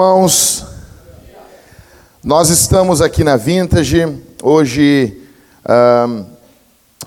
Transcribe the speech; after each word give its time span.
irmãos? 0.00 0.64
Nós 2.24 2.48
estamos 2.48 3.02
aqui 3.02 3.22
na 3.22 3.36
Vintage. 3.36 4.18
Hoje 4.42 5.20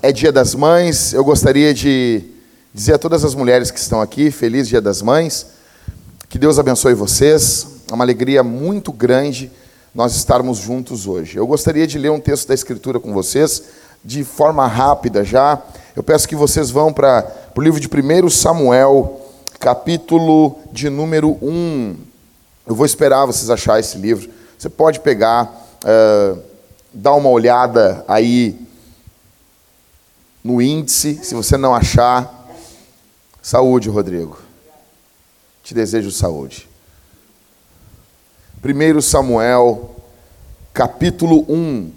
é 0.00 0.12
Dia 0.12 0.30
das 0.30 0.54
Mães. 0.54 1.12
Eu 1.12 1.24
gostaria 1.24 1.74
de 1.74 2.22
dizer 2.72 2.94
a 2.94 2.98
todas 2.98 3.24
as 3.24 3.34
mulheres 3.34 3.72
que 3.72 3.80
estão 3.80 4.00
aqui: 4.00 4.30
Feliz 4.30 4.68
Dia 4.68 4.80
das 4.80 5.02
Mães. 5.02 5.48
Que 6.28 6.38
Deus 6.38 6.56
abençoe 6.56 6.94
vocês. 6.94 7.66
É 7.90 7.94
uma 7.94 8.04
alegria 8.04 8.44
muito 8.44 8.92
grande 8.92 9.50
nós 9.92 10.14
estarmos 10.14 10.58
juntos 10.58 11.04
hoje. 11.08 11.36
Eu 11.36 11.48
gostaria 11.48 11.88
de 11.88 11.98
ler 11.98 12.12
um 12.12 12.20
texto 12.20 12.46
da 12.46 12.54
Escritura 12.54 13.00
com 13.00 13.12
vocês, 13.12 13.60
de 14.04 14.22
forma 14.22 14.68
rápida 14.68 15.24
já. 15.24 15.60
Eu 15.96 16.04
peço 16.04 16.28
que 16.28 16.36
vocês 16.36 16.70
vão 16.70 16.92
para 16.92 17.28
o 17.56 17.60
livro 17.60 17.80
de 17.80 17.88
1 17.88 18.30
Samuel, 18.30 19.20
capítulo 19.58 20.60
de 20.70 20.88
número 20.88 21.36
1. 21.42 22.13
Eu 22.66 22.74
vou 22.74 22.86
esperar 22.86 23.26
vocês 23.26 23.50
acharem 23.50 23.80
esse 23.80 23.98
livro. 23.98 24.30
Você 24.58 24.70
pode 24.70 25.00
pegar, 25.00 25.44
uh, 25.84 26.40
dar 26.92 27.12
uma 27.14 27.28
olhada 27.28 28.04
aí 28.08 28.58
no 30.42 30.62
índice. 30.62 31.20
Se 31.22 31.34
você 31.34 31.58
não 31.58 31.74
achar, 31.74 32.48
saúde, 33.42 33.90
Rodrigo. 33.90 34.38
Te 35.62 35.74
desejo 35.74 36.10
saúde. 36.10 36.68
1 38.64 39.00
Samuel, 39.02 39.94
capítulo 40.72 41.44
1. 41.46 41.92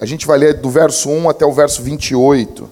A 0.00 0.06
gente 0.06 0.26
vai 0.26 0.36
ler 0.36 0.54
do 0.54 0.68
verso 0.68 1.08
1 1.08 1.30
até 1.30 1.46
o 1.46 1.52
verso 1.52 1.80
28. 1.80 2.68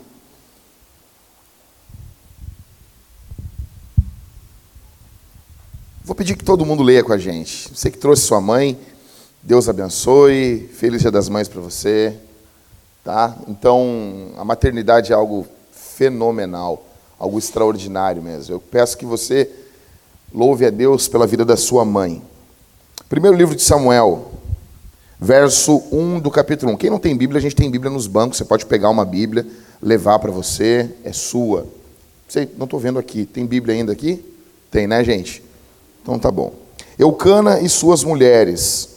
Vou 6.04 6.16
pedir 6.16 6.36
que 6.36 6.42
todo 6.42 6.66
mundo 6.66 6.82
leia 6.82 7.04
com 7.04 7.12
a 7.12 7.18
gente. 7.18 7.72
Você 7.72 7.88
que 7.88 7.96
trouxe 7.96 8.22
sua 8.22 8.40
mãe, 8.40 8.76
Deus 9.40 9.68
abençoe. 9.68 10.68
Feliz 10.72 11.00
Dia 11.00 11.12
das 11.12 11.28
Mães 11.28 11.46
para 11.46 11.60
você. 11.60 12.12
Tá? 13.04 13.36
Então, 13.46 14.32
a 14.36 14.44
maternidade 14.44 15.12
é 15.12 15.14
algo 15.14 15.46
fenomenal, 15.70 16.84
algo 17.20 17.38
extraordinário 17.38 18.20
mesmo. 18.20 18.52
Eu 18.52 18.58
peço 18.58 18.98
que 18.98 19.06
você 19.06 19.48
louve 20.34 20.66
a 20.66 20.70
Deus 20.70 21.06
pela 21.06 21.24
vida 21.24 21.44
da 21.44 21.56
sua 21.56 21.84
mãe. 21.84 22.20
Primeiro 23.08 23.36
livro 23.36 23.54
de 23.54 23.62
Samuel, 23.62 24.32
verso 25.20 25.84
1 25.92 26.18
do 26.18 26.32
capítulo 26.32 26.72
1. 26.72 26.78
Quem 26.78 26.90
não 26.90 26.98
tem 26.98 27.16
Bíblia, 27.16 27.38
a 27.38 27.42
gente 27.42 27.54
tem 27.54 27.70
Bíblia 27.70 27.92
nos 27.92 28.08
bancos. 28.08 28.38
Você 28.38 28.44
pode 28.44 28.66
pegar 28.66 28.90
uma 28.90 29.04
Bíblia, 29.04 29.46
levar 29.80 30.18
para 30.18 30.32
você, 30.32 30.90
é 31.04 31.12
sua. 31.12 31.64
Sei, 32.28 32.50
não 32.58 32.64
estou 32.64 32.80
vendo 32.80 32.98
aqui. 32.98 33.24
Tem 33.24 33.46
Bíblia 33.46 33.76
ainda 33.76 33.92
aqui? 33.92 34.24
Tem, 34.68 34.88
né, 34.88 35.04
gente? 35.04 35.51
Então 36.02 36.18
tá 36.18 36.30
bom. 36.30 36.52
Eucana 36.98 37.60
e 37.60 37.68
suas 37.68 38.04
mulheres. 38.04 38.88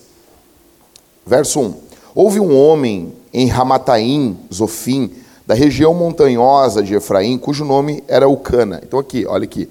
Verso 1.25 1.59
1. 1.59 1.75
Houve 2.13 2.39
um 2.39 2.57
homem 2.57 3.13
em 3.33 3.47
Ramataim, 3.47 4.37
Zofim, 4.53 5.11
da 5.45 5.53
região 5.53 5.93
montanhosa 5.93 6.81
de 6.81 6.95
Efraim, 6.95 7.37
cujo 7.37 7.63
nome 7.63 8.03
era 8.07 8.25
Eucana. 8.25 8.81
Então 8.83 8.99
aqui, 8.99 9.25
olha 9.25 9.43
aqui. 9.43 9.69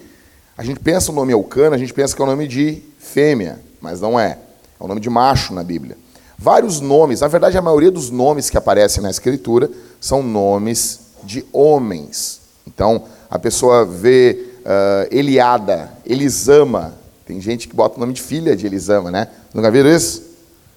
A 0.57 0.63
gente 0.63 0.79
pensa 0.79 1.11
o 1.11 1.15
nome 1.15 1.33
Eucana, 1.33 1.75
a 1.75 1.79
gente 1.79 1.93
pensa 1.93 2.15
que 2.15 2.23
é 2.23 2.25
o 2.25 2.29
nome 2.29 2.47
de 2.47 2.83
fêmea, 2.99 3.61
mas 3.81 4.01
não 4.01 4.19
é. 4.19 4.39
É 4.81 4.85
o 4.85 4.87
nome 4.87 5.01
de 5.01 5.11
macho 5.11 5.53
na 5.53 5.65
Bíblia. 5.65 5.97
Vários 6.39 6.81
nomes, 6.81 7.21
na 7.21 7.29
verdade 7.29 7.57
a 7.57 7.63
maioria 7.63 7.91
dos 7.91 8.11
nomes 8.11 8.51
que 8.51 8.59
aparecem 8.59 9.03
na 9.03 9.11
escritura 9.11 9.71
são 10.01 10.23
nomes 10.23 11.01
de 11.23 11.45
homens. 11.53 12.41
Então, 12.67 13.05
a 13.31 13.39
pessoa 13.39 13.85
vê 13.85 14.47
uh, 14.61 15.09
Eliada, 15.11 15.93
Elisama, 16.05 16.95
tem 17.27 17.41
gente 17.41 17.67
que 17.67 17.75
bota 17.75 17.97
o 17.97 18.01
nome 18.01 18.13
de 18.13 18.21
filha 18.21 18.55
de 18.55 18.67
Elisama, 18.67 19.11
né? 19.11 19.29
Nunca 19.53 19.71
viram 19.71 19.91
isso? 19.91 20.23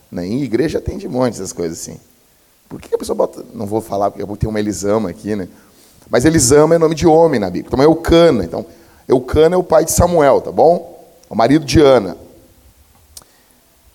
Na 0.10 0.26
igreja 0.26 0.80
tem 0.80 0.98
de 0.98 1.08
monte 1.08 1.34
essas 1.34 1.52
coisas 1.52 1.80
assim. 1.80 2.00
Por 2.70 2.82
que 2.82 2.94
a 2.94 2.98
pessoa 2.98 3.16
bota. 3.16 3.44
Não 3.54 3.66
vou 3.66 3.82
falar 3.82 4.10
porque 4.10 4.24
eu 4.24 4.38
tenho 4.38 4.50
uma 4.50 4.60
Elisama 4.60 5.10
aqui, 5.10 5.36
né? 5.36 5.50
Mas 6.10 6.24
Elisama 6.24 6.76
é 6.76 6.78
nome 6.78 6.96
de 6.96 7.06
homem 7.06 7.40
na 7.40 7.50
Bíblia. 7.50 7.68
Então 7.68 7.82
é 7.82 7.86
Eucana. 7.86 8.46
Então, 8.46 8.66
Eucana 9.08 9.56
é 9.56 9.58
o 9.58 9.64
pai 9.64 9.84
de 9.84 9.92
Samuel, 9.92 10.40
tá 10.40 10.52
bom? 10.52 11.06
O 11.30 11.36
marido 11.36 11.66
de 11.66 11.82
Ana. 11.82 12.16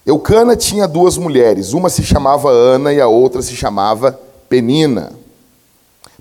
Eucana 0.04 0.54
tinha 0.54 0.86
duas 0.86 1.16
mulheres. 1.16 1.72
Uma 1.72 1.88
se 1.88 2.02
chamava 2.02 2.50
Ana 2.50 2.92
e 2.92 3.00
a 3.00 3.06
outra 3.06 3.40
se 3.40 3.56
chamava 3.56 4.18
Penina. 4.48 5.12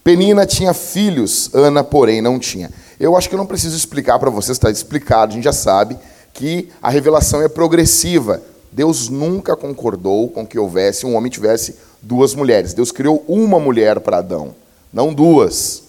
Penina 0.01 0.45
tinha 0.45 0.73
filhos, 0.73 1.53
Ana, 1.53 1.83
porém, 1.83 2.21
não 2.21 2.39
tinha. 2.39 2.71
Eu 2.99 3.17
acho 3.17 3.27
que 3.27 3.35
eu 3.35 3.37
não 3.37 3.45
preciso 3.45 3.75
explicar 3.75 4.17
para 4.17 4.29
vocês, 4.29 4.55
está 4.55 4.71
explicado, 4.71 5.33
a 5.33 5.35
gente 5.35 5.43
já 5.43 5.53
sabe 5.53 5.97
que 6.33 6.69
a 6.81 6.89
revelação 6.89 7.41
é 7.41 7.47
progressiva. 7.47 8.41
Deus 8.71 9.09
nunca 9.09 9.55
concordou 9.55 10.29
com 10.29 10.45
que 10.45 10.57
houvesse 10.57 11.05
um 11.05 11.15
homem 11.15 11.31
tivesse 11.31 11.75
duas 12.01 12.33
mulheres. 12.33 12.73
Deus 12.73 12.91
criou 12.91 13.23
uma 13.27 13.59
mulher 13.59 13.99
para 13.99 14.17
Adão, 14.17 14.55
não 14.91 15.13
duas. 15.13 15.83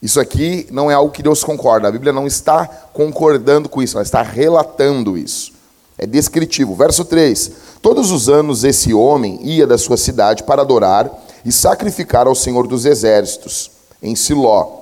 Isso 0.00 0.18
aqui 0.18 0.66
não 0.70 0.90
é 0.90 0.94
algo 0.94 1.12
que 1.12 1.22
Deus 1.22 1.44
concorda. 1.44 1.86
A 1.86 1.92
Bíblia 1.92 2.12
não 2.12 2.26
está 2.26 2.66
concordando 2.66 3.68
com 3.68 3.82
isso, 3.82 3.96
ela 3.96 4.02
está 4.02 4.22
relatando 4.22 5.16
isso. 5.16 5.52
É 5.96 6.06
descritivo. 6.06 6.74
Verso 6.74 7.04
3: 7.04 7.52
Todos 7.80 8.10
os 8.10 8.28
anos 8.28 8.64
esse 8.64 8.92
homem 8.92 9.38
ia 9.42 9.66
da 9.66 9.78
sua 9.78 9.96
cidade 9.96 10.42
para 10.42 10.62
adorar 10.62 11.10
e 11.44 11.52
sacrificar 11.52 12.26
ao 12.26 12.34
Senhor 12.34 12.66
dos 12.66 12.84
exércitos, 12.84 13.70
em 14.02 14.16
Siló, 14.16 14.80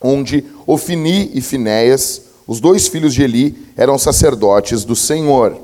onde 0.00 0.44
Ofini 0.66 1.30
e 1.34 1.40
Finéias 1.40 2.22
os 2.48 2.60
dois 2.60 2.88
filhos 2.88 3.12
de 3.12 3.22
Eli 3.22 3.68
eram 3.76 3.98
sacerdotes 3.98 4.82
do 4.82 4.96
Senhor. 4.96 5.54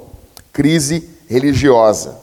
Crise 0.53 1.09
religiosa. 1.27 2.19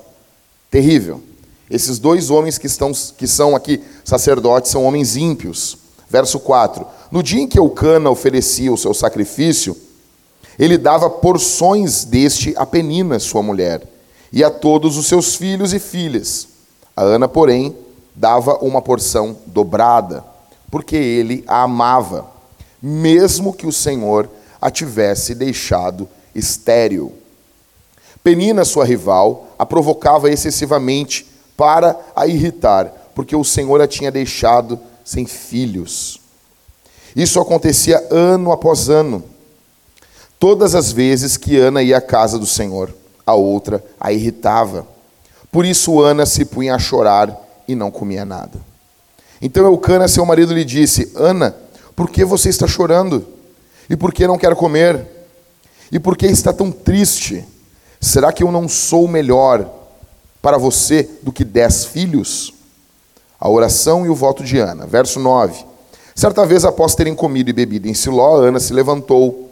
Terrível. 0.70 1.20
Esses 1.68 1.98
dois 1.98 2.30
homens 2.30 2.60
que, 2.60 2.68
estão, 2.68 2.92
que 3.18 3.26
são 3.26 3.56
aqui 3.56 3.82
sacerdotes 4.06 4.70
são 4.70 4.86
homens 4.86 5.18
ímpios. 5.18 5.80
Verso 6.08 6.40
4. 6.40 6.86
No 7.10 7.24
dia 7.24 7.42
em 7.42 7.48
que 7.48 7.58
Eucana 7.58 8.12
oferecia 8.12 8.72
o 8.72 8.78
seu 8.78 8.94
sacrifício, 8.94 9.76
ele 10.60 10.78
dava 10.78 11.10
porções 11.10 12.06
deste 12.06 12.54
a 12.56 12.64
Penina, 12.64 13.18
sua 13.18 13.42
mulher, 13.42 13.82
e 14.32 14.44
a 14.44 14.52
todos 14.52 14.96
os 14.96 15.08
seus 15.08 15.36
filhos 15.36 15.74
e 15.74 15.80
filhas. 15.80 16.48
A 16.96 17.02
Ana, 17.02 17.28
porém, 17.28 17.76
dava 18.16 18.58
uma 18.58 18.80
porção 18.80 19.36
dobrada, 19.48 20.24
porque 20.70 20.96
ele 20.96 21.44
a 21.48 21.64
amava, 21.64 22.30
mesmo 22.80 23.54
que 23.54 23.66
o 23.66 23.72
Senhor 23.72 24.30
a 24.62 24.70
tivesse 24.70 25.34
deixado 25.34 26.08
estéril. 26.36 27.14
Penina, 28.24 28.64
sua 28.64 28.86
rival, 28.86 29.48
a 29.58 29.66
provocava 29.66 30.30
excessivamente 30.30 31.26
para 31.58 32.00
a 32.16 32.28
irritar, 32.28 32.94
porque 33.16 33.36
o 33.36 33.44
Senhor 33.44 33.82
a 33.82 33.88
tinha 33.88 34.12
deixado 34.12 34.80
sem 35.04 35.26
filhos. 35.26 36.22
Isso 37.16 37.40
acontecia 37.40 38.08
ano 38.12 38.52
após 38.52 38.90
ano. 38.90 39.24
Todas 40.40 40.76
as 40.76 40.92
vezes 40.92 41.38
que 41.38 41.58
Ana 41.58 41.84
ia 41.84 41.98
à 41.98 42.02
casa 42.02 42.40
do 42.40 42.46
Senhor, 42.46 42.94
a 43.26 43.34
outra 43.34 43.84
a 44.00 44.12
irritava. 44.12 44.88
Por 45.52 45.66
isso 45.66 46.02
Ana 46.02 46.26
se 46.26 46.46
punha 46.46 46.76
a 46.76 46.80
chorar 46.80 47.36
e 47.68 47.76
não 47.76 47.92
comia 47.92 48.24
nada. 48.24 48.60
Então 49.42 49.66
Eucana, 49.66 50.08
seu 50.08 50.26
marido, 50.26 50.54
lhe 50.54 50.64
disse: 50.64 51.12
Ana, 51.16 51.56
por 51.96 52.10
que 52.10 52.24
você 52.24 52.50
está 52.50 52.68
chorando? 52.68 53.26
E 53.90 53.96
por 53.96 54.14
que 54.14 54.28
não 54.28 54.38
quer 54.38 54.56
comer? 54.56 55.06
E 55.92 56.00
por 56.00 56.16
que 56.16 56.28
está 56.28 56.54
tão 56.54 56.72
triste? 56.72 57.46
Será 58.00 58.32
que 58.32 58.44
eu 58.44 58.52
não 58.52 58.68
sou 58.68 59.08
melhor 59.08 59.70
para 60.42 60.58
você 60.58 61.10
do 61.22 61.32
que 61.32 61.44
dez 61.44 61.86
filhos? 61.86 62.54
A 63.40 63.50
oração 63.50 64.06
e 64.06 64.10
o 64.10 64.16
voto 64.16 64.44
de 64.44 64.58
Ana. 64.58 64.88
Verso 64.88 65.20
9. 65.20 65.66
Certa 66.16 66.46
vez, 66.46 66.64
após 66.66 66.96
terem 66.96 67.16
comido 67.16 67.50
e 67.50 67.54
bebido 67.54 67.88
em 67.88 67.94
Siló, 67.94 68.38
Ana 68.38 68.60
se 68.60 68.74
levantou. 68.74 69.52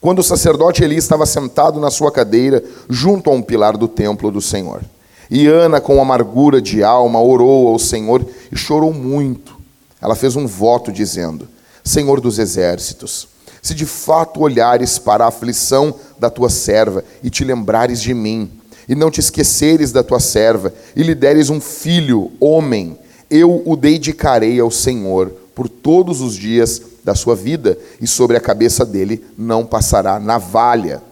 Quando 0.00 0.18
o 0.18 0.22
sacerdote 0.22 0.82
Eli 0.82 0.96
estava 0.96 1.26
sentado 1.26 1.78
na 1.78 1.90
sua 1.90 2.10
cadeira, 2.10 2.62
junto 2.88 3.30
a 3.30 3.32
um 3.32 3.42
pilar 3.42 3.76
do 3.76 3.86
templo 3.86 4.30
do 4.30 4.40
Senhor. 4.40 4.82
E 5.30 5.46
Ana, 5.46 5.80
com 5.80 6.00
amargura 6.00 6.60
de 6.60 6.82
alma, 6.82 7.20
orou 7.20 7.68
ao 7.68 7.78
Senhor 7.78 8.26
e 8.50 8.56
chorou 8.56 8.92
muito. 8.92 9.56
Ela 10.00 10.14
fez 10.14 10.36
um 10.36 10.46
voto 10.46 10.92
dizendo: 10.92 11.48
Senhor 11.84 12.20
dos 12.20 12.38
exércitos, 12.38 13.28
se 13.60 13.74
de 13.74 13.86
fato 13.86 14.40
olhares 14.40 14.98
para 14.98 15.24
a 15.24 15.28
aflição 15.28 15.94
da 16.18 16.28
tua 16.28 16.48
serva 16.48 17.04
e 17.22 17.30
te 17.30 17.44
lembrares 17.44 18.00
de 18.00 18.12
mim, 18.12 18.50
e 18.88 18.94
não 18.94 19.10
te 19.10 19.20
esqueceres 19.20 19.92
da 19.92 20.02
tua 20.02 20.20
serva, 20.20 20.72
e 20.96 21.02
lhe 21.02 21.14
deres 21.14 21.50
um 21.50 21.60
filho, 21.60 22.32
homem, 22.40 22.98
eu 23.30 23.62
o 23.64 23.76
dedicarei 23.76 24.58
ao 24.58 24.70
Senhor 24.70 25.30
por 25.54 25.68
todos 25.68 26.20
os 26.20 26.34
dias 26.34 26.82
da 27.04 27.14
sua 27.14 27.34
vida, 27.34 27.78
e 28.00 28.06
sobre 28.06 28.36
a 28.36 28.40
cabeça 28.40 28.84
dele 28.84 29.24
não 29.36 29.64
passará 29.64 30.18
navalha. 30.18 31.02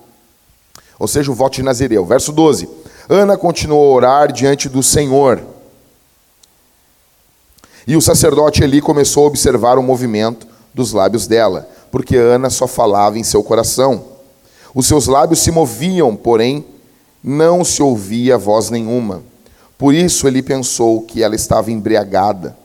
Ou 0.99 1.09
seja, 1.09 1.31
o 1.31 1.35
voto 1.35 1.55
de 1.55 1.63
Nazireu. 1.63 2.05
Verso 2.05 2.31
12. 2.33 2.69
Ana 3.09 3.37
continuou 3.37 3.93
a 3.93 3.97
orar 3.97 4.33
diante 4.33 4.69
do 4.69 4.83
Senhor. 4.83 5.41
E 7.87 7.97
o 7.97 8.01
sacerdote 8.01 8.63
Eli 8.63 8.81
começou 8.81 9.25
a 9.25 9.29
observar 9.29 9.79
o 9.79 9.83
movimento 9.83 10.47
dos 10.75 10.93
lábios 10.93 11.27
dela 11.27 11.69
porque 11.91 12.17
Ana 12.17 12.49
só 12.49 12.67
falava 12.67 13.19
em 13.19 13.25
seu 13.25 13.43
coração. 13.43 14.05
Os 14.75 14.87
seus 14.87 15.07
lábios 15.07 15.41
se 15.41 15.51
moviam, 15.51 16.15
porém 16.15 16.65
não 17.23 17.65
se 17.65 17.83
ouvia 17.83 18.39
voz 18.39 18.71
nenhuma. 18.71 19.23
Por 19.77 19.95
isso 19.95 20.29
ele 20.29 20.43
pensou 20.43 21.03
que 21.03 21.23
ela 21.23 21.35
estava 21.35 21.71
embriagada. 21.71 22.57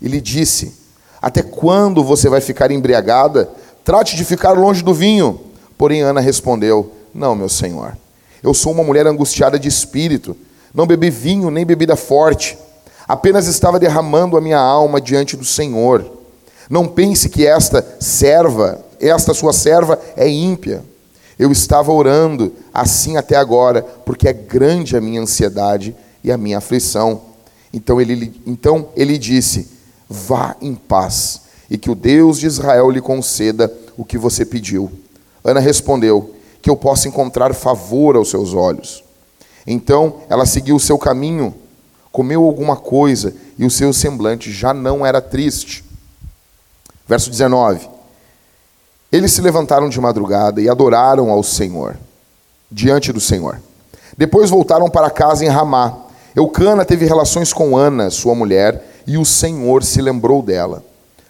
E 0.00 0.08
lhe 0.08 0.20
disse: 0.20 0.74
Até 1.20 1.42
quando 1.42 2.02
você 2.02 2.28
vai 2.28 2.40
ficar 2.40 2.70
embriagada? 2.70 3.50
Trate 3.84 4.16
de 4.16 4.24
ficar 4.24 4.52
longe 4.52 4.82
do 4.82 4.94
vinho. 4.94 5.40
Porém 5.76 6.00
Ana 6.00 6.20
respondeu: 6.20 6.92
Não, 7.14 7.34
meu 7.34 7.48
senhor. 7.48 7.96
Eu 8.42 8.54
sou 8.54 8.72
uma 8.72 8.82
mulher 8.82 9.06
angustiada 9.06 9.58
de 9.58 9.68
espírito. 9.68 10.36
Não 10.74 10.86
bebi 10.86 11.10
vinho 11.10 11.50
nem 11.50 11.66
bebida 11.66 11.94
forte. 11.94 12.56
Apenas 13.06 13.46
estava 13.46 13.78
derramando 13.78 14.36
a 14.36 14.40
minha 14.40 14.58
alma 14.58 15.00
diante 15.00 15.36
do 15.36 15.44
Senhor. 15.44 16.21
Não 16.72 16.88
pense 16.88 17.28
que 17.28 17.46
esta 17.46 17.86
serva, 18.00 18.82
esta 18.98 19.34
sua 19.34 19.52
serva 19.52 20.00
é 20.16 20.26
ímpia. 20.26 20.82
Eu 21.38 21.52
estava 21.52 21.92
orando 21.92 22.50
assim 22.72 23.18
até 23.18 23.36
agora, 23.36 23.82
porque 23.82 24.26
é 24.26 24.32
grande 24.32 24.96
a 24.96 25.00
minha 25.00 25.20
ansiedade 25.20 25.94
e 26.24 26.32
a 26.32 26.38
minha 26.38 26.56
aflição. 26.56 27.20
Então 27.74 28.00
ele, 28.00 28.40
então 28.46 28.88
ele 28.96 29.18
disse: 29.18 29.68
Vá 30.08 30.56
em 30.62 30.74
paz, 30.74 31.42
e 31.68 31.76
que 31.76 31.90
o 31.90 31.94
Deus 31.94 32.38
de 32.38 32.46
Israel 32.46 32.88
lhe 32.88 33.02
conceda 33.02 33.70
o 33.94 34.02
que 34.02 34.16
você 34.16 34.42
pediu. 34.42 34.90
Ana 35.44 35.60
respondeu: 35.60 36.34
Que 36.62 36.70
eu 36.70 36.76
possa 36.76 37.06
encontrar 37.06 37.52
favor 37.52 38.16
aos 38.16 38.30
seus 38.30 38.54
olhos. 38.54 39.04
Então 39.66 40.22
ela 40.26 40.46
seguiu 40.46 40.76
o 40.76 40.80
seu 40.80 40.96
caminho, 40.96 41.54
comeu 42.10 42.42
alguma 42.42 42.76
coisa, 42.76 43.34
e 43.58 43.66
o 43.66 43.70
seu 43.70 43.92
semblante 43.92 44.50
já 44.50 44.72
não 44.72 45.04
era 45.04 45.20
triste. 45.20 45.91
Verso 47.12 47.28
19. 47.28 47.90
Eles 49.12 49.32
se 49.32 49.42
levantaram 49.42 49.90
de 49.90 50.00
madrugada 50.00 50.62
e 50.62 50.68
adoraram 50.70 51.28
ao 51.28 51.42
Senhor, 51.42 51.94
diante 52.70 53.12
do 53.12 53.20
Senhor. 53.20 53.60
Depois 54.16 54.48
voltaram 54.48 54.88
para 54.88 55.10
casa 55.10 55.44
em 55.44 55.48
Ramá. 55.48 55.94
Eucana 56.34 56.86
teve 56.86 57.04
relações 57.04 57.52
com 57.52 57.76
Ana, 57.76 58.08
sua 58.08 58.34
mulher, 58.34 59.02
e 59.06 59.18
o 59.18 59.26
Senhor 59.26 59.84
se 59.84 60.00
lembrou 60.00 60.40
dela. 60.40 60.82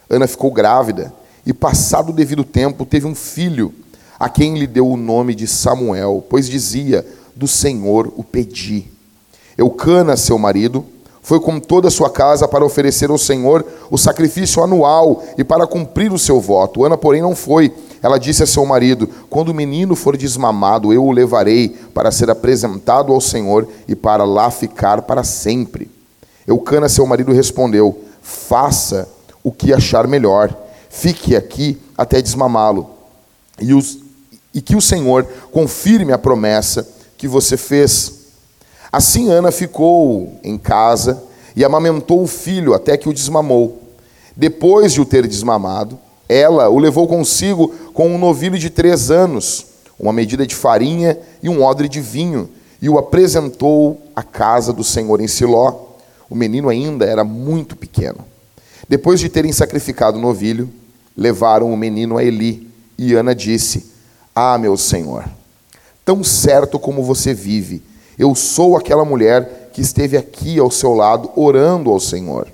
Ana 0.08 0.28
ficou 0.28 0.52
grávida 0.52 1.12
e, 1.44 1.52
passado 1.52 2.10
o 2.10 2.14
devido 2.14 2.44
tempo, 2.44 2.86
teve 2.86 3.08
um 3.08 3.14
filho, 3.16 3.74
a 4.20 4.28
quem 4.28 4.56
lhe 4.56 4.68
deu 4.68 4.86
o 4.88 4.96
nome 4.96 5.34
de 5.34 5.48
Samuel, 5.48 6.24
pois 6.30 6.48
dizia: 6.48 7.04
Do 7.34 7.48
Senhor 7.48 8.12
o 8.16 8.22
pedi. 8.22 8.86
Eucana, 9.58 10.16
seu 10.16 10.38
marido, 10.38 10.86
foi 11.22 11.38
com 11.38 11.60
toda 11.60 11.86
a 11.86 11.90
sua 11.90 12.10
casa 12.10 12.48
para 12.48 12.64
oferecer 12.64 13.08
ao 13.08 13.16
Senhor 13.16 13.64
o 13.88 13.96
sacrifício 13.96 14.60
anual 14.60 15.22
e 15.38 15.44
para 15.44 15.68
cumprir 15.68 16.12
o 16.12 16.18
seu 16.18 16.40
voto. 16.40 16.84
Ana, 16.84 16.98
porém, 16.98 17.22
não 17.22 17.36
foi. 17.36 17.72
Ela 18.02 18.18
disse 18.18 18.42
a 18.42 18.46
seu 18.46 18.66
marido: 18.66 19.08
Quando 19.30 19.50
o 19.50 19.54
menino 19.54 19.94
for 19.94 20.16
desmamado, 20.16 20.92
eu 20.92 21.04
o 21.04 21.12
levarei 21.12 21.68
para 21.94 22.10
ser 22.10 22.28
apresentado 22.28 23.12
ao 23.12 23.20
Senhor 23.20 23.68
e 23.86 23.94
para 23.94 24.24
lá 24.24 24.50
ficar 24.50 25.02
para 25.02 25.22
sempre. 25.22 25.88
Eucana, 26.44 26.88
seu 26.88 27.06
marido, 27.06 27.32
respondeu: 27.32 28.00
Faça 28.20 29.08
o 29.44 29.52
que 29.52 29.72
achar 29.72 30.08
melhor. 30.08 30.52
Fique 30.90 31.36
aqui 31.36 31.80
até 31.96 32.20
desmamá-lo. 32.20 32.90
E, 33.60 33.70
e 34.52 34.60
que 34.60 34.74
o 34.74 34.82
Senhor 34.82 35.24
confirme 35.52 36.12
a 36.12 36.18
promessa 36.18 36.86
que 37.16 37.28
você 37.28 37.56
fez. 37.56 38.21
Assim 38.92 39.30
Ana 39.30 39.50
ficou 39.50 40.38
em 40.44 40.58
casa 40.58 41.24
e 41.56 41.64
amamentou 41.64 42.22
o 42.22 42.26
filho 42.26 42.74
até 42.74 42.94
que 42.98 43.08
o 43.08 43.14
desmamou. 43.14 43.80
Depois 44.36 44.92
de 44.92 45.00
o 45.00 45.06
ter 45.06 45.26
desmamado, 45.26 45.98
ela 46.28 46.68
o 46.68 46.78
levou 46.78 47.08
consigo 47.08 47.68
com 47.94 48.14
um 48.14 48.18
novilho 48.18 48.58
de 48.58 48.68
três 48.68 49.10
anos, 49.10 49.66
uma 49.98 50.12
medida 50.12 50.46
de 50.46 50.54
farinha 50.54 51.18
e 51.42 51.48
um 51.48 51.62
odre 51.62 51.88
de 51.88 52.02
vinho, 52.02 52.50
e 52.82 52.88
o 52.88 52.98
apresentou 52.98 53.98
à 54.14 54.22
casa 54.22 54.74
do 54.74 54.84
Senhor 54.84 55.22
em 55.22 55.28
Siló. 55.28 55.74
O 56.28 56.34
menino 56.34 56.68
ainda 56.68 57.06
era 57.06 57.24
muito 57.24 57.74
pequeno. 57.74 58.24
Depois 58.86 59.20
de 59.20 59.30
terem 59.30 59.52
sacrificado 59.52 60.18
o 60.18 60.20
novilho, 60.20 60.68
levaram 61.16 61.72
o 61.72 61.76
menino 61.76 62.18
a 62.18 62.24
Eli, 62.24 62.68
e 62.98 63.14
Ana 63.14 63.34
disse: 63.34 63.86
Ah, 64.34 64.58
meu 64.58 64.76
senhor, 64.76 65.24
tão 66.04 66.22
certo 66.22 66.78
como 66.78 67.02
você 67.02 67.32
vive, 67.32 67.82
eu 68.18 68.34
sou 68.34 68.76
aquela 68.76 69.04
mulher 69.04 69.70
que 69.72 69.80
esteve 69.80 70.16
aqui 70.16 70.58
ao 70.58 70.70
seu 70.70 70.94
lado 70.94 71.30
orando 71.34 71.90
ao 71.90 71.98
Senhor. 71.98 72.48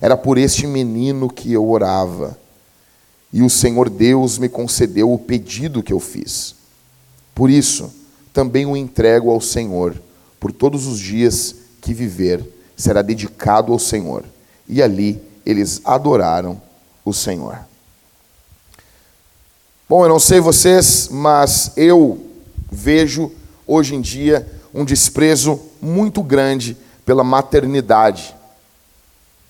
Era 0.00 0.16
por 0.16 0.36
este 0.36 0.66
menino 0.66 1.30
que 1.30 1.52
eu 1.52 1.68
orava. 1.68 2.36
E 3.32 3.42
o 3.42 3.48
Senhor 3.48 3.88
Deus 3.88 4.36
me 4.36 4.48
concedeu 4.48 5.12
o 5.12 5.18
pedido 5.18 5.82
que 5.82 5.92
eu 5.92 6.00
fiz. 6.00 6.54
Por 7.34 7.48
isso, 7.48 7.90
também 8.32 8.66
o 8.66 8.76
entrego 8.76 9.30
ao 9.30 9.40
Senhor, 9.40 9.94
por 10.38 10.52
todos 10.52 10.86
os 10.86 10.98
dias 10.98 11.54
que 11.80 11.94
viver, 11.94 12.44
será 12.76 13.00
dedicado 13.00 13.72
ao 13.72 13.78
Senhor. 13.78 14.24
E 14.68 14.82
ali 14.82 15.22
eles 15.46 15.80
adoraram 15.84 16.60
o 17.04 17.12
Senhor. 17.12 17.58
Bom, 19.88 20.04
eu 20.04 20.08
não 20.08 20.18
sei 20.18 20.40
vocês, 20.40 21.08
mas 21.10 21.72
eu 21.76 22.26
vejo 22.70 23.30
hoje 23.66 23.94
em 23.94 24.00
dia 24.00 24.46
um 24.74 24.84
desprezo 24.84 25.60
muito 25.80 26.22
grande 26.22 26.76
pela 27.04 27.24
maternidade. 27.24 28.34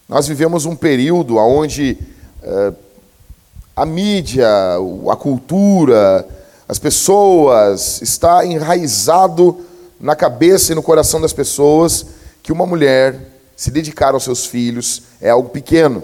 Nós 0.08 0.26
vivemos 0.26 0.64
um 0.66 0.74
período 0.74 1.36
onde 1.36 1.96
eh, 2.42 2.72
a 3.74 3.86
mídia, 3.86 4.48
a 5.10 5.16
cultura, 5.16 6.26
as 6.68 6.78
pessoas, 6.78 8.02
está 8.02 8.44
enraizado 8.44 9.64
na 10.00 10.16
cabeça 10.16 10.72
e 10.72 10.74
no 10.74 10.82
coração 10.82 11.20
das 11.20 11.32
pessoas 11.32 12.06
que 12.42 12.52
uma 12.52 12.66
mulher 12.66 13.32
se 13.56 13.70
dedicar 13.70 14.14
aos 14.14 14.24
seus 14.24 14.44
filhos 14.44 15.02
é 15.20 15.30
algo 15.30 15.48
pequeno. 15.48 16.02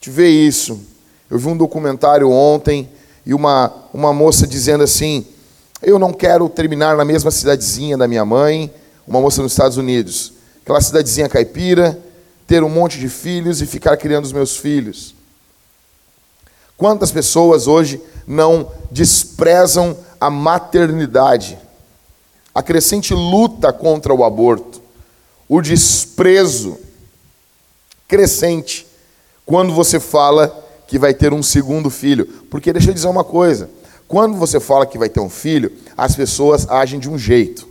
Te 0.00 0.08
vê 0.08 0.28
isso. 0.28 0.80
Eu 1.28 1.38
vi 1.38 1.48
um 1.48 1.56
documentário 1.56 2.30
ontem 2.30 2.88
e 3.26 3.34
uma, 3.34 3.72
uma 3.92 4.12
moça 4.12 4.46
dizendo 4.46 4.84
assim: 4.84 5.26
eu 5.82 5.98
não 5.98 6.12
quero 6.12 6.48
terminar 6.48 6.96
na 6.96 7.04
mesma 7.04 7.30
cidadezinha 7.30 7.96
da 7.96 8.06
minha 8.06 8.24
mãe, 8.24 8.72
uma 9.06 9.20
moça 9.20 9.42
nos 9.42 9.52
Estados 9.52 9.76
Unidos, 9.76 10.32
aquela 10.62 10.80
cidadezinha 10.80 11.28
caipira, 11.28 11.98
ter 12.46 12.62
um 12.62 12.68
monte 12.68 12.98
de 12.98 13.08
filhos 13.08 13.62
e 13.62 13.66
ficar 13.66 13.96
criando 13.96 14.24
os 14.24 14.32
meus 14.32 14.56
filhos. 14.56 15.14
Quantas 16.76 17.10
pessoas 17.10 17.66
hoje 17.66 18.00
não 18.26 18.70
desprezam 18.90 19.96
a 20.20 20.30
maternidade? 20.30 21.58
A 22.54 22.62
crescente 22.62 23.14
luta 23.14 23.72
contra 23.72 24.12
o 24.12 24.24
aborto, 24.24 24.82
o 25.48 25.60
desprezo 25.60 26.78
crescente 28.08 28.86
quando 29.46 29.72
você 29.72 30.00
fala 30.00 30.48
que 30.86 30.98
vai 30.98 31.14
ter 31.14 31.32
um 31.32 31.42
segundo 31.42 31.88
filho. 31.90 32.26
Porque 32.50 32.72
deixa 32.72 32.90
eu 32.90 32.94
dizer 32.94 33.08
uma 33.08 33.24
coisa: 33.24 33.70
quando 34.10 34.36
você 34.36 34.58
fala 34.58 34.86
que 34.86 34.98
vai 34.98 35.08
ter 35.08 35.20
um 35.20 35.30
filho, 35.30 35.70
as 35.96 36.16
pessoas 36.16 36.68
agem 36.68 36.98
de 36.98 37.08
um 37.08 37.16
jeito. 37.16 37.68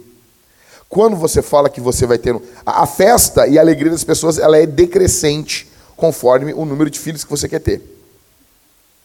Quando 0.88 1.18
você 1.18 1.42
fala 1.42 1.70
que 1.70 1.82
você 1.82 2.06
vai 2.06 2.18
ter 2.18 2.34
um... 2.34 2.42
a 2.66 2.88
festa 2.88 3.46
e 3.46 3.58
a 3.58 3.62
alegria 3.62 3.92
das 3.92 4.06
pessoas, 4.06 4.38
ela 4.38 4.58
é 4.58 4.66
decrescente 4.66 5.70
conforme 5.98 6.54
o 6.54 6.64
número 6.64 6.90
de 6.90 6.98
filhos 6.98 7.26
que 7.26 7.30
você 7.30 7.50
quer 7.50 7.60
ter. 7.60 7.82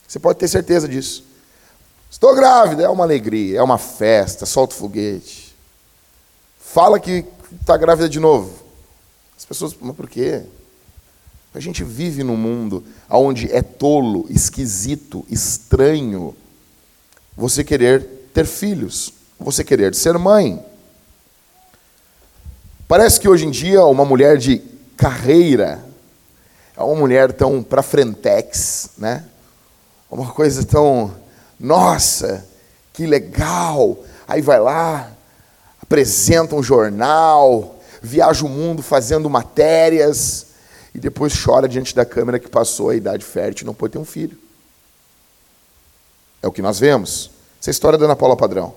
Você 0.06 0.20
pode 0.20 0.38
ter 0.38 0.46
certeza 0.46 0.86
disso. 0.86 1.24
Estou 2.08 2.36
grávida, 2.36 2.84
é 2.84 2.88
uma 2.88 3.02
alegria, 3.02 3.58
é 3.58 3.62
uma 3.64 3.78
festa, 3.78 4.46
solta 4.46 4.76
o 4.76 4.78
foguete. 4.78 5.56
Fala 6.60 7.00
que 7.00 7.24
está 7.60 7.76
grávida 7.76 8.08
de 8.08 8.20
novo. 8.20 8.52
As 9.36 9.44
pessoas, 9.44 9.74
mas 9.80 9.96
por 9.96 10.08
quê? 10.08 10.44
A 11.52 11.58
gente 11.58 11.82
vive 11.82 12.22
num 12.22 12.36
mundo 12.36 12.84
onde 13.10 13.50
é 13.50 13.60
tolo, 13.60 14.24
esquisito, 14.30 15.26
estranho 15.28 16.32
você 17.36 17.64
querer 17.64 18.02
ter 18.32 18.46
filhos, 18.46 19.12
você 19.38 19.64
querer 19.64 19.94
ser 19.94 20.16
mãe. 20.18 20.64
Parece 22.86 23.18
que 23.18 23.28
hoje 23.28 23.46
em 23.46 23.50
dia 23.50 23.84
uma 23.84 24.04
mulher 24.04 24.36
de 24.36 24.62
carreira 24.96 25.84
é 26.76 26.82
uma 26.82 26.94
mulher 26.94 27.32
tão 27.32 27.62
para 27.62 27.82
frentex, 27.82 28.90
né? 28.98 29.24
Uma 30.10 30.32
coisa 30.32 30.64
tão, 30.64 31.14
nossa, 31.58 32.46
que 32.92 33.06
legal. 33.06 33.98
Aí 34.26 34.40
vai 34.40 34.60
lá, 34.60 35.10
apresenta 35.80 36.54
um 36.54 36.62
jornal, 36.62 37.80
viaja 38.02 38.44
o 38.44 38.48
mundo 38.48 38.82
fazendo 38.82 39.30
matérias 39.30 40.46
e 40.94 40.98
depois 40.98 41.32
chora 41.42 41.68
diante 41.68 41.94
da 41.94 42.04
câmera 42.04 42.38
que 42.38 42.48
passou 42.48 42.90
a 42.90 42.96
idade 42.96 43.24
fértil 43.24 43.64
e 43.64 43.66
não 43.66 43.74
pode 43.74 43.92
ter 43.92 43.98
um 43.98 44.04
filho. 44.04 44.38
É 46.44 46.46
o 46.46 46.52
que 46.52 46.60
nós 46.60 46.78
vemos. 46.78 47.30
Essa 47.58 47.70
é 47.70 47.72
a 47.72 47.72
história 47.72 47.98
da 47.98 48.04
Ana 48.04 48.14
Paula 48.14 48.36
Padrão, 48.36 48.74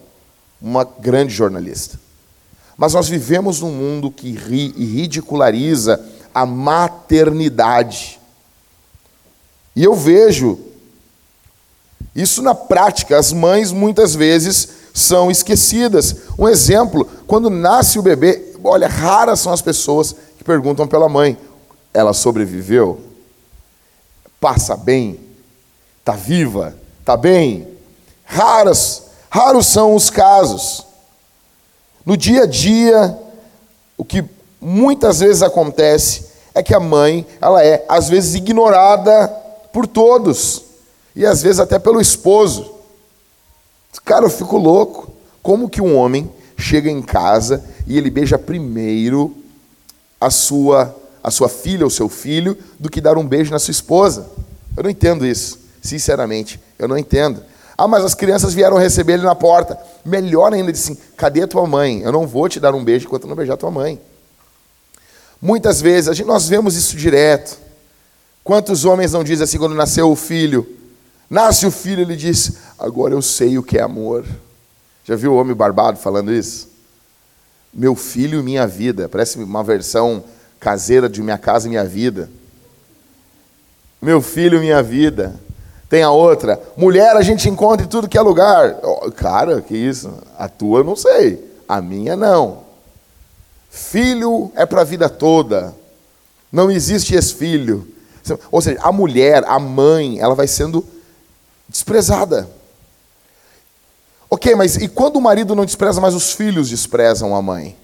uma 0.61 0.85
grande 0.85 1.33
jornalista. 1.33 1.99
Mas 2.77 2.93
nós 2.93 3.09
vivemos 3.09 3.59
num 3.59 3.71
mundo 3.71 4.09
que 4.09 4.31
ri 4.31 4.73
e 4.77 4.85
ridiculariza 4.85 6.01
a 6.33 6.45
maternidade. 6.45 8.21
E 9.75 9.83
eu 9.83 9.93
vejo 9.93 10.57
Isso 12.15 12.41
na 12.41 12.55
prática, 12.55 13.17
as 13.17 13.33
mães 13.33 13.73
muitas 13.73 14.15
vezes 14.15 14.69
são 14.93 15.29
esquecidas. 15.29 16.15
Um 16.39 16.47
exemplo, 16.47 17.05
quando 17.27 17.49
nasce 17.49 17.99
o 17.99 18.01
bebê, 18.01 18.55
olha, 18.63 18.87
raras 18.87 19.41
são 19.41 19.51
as 19.51 19.61
pessoas 19.61 20.15
que 20.37 20.43
perguntam 20.45 20.87
pela 20.87 21.09
mãe: 21.09 21.37
ela 21.93 22.13
sobreviveu? 22.13 23.01
Passa 24.39 24.77
bem? 24.77 25.19
Está 25.99 26.13
viva? 26.13 26.86
Está 27.07 27.15
bem? 27.15 27.65
Raras, 28.25 29.03
raros 29.29 29.67
são 29.67 29.95
os 29.95 30.09
casos. 30.09 30.85
No 32.05 32.17
dia 32.17 32.43
a 32.43 32.45
dia, 32.45 33.17
o 33.95 34.03
que 34.03 34.25
muitas 34.59 35.21
vezes 35.21 35.41
acontece 35.41 36.25
é 36.53 36.61
que 36.61 36.75
a 36.75 36.81
mãe, 36.81 37.25
ela 37.39 37.63
é 37.63 37.85
às 37.87 38.09
vezes 38.09 38.35
ignorada 38.35 39.29
por 39.71 39.87
todos 39.87 40.63
e 41.15 41.25
às 41.25 41.41
vezes 41.41 41.61
até 41.61 41.79
pelo 41.79 42.01
esposo. 42.01 42.73
Cara, 44.03 44.25
eu 44.25 44.29
fico 44.29 44.57
louco. 44.57 45.09
Como 45.41 45.69
que 45.69 45.81
um 45.81 45.95
homem 45.95 46.29
chega 46.57 46.91
em 46.91 47.01
casa 47.01 47.63
e 47.87 47.97
ele 47.97 48.09
beija 48.09 48.37
primeiro 48.37 49.33
a 50.19 50.29
sua 50.29 50.93
a 51.23 51.31
sua 51.31 51.47
filha 51.47 51.85
ou 51.85 51.89
seu 51.89 52.09
filho 52.09 52.57
do 52.77 52.89
que 52.89 52.99
dar 52.99 53.17
um 53.17 53.25
beijo 53.25 53.49
na 53.49 53.59
sua 53.59 53.71
esposa? 53.71 54.29
Eu 54.75 54.83
não 54.83 54.89
entendo 54.89 55.25
isso, 55.25 55.57
sinceramente, 55.81 56.66
eu 56.77 56.87
não 56.87 56.97
entendo. 56.97 57.43
Ah, 57.77 57.87
mas 57.87 58.03
as 58.03 58.15
crianças 58.15 58.53
vieram 58.53 58.77
receber 58.77 59.13
ele 59.13 59.23
na 59.23 59.35
porta. 59.35 59.77
Melhor 60.03 60.53
ainda, 60.53 60.71
disse 60.71 60.91
assim: 60.91 61.01
cadê 61.15 61.43
a 61.43 61.47
tua 61.47 61.67
mãe? 61.67 62.01
Eu 62.01 62.11
não 62.11 62.25
vou 62.25 62.49
te 62.49 62.59
dar 62.59 62.73
um 62.73 62.83
beijo 62.83 63.05
enquanto 63.05 63.27
não 63.27 63.35
beijar 63.35 63.55
tua 63.57 63.69
mãe. 63.69 64.01
Muitas 65.41 65.79
vezes, 65.79 66.09
a 66.09 66.13
gente, 66.13 66.25
nós 66.25 66.49
vemos 66.49 66.75
isso 66.75 66.97
direto. 66.97 67.57
Quantos 68.43 68.85
homens 68.85 69.13
não 69.13 69.23
dizem 69.23 69.43
assim 69.43 69.57
quando 69.57 69.75
nasceu 69.75 70.09
o 70.09 70.15
filho? 70.15 70.67
Nasce 71.29 71.65
o 71.65 71.71
filho, 71.71 72.01
ele 72.01 72.15
diz: 72.15 72.53
Agora 72.79 73.13
eu 73.13 73.21
sei 73.21 73.57
o 73.57 73.63
que 73.63 73.77
é 73.77 73.81
amor. 73.81 74.25
Já 75.03 75.15
viu 75.15 75.33
o 75.33 75.37
homem 75.37 75.55
barbado 75.55 75.99
falando 75.99 76.33
isso? 76.33 76.69
Meu 77.73 77.95
filho, 77.95 78.43
minha 78.43 78.65
vida. 78.65 79.07
Parece 79.07 79.37
uma 79.37 79.63
versão 79.63 80.23
caseira 80.59 81.07
de 81.07 81.21
Minha 81.21 81.37
Casa 81.37 81.67
e 81.67 81.69
Minha 81.69 81.85
Vida. 81.85 82.29
Meu 84.01 84.21
filho, 84.21 84.59
minha 84.59 84.81
vida. 84.81 85.39
Tem 85.89 86.03
a 86.03 86.11
outra. 86.11 86.61
Mulher 86.75 87.15
a 87.15 87.21
gente 87.21 87.49
encontra 87.49 87.85
em 87.85 87.89
tudo 87.89 88.09
que 88.09 88.17
é 88.17 88.21
lugar. 88.21 88.77
Oh, 88.83 89.11
cara, 89.11 89.61
que 89.61 89.75
isso? 89.75 90.11
A 90.37 90.49
tua 90.49 90.83
não 90.83 90.95
sei. 90.95 91.43
A 91.67 91.81
minha 91.81 92.15
não. 92.15 92.59
Filho 93.69 94.51
é 94.55 94.65
para 94.65 94.81
a 94.81 94.85
vida 94.85 95.09
toda. 95.09 95.73
Não 96.51 96.69
existe 96.69 97.13
ex-filho. 97.13 97.87
Ou 98.51 98.61
seja, 98.61 98.79
a 98.81 98.91
mulher, 98.91 99.43
a 99.47 99.59
mãe, 99.59 100.19
ela 100.19 100.35
vai 100.35 100.47
sendo 100.47 100.85
desprezada. 101.69 102.49
Ok, 104.29 104.55
mas 104.55 104.75
e 104.75 104.89
quando 104.89 105.15
o 105.15 105.21
marido 105.21 105.55
não 105.55 105.65
despreza, 105.65 106.01
mas 106.01 106.13
os 106.13 106.33
filhos 106.33 106.69
desprezam 106.69 107.33
a 107.33 107.41
mãe? 107.41 107.77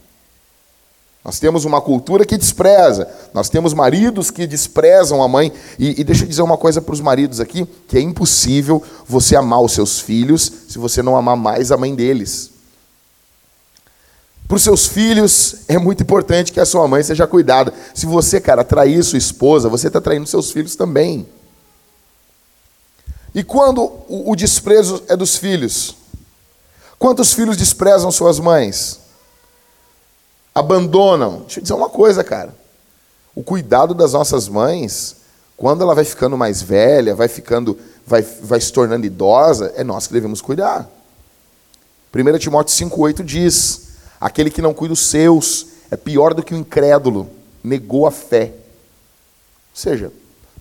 Nós 1.23 1.39
temos 1.39 1.63
uma 1.63 1.79
cultura 1.79 2.25
que 2.25 2.37
despreza, 2.37 3.07
nós 3.33 3.47
temos 3.47 3.73
maridos 3.73 4.29
que 4.29 4.45
desprezam 4.45 5.23
a 5.23 5.27
mãe. 5.27 5.53
E, 5.79 6.01
e 6.01 6.03
deixa 6.03 6.23
eu 6.23 6.27
dizer 6.27 6.41
uma 6.41 6.57
coisa 6.57 6.81
para 6.81 6.93
os 6.93 6.99
maridos 6.99 7.39
aqui: 7.39 7.65
que 7.87 7.97
é 7.97 8.01
impossível 8.01 8.83
você 9.07 9.35
amar 9.35 9.61
os 9.61 9.71
seus 9.71 9.99
filhos 9.99 10.51
se 10.67 10.77
você 10.77 11.01
não 11.01 11.15
amar 11.15 11.37
mais 11.37 11.71
a 11.71 11.77
mãe 11.77 11.95
deles. 11.95 12.51
Para 14.47 14.57
os 14.57 14.63
seus 14.63 14.85
filhos, 14.85 15.61
é 15.69 15.77
muito 15.77 16.03
importante 16.03 16.51
que 16.51 16.59
a 16.59 16.65
sua 16.65 16.87
mãe 16.87 17.01
seja 17.01 17.25
cuidada. 17.25 17.73
Se 17.93 18.05
você, 18.05 18.41
cara, 18.41 18.63
trair 18.63 19.01
sua 19.01 19.17
esposa, 19.17 19.69
você 19.69 19.87
está 19.87 20.01
traindo 20.01 20.27
seus 20.27 20.51
filhos 20.51 20.75
também. 20.75 21.25
E 23.33 23.43
quando 23.43 23.81
o, 24.09 24.31
o 24.31 24.35
desprezo 24.35 25.01
é 25.07 25.15
dos 25.15 25.37
filhos? 25.37 25.95
Quantos 26.99 27.33
filhos 27.33 27.55
desprezam 27.55 28.11
suas 28.11 28.39
mães? 28.39 28.99
Abandonam. 30.53 31.41
Deixa 31.41 31.59
eu 31.59 31.63
dizer 31.63 31.73
uma 31.73 31.89
coisa, 31.89 32.23
cara. 32.23 32.53
O 33.35 33.43
cuidado 33.43 33.93
das 33.93 34.13
nossas 34.13 34.47
mães, 34.47 35.15
quando 35.57 35.81
ela 35.81 35.95
vai 35.95 36.05
ficando 36.05 36.37
mais 36.37 36.61
velha, 36.61 37.15
vai 37.15 37.27
ficando, 37.27 37.77
vai, 38.05 38.21
vai 38.21 38.61
se 38.61 38.71
tornando 38.71 39.05
idosa, 39.05 39.73
é 39.75 39.83
nós 39.83 40.07
que 40.07 40.13
devemos 40.13 40.41
cuidar. 40.41 40.87
1 42.13 42.37
Timóteo 42.37 42.89
5,8 42.89 43.23
diz: 43.23 43.87
Aquele 44.21 44.51
que 44.51 44.61
não 44.61 44.73
cuida 44.73 44.93
dos 44.93 45.07
seus 45.07 45.67
é 45.89 45.97
pior 45.97 46.33
do 46.33 46.43
que 46.43 46.53
o 46.53 46.57
incrédulo, 46.57 47.27
negou 47.63 48.05
a 48.05 48.11
fé. 48.11 48.51
Ou 49.73 49.75
seja, 49.75 50.11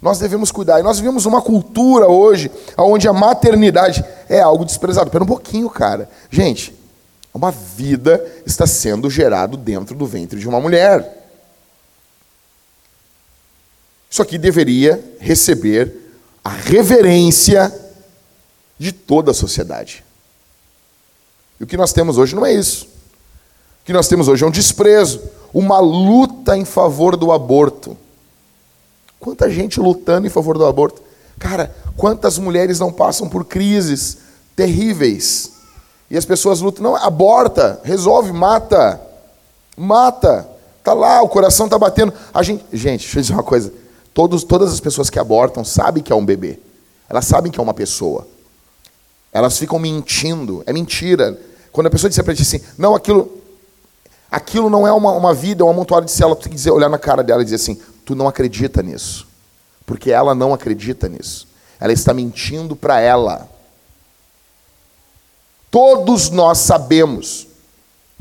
nós 0.00 0.18
devemos 0.18 0.50
cuidar. 0.50 0.80
E 0.80 0.82
nós 0.82 0.98
vivemos 0.98 1.26
uma 1.26 1.40
cultura 1.40 2.08
hoje 2.08 2.50
onde 2.76 3.06
a 3.06 3.12
maternidade 3.12 4.04
é 4.28 4.40
algo 4.40 4.64
desprezado. 4.64 5.06
Espera 5.06 5.22
um 5.22 5.26
pouquinho, 5.26 5.70
cara. 5.70 6.10
Gente, 6.30 6.74
uma 7.34 7.50
vida 7.50 8.24
está 8.44 8.66
sendo 8.66 9.08
gerada 9.08 9.56
dentro 9.56 9.94
do 9.94 10.06
ventre 10.06 10.38
de 10.38 10.48
uma 10.48 10.60
mulher. 10.60 11.20
Isso 14.10 14.20
aqui 14.20 14.36
deveria 14.36 15.02
receber 15.18 15.96
a 16.44 16.50
reverência 16.50 17.72
de 18.78 18.92
toda 18.92 19.30
a 19.30 19.34
sociedade. 19.34 20.04
E 21.58 21.64
o 21.64 21.66
que 21.66 21.76
nós 21.76 21.92
temos 21.92 22.18
hoje 22.18 22.34
não 22.34 22.44
é 22.44 22.52
isso. 22.52 22.84
O 22.84 23.84
que 23.84 23.92
nós 23.92 24.08
temos 24.08 24.28
hoje 24.28 24.44
é 24.44 24.46
um 24.46 24.50
desprezo, 24.50 25.22
uma 25.54 25.80
luta 25.80 26.56
em 26.56 26.64
favor 26.64 27.16
do 27.16 27.32
aborto. 27.32 27.96
Quanta 29.18 29.48
gente 29.48 29.80
lutando 29.80 30.26
em 30.26 30.30
favor 30.30 30.58
do 30.58 30.66
aborto. 30.66 31.00
Cara, 31.38 31.74
quantas 31.96 32.38
mulheres 32.38 32.78
não 32.78 32.92
passam 32.92 33.28
por 33.28 33.44
crises 33.44 34.18
terríveis? 34.54 35.52
E 36.12 36.16
as 36.18 36.26
pessoas 36.26 36.60
lutam, 36.60 36.82
não, 36.82 36.94
aborta, 36.94 37.80
resolve, 37.82 38.34
mata. 38.34 39.00
Mata. 39.74 40.46
Tá 40.84 40.92
lá, 40.92 41.22
o 41.22 41.28
coração 41.28 41.70
tá 41.70 41.78
batendo. 41.78 42.12
A 42.34 42.42
gente, 42.42 42.62
gente, 42.70 43.00
deixa 43.00 43.18
eu 43.18 43.22
dizer 43.22 43.32
uma 43.32 43.42
coisa. 43.42 43.72
Todos, 44.12 44.44
todas 44.44 44.70
as 44.70 44.78
pessoas 44.78 45.08
que 45.08 45.18
abortam 45.18 45.64
sabem 45.64 46.02
que 46.02 46.12
é 46.12 46.14
um 46.14 46.22
bebê. 46.22 46.58
Elas 47.08 47.24
sabem 47.24 47.50
que 47.50 47.58
é 47.58 47.62
uma 47.62 47.72
pessoa. 47.72 48.28
Elas 49.32 49.58
ficam 49.58 49.78
mentindo. 49.78 50.62
É 50.66 50.72
mentira. 50.74 51.40
Quando 51.72 51.86
a 51.86 51.90
pessoa 51.90 52.10
diz 52.10 52.18
para 52.20 52.34
ti 52.34 52.42
assim, 52.42 52.60
não, 52.76 52.94
aquilo, 52.94 53.40
aquilo 54.30 54.68
não 54.68 54.86
é 54.86 54.92
uma, 54.92 55.12
uma 55.12 55.32
vida, 55.32 55.62
é 55.62 55.64
um 55.64 55.70
amontoado 55.70 56.04
de 56.04 56.12
células, 56.12 56.40
tu 56.40 56.42
tem 56.42 56.50
que 56.50 56.56
dizer, 56.56 56.72
olhar 56.72 56.90
na 56.90 56.98
cara 56.98 57.24
dela 57.24 57.40
e 57.40 57.44
dizer 57.44 57.56
assim, 57.56 57.80
tu 58.04 58.14
não 58.14 58.28
acredita 58.28 58.82
nisso. 58.82 59.26
Porque 59.86 60.10
ela 60.10 60.34
não 60.34 60.52
acredita 60.52 61.08
nisso. 61.08 61.48
Ela 61.80 61.94
está 61.94 62.12
mentindo 62.12 62.76
para 62.76 63.00
ela. 63.00 63.48
Todos 65.72 66.28
nós 66.28 66.58
sabemos. 66.58 67.46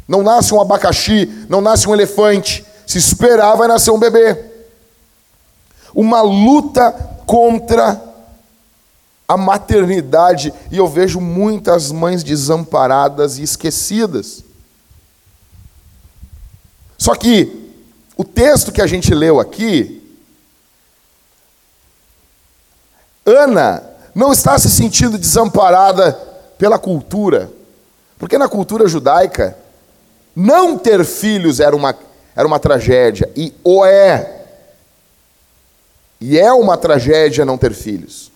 Não 0.07 0.23
nasce 0.23 0.53
um 0.53 0.61
abacaxi, 0.61 1.45
não 1.49 1.59
nasce 1.59 1.85
um 1.85 1.93
elefante. 1.93 2.65
Se 2.87 2.97
esperar, 2.97 3.57
vai 3.57 3.67
nascer 3.67 3.91
um 3.91 3.99
bebê. 3.99 4.41
Uma 5.93 6.21
luta 6.21 6.93
contra 7.25 8.01
a 9.27 9.35
maternidade. 9.35 10.53
E 10.71 10.77
eu 10.77 10.87
vejo 10.87 11.19
muitas 11.19 11.91
mães 11.91 12.23
desamparadas 12.23 13.37
e 13.37 13.43
esquecidas. 13.43 14.45
Só 16.97 17.15
que 17.15 17.69
o 18.15 18.23
texto 18.23 18.71
que 18.71 18.81
a 18.81 18.87
gente 18.87 19.13
leu 19.13 19.41
aqui, 19.41 20.01
Ana 23.25 23.83
não 24.15 24.31
está 24.31 24.57
se 24.57 24.69
sentindo 24.69 25.17
desamparada 25.17 26.30
pela 26.61 26.77
cultura, 26.77 27.51
porque 28.19 28.37
na 28.37 28.47
cultura 28.47 28.87
judaica, 28.87 29.57
não 30.35 30.77
ter 30.77 31.03
filhos 31.03 31.59
era 31.59 31.75
uma, 31.75 31.97
era 32.35 32.47
uma 32.47 32.59
tragédia, 32.59 33.27
e 33.35 33.51
o 33.63 33.83
é. 33.83 34.45
E 36.19 36.37
é 36.37 36.53
uma 36.53 36.77
tragédia 36.77 37.43
não 37.43 37.57
ter 37.57 37.73
filhos. 37.73 38.31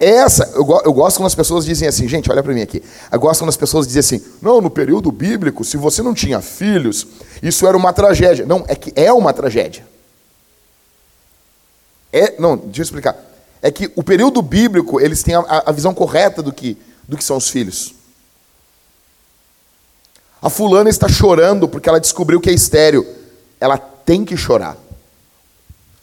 Essa, 0.00 0.50
eu, 0.56 0.66
eu, 0.84 0.92
gosto 0.92 1.18
quando 1.18 1.28
as 1.28 1.34
pessoas 1.36 1.64
dizem 1.64 1.86
assim, 1.86 2.08
gente, 2.08 2.28
olha 2.32 2.42
para 2.42 2.52
mim 2.52 2.62
aqui. 2.62 2.82
Eu 3.12 3.20
gosto 3.20 3.42
quando 3.42 3.50
as 3.50 3.56
pessoas 3.56 3.86
dizem 3.86 4.00
assim, 4.00 4.28
não, 4.42 4.60
no 4.60 4.68
período 4.68 5.12
bíblico, 5.12 5.64
se 5.64 5.76
você 5.76 6.02
não 6.02 6.12
tinha 6.12 6.40
filhos, 6.40 7.06
isso 7.40 7.64
era 7.64 7.76
uma 7.76 7.92
tragédia. 7.92 8.44
Não, 8.44 8.64
é 8.66 8.74
que 8.74 8.92
é 8.96 9.12
uma 9.12 9.32
tragédia. 9.32 9.86
É, 12.12 12.34
não, 12.40 12.56
deixa 12.56 12.80
eu 12.80 12.82
explicar. 12.82 13.16
É 13.62 13.70
que 13.70 13.88
o 13.94 14.02
período 14.02 14.42
bíblico, 14.42 15.00
eles 15.00 15.22
têm 15.22 15.36
a, 15.36 15.44
a 15.66 15.70
visão 15.70 15.94
correta 15.94 16.42
do 16.42 16.52
que, 16.52 16.76
do 17.10 17.16
que 17.16 17.24
são 17.24 17.36
os 17.36 17.50
filhos. 17.50 17.92
A 20.40 20.48
fulana 20.48 20.88
está 20.88 21.08
chorando 21.08 21.68
porque 21.68 21.88
ela 21.88 22.00
descobriu 22.00 22.40
que 22.40 22.48
é 22.48 22.52
estéreo. 22.54 23.06
Ela 23.60 23.76
tem 23.76 24.24
que 24.24 24.36
chorar. 24.36 24.76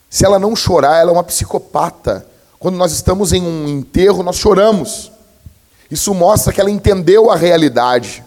Se 0.10 0.26
ela 0.26 0.38
não 0.38 0.56
chorar, 0.56 0.98
ela 0.98 1.10
é 1.10 1.14
uma 1.14 1.24
psicopata 1.24 2.26
quando 2.60 2.76
nós 2.76 2.92
estamos 2.92 3.34
em 3.34 3.42
um 3.42 3.68
enterro, 3.68 4.24
nós 4.24 4.36
choramos. 4.36 5.12
Isso 5.90 6.14
mostra 6.14 6.52
que 6.52 6.60
ela 6.60 6.72
entendeu 6.72 7.32
a 7.32 7.36
realidade. 7.36 8.24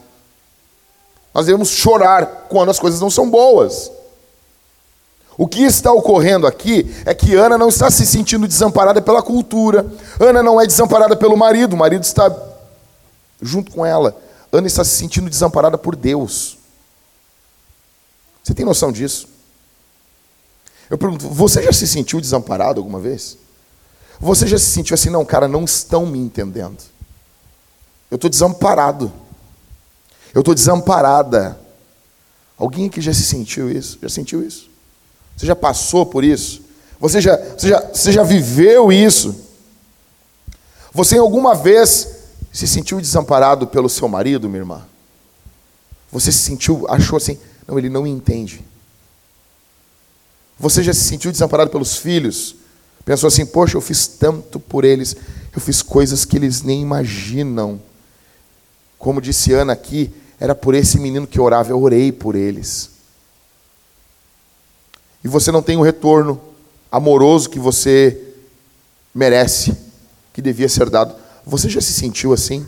Nós 1.34 1.46
devemos 1.46 1.68
chorar 1.68 2.46
quando 2.48 2.70
as 2.70 2.78
coisas 2.78 3.00
não 3.00 3.10
são 3.10 3.28
boas. 3.28 3.90
O 5.36 5.46
que 5.48 5.62
está 5.62 5.92
ocorrendo 5.92 6.46
aqui 6.46 6.94
é 7.04 7.14
que 7.14 7.34
Ana 7.34 7.56
não 7.58 7.68
está 7.68 7.90
se 7.90 8.06
sentindo 8.06 8.46
desamparada 8.46 9.00
pela 9.02 9.22
cultura. 9.22 9.86
Ana 10.18 10.42
não 10.42 10.60
é 10.60 10.66
desamparada 10.66 11.16
pelo 11.16 11.36
marido, 11.36 11.74
o 11.74 11.78
marido 11.78 12.02
está 12.02 12.30
junto 13.40 13.70
com 13.70 13.84
ela. 13.84 14.20
Ana 14.52 14.66
está 14.66 14.84
se 14.84 14.96
sentindo 14.96 15.30
desamparada 15.30 15.78
por 15.78 15.94
Deus. 15.94 16.58
Você 18.42 18.54
tem 18.54 18.64
noção 18.64 18.90
disso? 18.90 19.28
Eu 20.88 20.98
pergunto, 20.98 21.28
você 21.28 21.62
já 21.62 21.72
se 21.72 21.86
sentiu 21.86 22.20
desamparado 22.20 22.80
alguma 22.80 22.98
vez? 22.98 23.38
Você 24.18 24.46
já 24.46 24.58
se 24.58 24.66
sentiu 24.66 24.94
assim, 24.94 25.08
não, 25.08 25.24
cara, 25.24 25.46
não 25.46 25.64
estão 25.64 26.04
me 26.04 26.18
entendendo. 26.18 26.78
Eu 28.10 28.16
estou 28.16 28.28
desamparado. 28.28 29.12
Eu 30.34 30.40
estou 30.40 30.54
desamparada. 30.54 31.58
Alguém 32.58 32.86
aqui 32.86 33.00
já 33.00 33.14
se 33.14 33.22
sentiu 33.22 33.70
isso? 33.70 33.98
Já 34.02 34.08
sentiu 34.08 34.44
isso? 34.44 34.68
Você 35.36 35.46
já 35.46 35.54
passou 35.56 36.04
por 36.04 36.24
isso? 36.24 36.60
Você 36.98 37.20
já, 37.20 37.36
você 37.36 37.68
já, 37.68 37.80
você 37.80 38.12
já 38.12 38.22
viveu 38.22 38.92
isso? 38.92 39.34
Você 40.92 41.16
alguma 41.16 41.54
vez 41.54 42.19
se 42.52 42.66
sentiu 42.66 43.00
desamparado 43.00 43.66
pelo 43.66 43.88
seu 43.88 44.08
marido, 44.08 44.48
minha 44.48 44.60
irmã? 44.60 44.86
Você 46.10 46.32
se 46.32 46.38
sentiu, 46.38 46.86
achou 46.88 47.16
assim, 47.16 47.38
não, 47.66 47.78
ele 47.78 47.88
não 47.88 48.02
me 48.02 48.10
entende. 48.10 48.64
Você 50.58 50.82
já 50.82 50.92
se 50.92 51.00
sentiu 51.00 51.30
desamparado 51.30 51.70
pelos 51.70 51.96
filhos? 51.96 52.56
Pensou 53.04 53.28
assim, 53.28 53.46
poxa, 53.46 53.76
eu 53.76 53.80
fiz 53.80 54.06
tanto 54.06 54.60
por 54.60 54.84
eles, 54.84 55.16
eu 55.54 55.60
fiz 55.60 55.80
coisas 55.80 56.24
que 56.24 56.36
eles 56.36 56.62
nem 56.62 56.82
imaginam. 56.82 57.80
Como 58.98 59.20
disse 59.20 59.52
Ana 59.52 59.72
aqui, 59.72 60.12
era 60.38 60.54
por 60.54 60.74
esse 60.74 60.98
menino 60.98 61.26
que 61.26 61.38
eu 61.38 61.44
orava, 61.44 61.70
eu 61.70 61.80
orei 61.80 62.12
por 62.12 62.34
eles. 62.34 62.90
E 65.22 65.28
você 65.28 65.52
não 65.52 65.62
tem 65.62 65.76
o 65.76 65.82
retorno 65.82 66.40
amoroso 66.90 67.48
que 67.48 67.58
você 67.58 68.18
merece, 69.14 69.76
que 70.32 70.42
devia 70.42 70.68
ser 70.68 70.88
dado. 70.90 71.14
Você 71.50 71.68
já 71.68 71.80
se 71.80 71.92
sentiu 71.92 72.32
assim? 72.32 72.64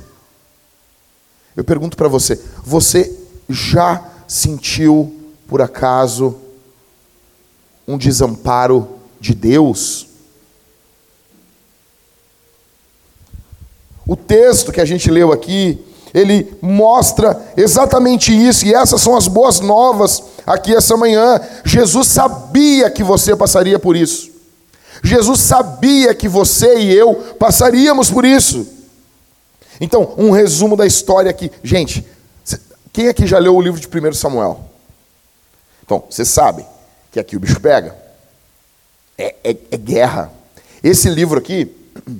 Eu 1.56 1.62
pergunto 1.62 1.96
para 1.96 2.08
você, 2.08 2.40
você 2.64 3.16
já 3.48 4.02
sentiu, 4.26 5.14
por 5.46 5.62
acaso, 5.62 6.34
um 7.86 7.96
desamparo 7.96 8.88
de 9.20 9.36
Deus? 9.36 10.08
O 14.04 14.16
texto 14.16 14.72
que 14.72 14.80
a 14.80 14.84
gente 14.84 15.08
leu 15.08 15.30
aqui, 15.30 15.78
ele 16.12 16.52
mostra 16.60 17.40
exatamente 17.56 18.32
isso, 18.32 18.66
e 18.66 18.74
essas 18.74 19.00
são 19.00 19.16
as 19.16 19.28
boas 19.28 19.60
novas 19.60 20.24
aqui 20.44 20.74
essa 20.74 20.96
manhã. 20.96 21.40
Jesus 21.64 22.08
sabia 22.08 22.90
que 22.90 23.04
você 23.04 23.36
passaria 23.36 23.78
por 23.78 23.94
isso. 23.94 24.31
Jesus 25.02 25.40
sabia 25.40 26.14
que 26.14 26.28
você 26.28 26.78
e 26.78 26.92
eu 26.92 27.14
passaríamos 27.38 28.10
por 28.10 28.24
isso. 28.24 28.66
Então, 29.80 30.14
um 30.16 30.30
resumo 30.30 30.76
da 30.76 30.86
história 30.86 31.28
aqui. 31.28 31.50
Gente, 31.62 32.06
quem 32.92 33.08
aqui 33.08 33.26
já 33.26 33.38
leu 33.38 33.56
o 33.56 33.60
livro 33.60 33.80
de 33.80 33.88
1 33.88 34.12
Samuel? 34.12 34.60
Então, 35.84 36.04
você 36.08 36.24
sabe 36.24 36.64
que 37.10 37.18
aqui 37.18 37.36
o 37.36 37.40
bicho 37.40 37.60
pega. 37.60 37.96
É, 39.18 39.34
é, 39.42 39.56
é 39.72 39.76
guerra. 39.76 40.30
Esse 40.84 41.10
livro 41.10 41.38
aqui, 41.38 41.74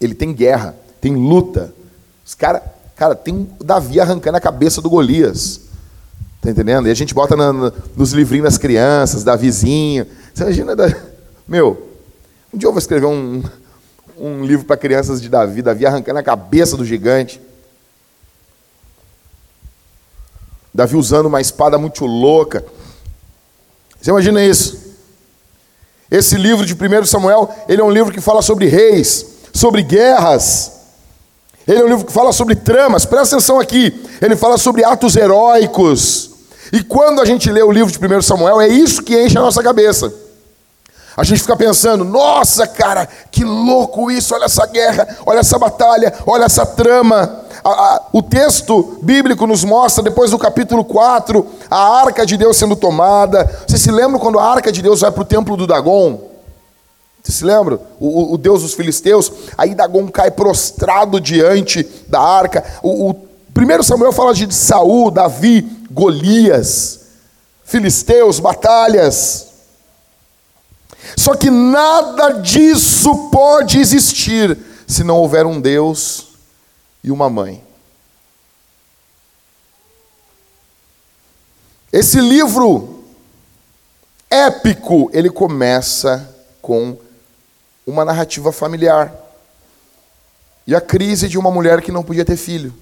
ele 0.00 0.14
tem 0.14 0.32
guerra, 0.32 0.74
tem 1.00 1.14
luta. 1.14 1.72
Os 2.26 2.34
cara, 2.34 2.60
cara, 2.96 3.14
tem 3.14 3.48
Davi 3.60 4.00
arrancando 4.00 4.36
a 4.36 4.40
cabeça 4.40 4.82
do 4.82 4.90
Golias. 4.90 5.60
Tá 6.42 6.50
entendendo? 6.50 6.88
E 6.88 6.90
a 6.90 6.94
gente 6.94 7.14
bota 7.14 7.36
na, 7.36 7.52
na, 7.52 7.72
nos 7.96 8.12
livrinhos 8.12 8.44
das 8.44 8.58
crianças, 8.58 9.22
Davizinho. 9.22 10.06
Você 10.34 10.42
imagina. 10.42 10.74
meu, 11.48 11.88
um 12.52 12.58
dia 12.58 12.68
eu 12.68 12.72
vou 12.72 12.78
escrever 12.78 13.06
um, 13.06 13.42
um 14.18 14.44
livro 14.44 14.66
para 14.66 14.76
crianças 14.76 15.20
de 15.22 15.30
Davi, 15.30 15.62
Davi 15.62 15.86
arrancando 15.86 16.18
a 16.18 16.22
cabeça 16.22 16.76
do 16.76 16.84
gigante. 16.84 17.40
Davi 20.74 20.94
usando 20.94 21.26
uma 21.26 21.40
espada 21.40 21.78
muito 21.78 22.04
louca. 22.04 22.62
Você 23.98 24.10
imagina 24.10 24.44
isso? 24.44 24.94
Esse 26.10 26.36
livro 26.36 26.66
de 26.66 26.74
1 26.74 27.06
Samuel, 27.06 27.50
ele 27.66 27.80
é 27.80 27.84
um 27.84 27.90
livro 27.90 28.12
que 28.12 28.20
fala 28.20 28.42
sobre 28.42 28.66
reis, 28.66 29.26
sobre 29.52 29.82
guerras. 29.82 30.72
Ele 31.66 31.80
é 31.80 31.84
um 31.84 31.88
livro 31.88 32.04
que 32.04 32.12
fala 32.12 32.32
sobre 32.32 32.56
tramas. 32.56 33.06
Presta 33.06 33.36
atenção 33.36 33.58
aqui. 33.58 34.06
Ele 34.20 34.36
fala 34.36 34.58
sobre 34.58 34.84
atos 34.84 35.16
heróicos. 35.16 36.30
E 36.72 36.82
quando 36.84 37.22
a 37.22 37.24
gente 37.24 37.50
lê 37.50 37.62
o 37.62 37.72
livro 37.72 37.90
de 37.90 37.98
1 37.98 38.22
Samuel, 38.22 38.60
é 38.60 38.68
isso 38.68 39.02
que 39.02 39.18
enche 39.18 39.38
a 39.38 39.40
nossa 39.40 39.62
cabeça. 39.62 40.27
A 41.18 41.24
gente 41.24 41.40
fica 41.40 41.56
pensando, 41.56 42.04
nossa, 42.04 42.64
cara, 42.64 43.08
que 43.28 43.42
louco 43.42 44.08
isso, 44.08 44.36
olha 44.36 44.44
essa 44.44 44.64
guerra, 44.66 45.18
olha 45.26 45.40
essa 45.40 45.58
batalha, 45.58 46.14
olha 46.24 46.44
essa 46.44 46.64
trama. 46.64 47.40
A, 47.64 47.70
a, 47.70 48.02
o 48.12 48.22
texto 48.22 49.00
bíblico 49.02 49.44
nos 49.44 49.64
mostra, 49.64 50.00
depois 50.00 50.30
do 50.30 50.38
capítulo 50.38 50.84
4, 50.84 51.44
a 51.68 52.02
arca 52.02 52.24
de 52.24 52.36
Deus 52.36 52.56
sendo 52.56 52.76
tomada. 52.76 53.50
Você 53.66 53.76
se 53.76 53.90
lembra 53.90 54.20
quando 54.20 54.38
a 54.38 54.44
arca 54.44 54.70
de 54.70 54.80
Deus 54.80 55.00
vai 55.00 55.10
para 55.10 55.22
o 55.22 55.24
templo 55.24 55.56
do 55.56 55.66
Dagon? 55.66 56.20
Você 57.20 57.32
se 57.32 57.44
lembra? 57.44 57.80
O, 57.98 58.34
o, 58.34 58.38
Deus 58.38 58.62
dos 58.62 58.74
filisteus. 58.74 59.32
Aí 59.58 59.74
Dagon 59.74 60.06
cai 60.06 60.30
prostrado 60.30 61.20
diante 61.20 61.82
da 62.06 62.20
arca. 62.20 62.62
O, 62.80 63.10
o 63.10 63.14
primeiro 63.52 63.82
Samuel 63.82 64.12
fala 64.12 64.32
de 64.32 64.54
Saul, 64.54 65.10
Davi, 65.10 65.68
Golias, 65.90 67.00
filisteus, 67.64 68.38
batalhas. 68.38 69.47
Só 71.16 71.34
que 71.34 71.50
nada 71.50 72.40
disso 72.40 73.30
pode 73.30 73.78
existir 73.78 74.56
se 74.86 75.04
não 75.04 75.16
houver 75.16 75.46
um 75.46 75.60
Deus 75.60 76.28
e 77.02 77.10
uma 77.10 77.28
mãe. 77.28 77.62
Esse 81.92 82.20
livro 82.20 83.04
épico, 84.30 85.10
ele 85.12 85.30
começa 85.30 86.34
com 86.60 86.98
uma 87.86 88.04
narrativa 88.04 88.52
familiar. 88.52 89.12
E 90.66 90.74
a 90.74 90.80
crise 90.80 91.28
de 91.28 91.38
uma 91.38 91.50
mulher 91.50 91.80
que 91.80 91.90
não 91.90 92.02
podia 92.02 92.24
ter 92.24 92.36
filho. 92.36 92.74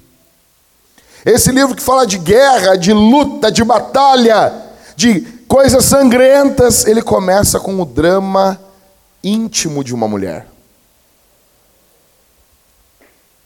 Esse 1.24 1.52
livro 1.52 1.74
que 1.74 1.82
fala 1.82 2.06
de 2.06 2.18
guerra, 2.18 2.76
de 2.76 2.92
luta, 2.92 3.50
de 3.50 3.62
batalha, 3.62 4.52
de 4.96 5.35
coisas 5.48 5.84
sangrentas, 5.84 6.86
ele 6.86 7.02
começa 7.02 7.58
com 7.58 7.80
o 7.80 7.84
drama 7.84 8.60
íntimo 9.22 9.82
de 9.82 9.94
uma 9.94 10.06
mulher. 10.06 10.46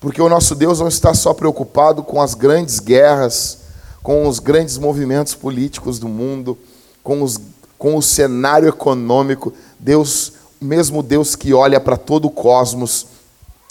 Porque 0.00 0.20
o 0.20 0.28
nosso 0.28 0.54
Deus 0.54 0.80
não 0.80 0.88
está 0.88 1.12
só 1.12 1.34
preocupado 1.34 2.02
com 2.02 2.22
as 2.22 2.34
grandes 2.34 2.80
guerras, 2.80 3.58
com 4.02 4.26
os 4.26 4.38
grandes 4.38 4.78
movimentos 4.78 5.34
políticos 5.34 5.98
do 5.98 6.08
mundo, 6.08 6.58
com, 7.02 7.22
os, 7.22 7.38
com 7.78 7.96
o 7.96 8.02
cenário 8.02 8.68
econômico. 8.68 9.52
Deus, 9.78 10.32
mesmo 10.58 11.02
Deus 11.02 11.36
que 11.36 11.52
olha 11.52 11.78
para 11.78 11.98
todo 11.98 12.26
o 12.26 12.30
cosmos, 12.30 13.06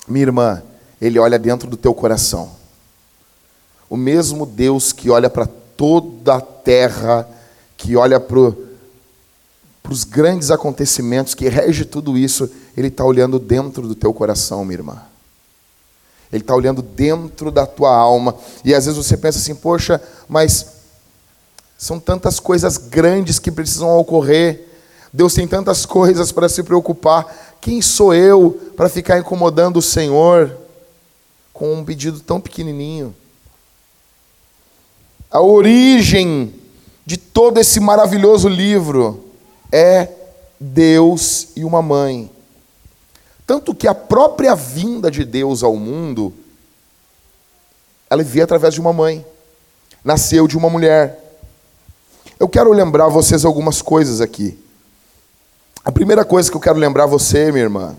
minha 0.08 0.26
irmã, 0.26 0.62
Ele 1.02 1.18
olha 1.18 1.40
dentro 1.40 1.68
do 1.68 1.76
teu 1.76 1.96
coração. 1.96 2.52
O 3.90 3.98
mesmo 3.98 4.46
Deus 4.46 4.94
que 4.94 5.10
olha 5.10 5.32
para 5.32 5.48
toda 5.76 6.36
a 6.36 6.42
terra, 6.42 7.28
que 7.80 7.96
olha 7.96 8.20
para 8.20 8.38
os 9.90 10.04
grandes 10.04 10.52
acontecimentos, 10.52 11.34
que 11.34 11.48
rege 11.48 11.86
tudo 11.86 12.18
isso, 12.18 12.52
Ele 12.76 12.90
está 12.90 13.06
olhando 13.06 13.40
dentro 13.40 13.88
do 13.88 13.96
teu 13.96 14.14
coração, 14.14 14.66
minha 14.66 14.80
irmã. 14.80 15.02
Ele 16.32 16.44
está 16.44 16.54
olhando 16.54 16.82
dentro 16.82 17.50
da 17.50 17.66
tua 17.66 17.96
alma. 17.96 18.36
E 18.66 18.76
às 18.76 18.86
vezes 18.86 18.98
você 18.98 19.16
pensa 19.16 19.40
assim, 19.40 19.56
poxa, 19.56 20.00
mas 20.28 20.74
são 21.78 22.00
tantas 22.00 22.38
coisas 22.38 22.78
grandes 22.78 23.40
que 23.40 23.50
precisam 23.50 23.98
ocorrer. 23.98 24.68
Deus 25.12 25.34
tem 25.34 25.48
tantas 25.48 25.86
coisas 25.86 26.34
para 26.34 26.50
se 26.50 26.62
preocupar. 26.62 27.56
Quem 27.62 27.82
sou 27.82 28.14
eu 28.14 28.52
para 28.76 28.90
ficar 28.90 29.18
incomodando 29.18 29.78
o 29.78 29.82
Senhor 29.82 30.56
com 31.54 31.74
um 31.76 31.86
pedido 31.86 32.20
tão 32.20 32.42
pequenininho? 32.42 33.16
A 35.32 35.42
origem 35.42 36.59
de 37.10 37.18
todo 37.18 37.60
esse 37.60 37.80
maravilhoso 37.80 38.48
livro 38.48 39.32
é 39.72 40.10
Deus 40.60 41.48
e 41.56 41.66
uma 41.66 41.82
mãe. 41.82 42.30
Tanto 43.48 43.74
que 43.74 43.88
a 43.88 43.96
própria 43.96 44.54
vinda 44.54 45.10
de 45.10 45.26
Deus 45.26 45.64
ao 45.64 45.76
mundo, 45.76 46.32
ela 48.12 48.22
veio 48.22 48.44
através 48.44 48.76
de 48.76 48.80
uma 48.80 48.94
mãe, 48.94 49.26
nasceu 50.04 50.48
de 50.48 50.56
uma 50.56 50.70
mulher. 50.70 51.42
Eu 52.40 52.48
quero 52.48 52.72
lembrar 52.72 53.08
vocês 53.08 53.44
algumas 53.44 53.82
coisas 53.82 54.22
aqui. 54.22 54.56
A 55.84 55.92
primeira 55.92 56.24
coisa 56.24 56.52
que 56.52 56.56
eu 56.56 56.62
quero 56.62 56.78
lembrar 56.78 57.08
você, 57.08 57.52
minha 57.52 57.64
irmã, 57.64 57.98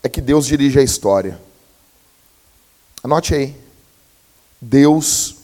é 0.00 0.08
que 0.08 0.20
Deus 0.20 0.46
dirige 0.46 0.78
a 0.78 0.82
história. 0.84 1.40
Anote 3.02 3.34
aí. 3.34 3.56
Deus 4.60 5.34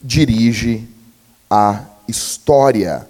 dirige 0.00 0.95
a 1.50 1.80
história. 2.08 3.06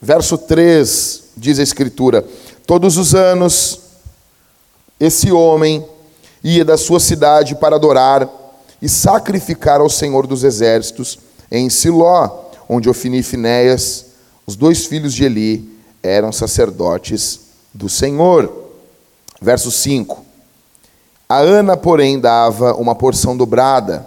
Verso 0.00 0.38
3 0.38 1.24
diz 1.36 1.58
a 1.58 1.62
Escritura: 1.62 2.24
Todos 2.66 2.96
os 2.96 3.14
anos, 3.14 3.80
esse 4.98 5.32
homem 5.32 5.84
ia 6.42 6.64
da 6.64 6.76
sua 6.76 7.00
cidade 7.00 7.54
para 7.54 7.76
adorar 7.76 8.28
e 8.80 8.88
sacrificar 8.88 9.80
ao 9.80 9.90
Senhor 9.90 10.26
dos 10.26 10.44
Exércitos 10.44 11.18
em 11.50 11.68
Siló, 11.68 12.50
onde 12.68 12.88
Ofni 12.88 13.18
e 13.18 13.22
Finéias, 13.22 14.06
os 14.46 14.54
dois 14.56 14.86
filhos 14.86 15.14
de 15.14 15.24
Eli, 15.24 15.78
eram 16.02 16.30
sacerdotes 16.30 17.40
do 17.74 17.88
Senhor. 17.88 18.52
Verso 19.40 19.70
5: 19.70 20.24
A 21.28 21.38
Ana, 21.38 21.76
porém, 21.76 22.20
dava 22.20 22.74
uma 22.74 22.94
porção 22.94 23.36
dobrada, 23.36 24.06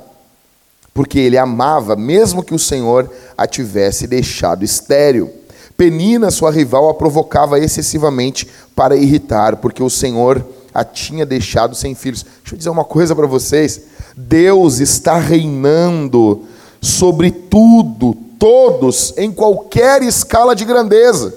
porque 0.94 1.20
ele 1.20 1.38
amava, 1.38 1.96
mesmo 1.96 2.44
que 2.44 2.54
o 2.54 2.60
Senhor 2.60 3.10
a 3.38 3.48
tivesse 3.48 4.08
deixado 4.08 4.64
estéril. 4.64 5.32
Penina, 5.78 6.30
sua 6.30 6.52
rival, 6.52 6.90
a 6.90 6.94
provocava 6.94 7.60
excessivamente 7.60 8.48
para 8.76 8.96
irritar, 8.96 9.58
porque 9.58 9.82
o 9.82 9.90
Senhor 9.90 10.46
a 10.74 10.84
tinha 10.84 11.26
deixado 11.26 11.76
sem 11.76 11.96
filhos. 11.96 12.24
Deixa 12.24 12.54
eu 12.54 12.58
dizer 12.58 12.70
uma 12.70 12.84
coisa 12.84 13.16
para 13.16 13.28
vocês: 13.28 13.82
Deus 14.16 14.80
está 14.80 15.18
reinando 15.18 16.46
sobre 16.82 17.32
tudo, 17.32 18.16
todos, 18.38 19.14
em 19.18 19.32
qualquer 19.32 20.04
escala 20.04 20.56
de 20.56 20.66
grandeza. 20.66 21.34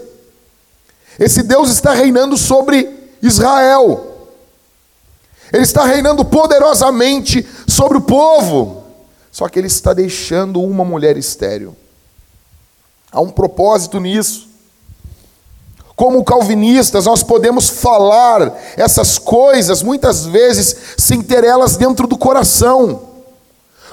Esse 1.19 1.43
Deus 1.43 1.71
está 1.71 1.93
reinando 1.93 2.37
sobre 2.37 2.88
Israel. 3.23 4.11
Ele 5.53 5.62
está 5.62 5.85
reinando 5.85 6.25
poderosamente 6.25 7.47
sobre 7.69 7.99
o 7.99 8.03
povo. 8.03 8.84
Só 9.35 9.49
que 9.49 9.59
ele 9.59 9.66
está 9.66 9.92
deixando 9.92 10.62
uma 10.62 10.85
mulher 10.85 11.16
estéril. 11.16 11.75
Há 13.11 13.20
um 13.20 13.31
propósito 13.31 13.99
nisso. 13.99 14.47
Como 15.97 16.23
calvinistas, 16.23 17.07
nós 17.07 17.25
podemos 17.25 17.68
falar 17.68 18.57
essas 18.77 19.18
coisas 19.18 19.83
muitas 19.83 20.25
vezes 20.25 20.77
sem 20.97 21.20
ter 21.20 21.42
elas 21.42 21.77
dentro 21.77 22.07
do 22.07 22.16
coração. 22.16 23.09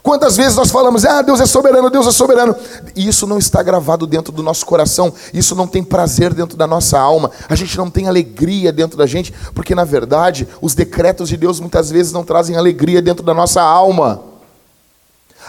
Quantas 0.04 0.38
vezes 0.38 0.56
nós 0.56 0.70
falamos, 0.70 1.06
ah, 1.06 1.24
Deus 1.24 1.42
é 1.42 1.48
soberano, 1.48 1.90
Deus 1.90 2.06
é 2.06 2.12
soberano, 2.12 2.56
e 2.96 3.08
isso 3.08 3.26
não 3.26 3.40
está 3.40 3.64
gravado 3.64 4.06
dentro 4.06 4.32
do 4.32 4.44
nosso 4.44 4.64
coração, 4.64 5.12
isso 5.34 5.56
não 5.56 5.66
tem 5.66 5.84
prazer 5.84 6.36
dentro 6.36 6.56
da 6.56 6.68
nossa 6.68 7.00
alma, 7.00 7.32
a 7.50 7.56
gente 7.56 7.76
não 7.78 7.90
tem 7.90 8.08
alegria 8.08 8.72
dentro 8.72 8.96
da 8.96 9.08
gente, 9.08 9.34
porque 9.56 9.74
na 9.74 9.84
verdade 9.84 10.48
os 10.62 10.76
decretos 10.76 11.30
de 11.30 11.38
Deus 11.38 11.60
muitas 11.60 11.90
vezes 11.90 12.12
não 12.12 12.24
trazem 12.24 12.58
alegria 12.58 13.02
dentro 13.02 13.24
da 13.24 13.34
nossa 13.34 13.62
alma 13.62 14.31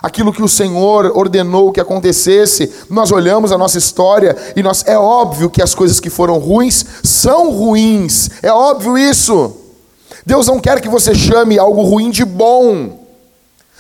aquilo 0.03 0.33
que 0.33 0.43
o 0.43 0.49
Senhor 0.49 1.17
ordenou 1.17 1.71
que 1.71 1.81
acontecesse, 1.81 2.73
nós 2.91 3.13
olhamos 3.13 3.53
a 3.53 3.59
nossa 3.59 3.79
história 3.79 4.37
e 4.57 4.63
nós 4.63 4.83
é 4.87 4.99
óbvio 4.99 5.49
que 5.49 5.63
as 5.63 5.75
coisas 5.75 6.01
que 6.01 6.11
foram 6.11 6.39
ruins 6.39 6.85
são 7.05 7.51
ruins. 7.53 8.29
É 8.43 8.53
óbvio 8.53 8.99
isso. 8.99 9.57
Deus 10.27 10.47
não 10.47 10.59
quer 10.59 10.81
que 10.81 10.89
você 10.89 11.15
chame 11.15 11.59
algo 11.59 11.83
ruim 11.83 12.11
de 12.11 12.25
bom. 12.25 13.01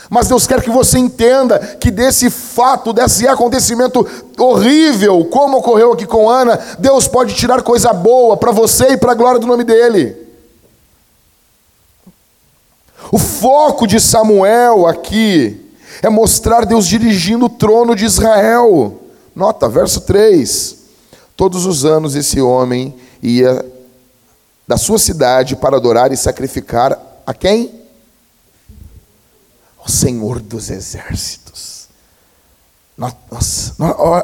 Mas 0.08 0.28
Deus 0.28 0.46
quer 0.46 0.60
que 0.62 0.70
você 0.70 0.98
entenda 0.98 1.58
que 1.58 1.90
desse 1.90 2.28
fato, 2.28 2.92
desse 2.92 3.26
acontecimento 3.26 4.06
horrível, 4.38 5.24
como 5.24 5.58
ocorreu 5.58 5.92
aqui 5.92 6.06
com 6.06 6.28
Ana, 6.28 6.58
Deus 6.78 7.08
pode 7.08 7.34
tirar 7.34 7.62
coisa 7.62 7.92
boa 7.92 8.36
para 8.36 8.52
você 8.52 8.92
e 8.92 8.96
para 8.96 9.12
a 9.12 9.14
glória 9.14 9.40
do 9.40 9.46
nome 9.46 9.64
dele. 9.64 10.16
O 13.10 13.18
foco 13.18 13.86
de 13.86 13.98
Samuel 13.98 14.86
aqui 14.86 15.61
é 16.00 16.08
mostrar 16.08 16.64
Deus 16.64 16.86
dirigindo 16.86 17.46
o 17.46 17.50
trono 17.50 17.94
de 17.94 18.04
Israel. 18.04 19.00
Nota, 19.34 19.68
verso 19.68 20.02
3. 20.02 20.76
Todos 21.36 21.66
os 21.66 21.84
anos 21.84 22.14
esse 22.14 22.40
homem 22.40 22.94
ia 23.22 23.64
da 24.66 24.76
sua 24.76 24.98
cidade 24.98 25.56
para 25.56 25.76
adorar 25.76 26.12
e 26.12 26.16
sacrificar 26.16 26.98
a 27.26 27.34
quem? 27.34 27.82
O 29.84 29.90
Senhor 29.90 30.40
dos 30.40 30.70
exércitos. 30.70 31.88
Nossa, 32.96 33.74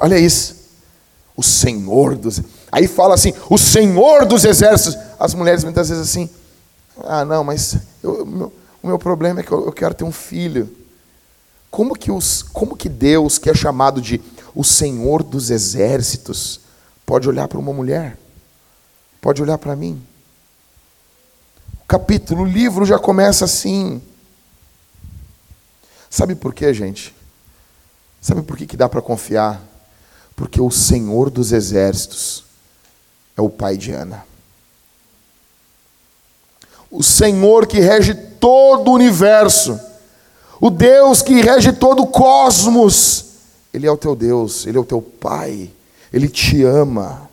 olha 0.01 0.19
isso. 0.19 0.57
O 1.37 1.43
Senhor 1.43 2.15
dos 2.17 2.41
Aí 2.71 2.87
fala 2.87 3.15
assim, 3.15 3.33
o 3.49 3.57
Senhor 3.57 4.27
dos 4.27 4.45
exércitos. 4.45 4.99
As 5.19 5.35
mulheres 5.35 5.65
muitas 5.65 5.89
vezes 5.89 6.09
assim, 6.09 6.29
ah 7.05 7.25
não, 7.25 7.43
mas 7.43 7.77
eu, 8.03 8.25
meu, 8.27 8.53
o 8.83 8.87
meu 8.87 8.99
problema 8.99 9.41
é 9.41 9.43
que 9.43 9.51
eu, 9.51 9.65
eu 9.67 9.73
quero 9.73 9.95
ter 9.95 10.05
um 10.05 10.13
filho. 10.13 10.69
Como 11.71 11.95
que, 11.95 12.11
os, 12.11 12.43
como 12.43 12.77
que 12.77 12.89
Deus, 12.89 13.39
que 13.39 13.51
é 13.51 13.55
chamado 13.55 14.01
de 14.01 14.21
o 14.55 14.65
Senhor 14.65 15.23
dos 15.23 15.51
exércitos, 15.51 16.61
pode 17.05 17.29
olhar 17.29 17.47
para 17.49 17.59
uma 17.59 17.73
mulher? 17.73 18.19
Pode 19.21 19.43
olhar 19.43 19.59
para 19.59 19.77
mim? 19.77 20.03
O 21.83 21.87
capítulo, 21.87 22.43
o 22.43 22.47
livro 22.47 22.85
já 22.85 22.99
começa 22.99 23.45
assim. 23.45 24.03
Sabe 26.11 26.35
por 26.35 26.55
quê, 26.55 26.73
gente? 26.73 27.15
Sabe 28.21 28.43
por 28.43 28.57
que, 28.57 28.67
que 28.67 28.77
dá 28.77 28.89
para 28.89 29.03
confiar? 29.03 29.61
Porque 30.35 30.61
o 30.61 30.71
Senhor 30.71 31.31
dos 31.31 31.53
exércitos 31.53 32.45
é 33.37 33.43
o 33.43 33.51
pai 33.51 33.77
de 33.77 33.93
Ana. 33.93 34.25
O 36.91 37.03
Senhor 37.03 37.67
que 37.67 37.79
rege 37.79 38.15
todo 38.15 38.91
o 38.91 38.95
universo 38.95 39.79
o 40.61 40.71
Deus 40.71 41.23
que 41.23 41.41
rege 41.41 41.73
todo 41.73 42.03
o 42.03 42.07
cosmos, 42.07 43.25
Ele 43.73 43.87
é 43.87 43.91
o 43.91 43.97
teu 43.97 44.17
Deus, 44.17 44.67
Ele 44.67 44.77
é 44.77 44.81
o 44.81 44.85
teu 44.85 45.01
Pai, 45.01 45.71
Ele 46.13 46.29
te 46.29 46.63
ama. 46.65 47.29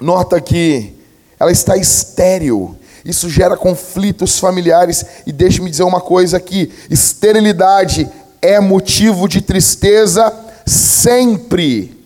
Nota 0.00 0.40
que 0.40 0.94
ela 1.38 1.50
está 1.50 1.76
estéril, 1.76 2.76
isso 3.04 3.28
gera 3.28 3.56
conflitos 3.56 4.38
familiares, 4.38 5.04
e 5.26 5.32
deixe-me 5.32 5.70
dizer 5.70 5.82
uma 5.82 6.00
coisa 6.00 6.36
aqui: 6.36 6.72
esterilidade 6.90 8.08
é 8.40 8.60
motivo 8.60 9.28
de 9.28 9.40
tristeza 9.40 10.32
sempre, 10.66 11.96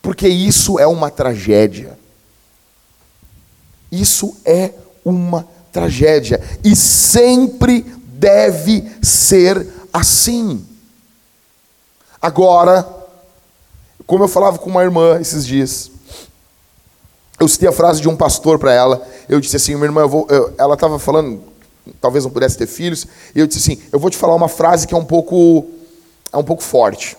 porque 0.00 0.28
isso 0.28 0.78
é 0.78 0.86
uma 0.86 1.10
tragédia. 1.10 1.98
Isso 3.92 4.36
é 4.44 4.70
uma 5.04 5.46
tragédia, 5.72 6.40
e 6.64 6.74
sempre 6.76 7.84
deve 8.20 8.86
ser 9.02 9.66
assim. 9.90 10.64
Agora, 12.20 12.86
como 14.06 14.24
eu 14.24 14.28
falava 14.28 14.58
com 14.58 14.68
uma 14.68 14.82
irmã 14.82 15.18
esses 15.18 15.46
dias, 15.46 15.90
eu 17.40 17.48
citei 17.48 17.66
a 17.66 17.72
frase 17.72 18.02
de 18.02 18.08
um 18.08 18.14
pastor 18.14 18.58
para 18.58 18.74
ela. 18.74 19.02
Eu 19.26 19.40
disse 19.40 19.56
assim, 19.56 19.74
minha 19.74 19.86
irmã, 19.86 20.02
eu 20.02 20.08
vou, 20.08 20.26
eu, 20.28 20.52
ela 20.58 20.74
estava 20.74 20.98
falando, 20.98 21.42
talvez 21.98 22.24
não 22.24 22.30
pudesse 22.30 22.58
ter 22.58 22.66
filhos, 22.66 23.06
e 23.34 23.40
eu 23.40 23.46
disse 23.46 23.72
assim, 23.72 23.82
eu 23.90 23.98
vou 23.98 24.10
te 24.10 24.18
falar 24.18 24.34
uma 24.34 24.48
frase 24.48 24.86
que 24.86 24.92
é 24.92 24.98
um 24.98 25.04
pouco, 25.04 25.66
é 26.30 26.36
um 26.36 26.44
pouco 26.44 26.62
forte, 26.62 27.16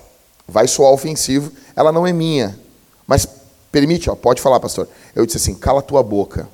vai 0.47 0.67
soar 0.67 0.91
ofensivo. 0.91 1.51
Ela 1.75 1.91
não 1.91 2.05
é 2.05 2.13
minha, 2.13 2.59
mas 3.07 3.27
permite, 3.71 4.07
ó, 4.07 4.15
pode 4.15 4.39
falar, 4.39 4.59
pastor. 4.59 4.87
Eu 5.15 5.25
disse 5.25 5.37
assim, 5.37 5.55
cala 5.55 5.81
tua 5.81 6.03
boca. 6.03 6.47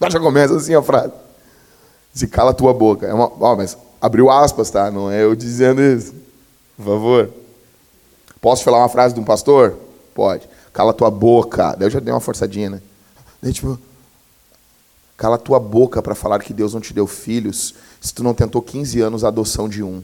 Já 0.10 0.20
começa 0.20 0.54
assim 0.54 0.74
a 0.74 0.82
frase. 0.82 1.12
Se 2.12 2.26
cala 2.26 2.52
tua 2.52 2.74
boca. 2.74 3.06
É 3.06 3.14
uma, 3.14 3.32
ó, 3.40 3.56
mas 3.56 3.76
Abriu 4.06 4.30
aspas, 4.30 4.70
tá? 4.70 4.88
Não 4.88 5.10
é 5.10 5.24
eu 5.24 5.34
dizendo 5.34 5.82
isso. 5.82 6.14
Por 6.76 6.84
favor. 6.84 7.32
Posso 8.40 8.62
falar 8.62 8.78
uma 8.78 8.88
frase 8.88 9.12
de 9.12 9.18
um 9.18 9.24
pastor? 9.24 9.76
Pode. 10.14 10.48
Cala 10.72 10.94
tua 10.94 11.10
boca. 11.10 11.74
Daí 11.74 11.88
eu 11.88 11.90
já 11.90 11.98
dei 11.98 12.14
uma 12.14 12.20
forçadinha, 12.20 12.70
né? 12.70 12.80
Daí, 13.42 13.52
tipo, 13.52 13.76
cala 15.16 15.36
tua 15.36 15.58
boca 15.58 16.00
para 16.00 16.14
falar 16.14 16.38
que 16.38 16.54
Deus 16.54 16.72
não 16.72 16.80
te 16.80 16.94
deu 16.94 17.04
filhos 17.08 17.74
se 18.00 18.14
tu 18.14 18.22
não 18.22 18.32
tentou 18.32 18.62
15 18.62 19.00
anos 19.00 19.24
a 19.24 19.28
adoção 19.28 19.68
de 19.68 19.82
um. 19.82 20.00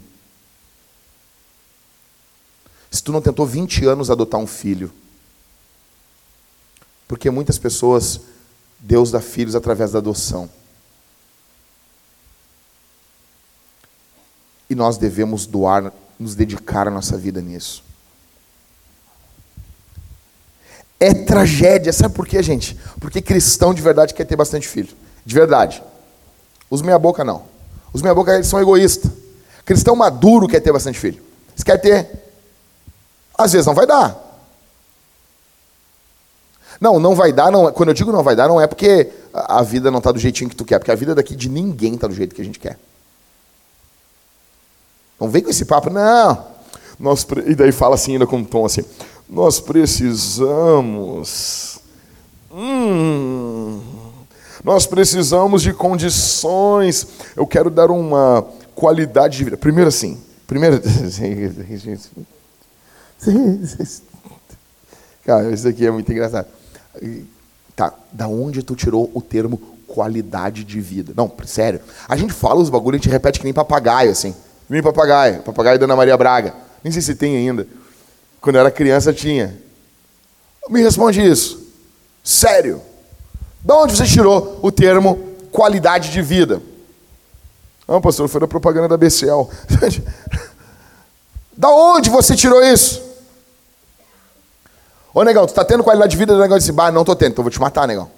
Se 2.91 3.05
tu 3.05 3.13
não 3.13 3.23
tentou 3.23 3.47
20 3.47 3.87
anos 3.87 4.11
adotar 4.11 4.41
um 4.41 4.49
filho. 4.49 4.93
Porque 7.07 7.31
muitas 7.31 7.57
pessoas, 7.57 8.19
Deus 8.81 9.13
dá 9.13 9.21
filhos 9.21 9.55
através 9.55 9.93
da 9.93 10.01
adoção. 10.01 10.51
E 14.73 14.75
nós 14.75 14.97
devemos 14.97 15.45
doar, 15.45 15.93
nos 16.19 16.35
dedicar 16.35 16.89
a 16.89 16.91
nossa 16.91 17.19
vida 17.19 17.43
nisso. 17.43 17.85
É 20.99 21.13
tragédia, 21.13 21.93
sabe 21.93 22.15
por 22.15 22.27
quê, 22.27 22.43
gente? 22.43 22.81
Porque 22.99 23.21
cristão 23.21 23.75
de 23.75 23.83
verdade 23.83 24.15
quer 24.15 24.25
ter 24.25 24.35
bastante 24.35 24.67
filho. 24.67 24.97
De 25.27 25.35
verdade. 25.35 25.83
Os 26.71 26.81
meia 26.81 26.99
boca 26.99 27.23
não. 27.23 27.43
Os 27.93 28.01
meia 28.01 28.15
boca 28.15 28.33
eles 28.33 28.47
são 28.47 28.59
egoístas. 28.63 29.11
Cristão 29.63 29.95
maduro 29.95 30.49
quer 30.49 30.61
ter 30.61 30.73
bastante 30.73 30.99
filho. 30.99 31.23
Você 31.55 31.65
quer 31.65 31.77
ter? 31.77 32.09
Às 33.37 33.53
vezes 33.53 33.67
não 33.67 33.75
vai 33.75 33.87
dar. 33.87 34.19
Não, 36.81 36.99
não 36.99 37.15
vai 37.15 37.31
dar, 37.31 37.53
não, 37.53 37.71
quando 37.73 37.91
eu 37.91 37.95
digo 37.95 38.11
não 38.11 38.23
vai 38.23 38.35
dar, 38.35 38.49
não 38.49 38.59
é 38.59 38.67
porque 38.67 39.13
a 39.35 39.63
vida 39.63 39.91
não 39.91 39.99
está 39.99 40.11
do 40.11 40.19
jeitinho 40.19 40.49
que 40.49 40.57
tu 40.57 40.65
quer, 40.65 40.79
porque 40.79 40.91
a 40.91 40.97
vida 40.97 41.15
daqui 41.15 41.37
de 41.37 41.51
ninguém 41.51 41.95
está 41.95 42.07
do 42.07 42.15
jeito 42.15 42.35
que 42.35 42.41
a 42.41 42.45
gente 42.45 42.59
quer. 42.59 42.79
Não 45.23 45.31
vem 45.31 45.41
com 45.41 45.51
esse 45.51 45.65
papo, 45.65 45.89
não. 45.89 46.47
Nós, 46.99 47.25
e 47.47 47.55
daí 47.55 47.71
fala 47.71 47.95
assim, 47.95 48.15
ainda 48.15 48.27
com 48.27 48.39
um 48.39 48.45
tom 48.45 48.65
assim: 48.67 48.83
Nós 49.31 49.61
precisamos. 49.61 50.49
Hum, 52.53 53.81
nós 54.65 54.85
precisamos 54.85 55.63
de 55.63 55.73
condições. 55.73 57.07
Eu 57.37 57.47
quero 57.47 57.71
dar 57.71 57.93
uma 57.93 58.45
qualidade 58.75 59.39
de 59.39 59.45
vida. 59.45 59.57
Primeiro 59.57 59.87
assim. 59.89 60.21
Primeiro. 60.45 60.83
Cara, 65.25 65.53
isso 65.53 65.69
aqui 65.69 65.87
é 65.87 65.91
muito 65.93 66.11
engraçado. 66.11 66.49
Tá, 67.77 67.95
da 68.11 68.27
onde 68.27 68.65
tu 68.65 68.75
tirou 68.75 69.09
o 69.15 69.23
termo 69.23 69.57
qualidade 69.87 70.65
de 70.65 70.81
vida? 70.81 71.13
Não, 71.17 71.31
sério. 71.47 71.81
A 72.09 72.17
gente 72.17 72.33
fala 72.33 72.61
os 72.61 72.69
bagulhos, 72.69 72.99
a 73.01 73.03
gente 73.05 73.13
repete 73.13 73.39
que 73.39 73.45
nem 73.45 73.55
papagaio, 73.55 74.11
assim. 74.11 74.35
Nem 74.69 74.83
papagaio. 74.83 75.43
Papagaio 75.43 75.79
da 75.79 75.85
Ana 75.85 75.97
Maria 75.97 76.17
Braga. 76.17 76.55
Nem 76.83 76.93
sei 76.93 77.03
se 77.03 77.15
tem 77.15 77.37
ainda. 77.37 77.67
Quando 78.41 78.57
eu 78.57 78.61
era 78.61 78.71
criança 78.71 79.13
tinha. 79.13 79.57
Me 80.69 80.83
responde 80.83 81.21
isso. 81.21 81.61
Sério. 82.23 82.81
Da 83.61 83.77
onde 83.77 83.97
você 83.97 84.05
tirou 84.05 84.59
o 84.63 84.73
termo 84.73 85.33
qualidade 85.51 86.11
de 86.11 86.23
vida? 86.23 86.61
Não, 87.87 88.01
pastor, 88.01 88.29
foi 88.29 88.41
da 88.41 88.49
propaganda 88.49 88.89
da 88.89 88.97
BCL. 88.97 89.49
da 91.57 91.69
onde 91.69 92.11
você 92.11 92.35
tirou 92.35 92.63
isso? 92.63 93.03
Ô, 95.15 95.23
negão, 95.23 95.47
tu 95.47 95.53
tá 95.53 95.65
tendo 95.65 95.85
qualidade 95.85 96.13
de 96.13 96.17
vida? 96.17 96.35
O 96.35 96.39
negão 96.39 96.57
disse, 96.57 96.73
bah, 96.73 96.91
não 96.91 97.05
tô 97.05 97.15
tendo, 97.15 97.33
então 97.33 97.45
vou 97.45 97.51
te 97.51 97.61
matar, 97.61 97.87
negão. 97.87 98.11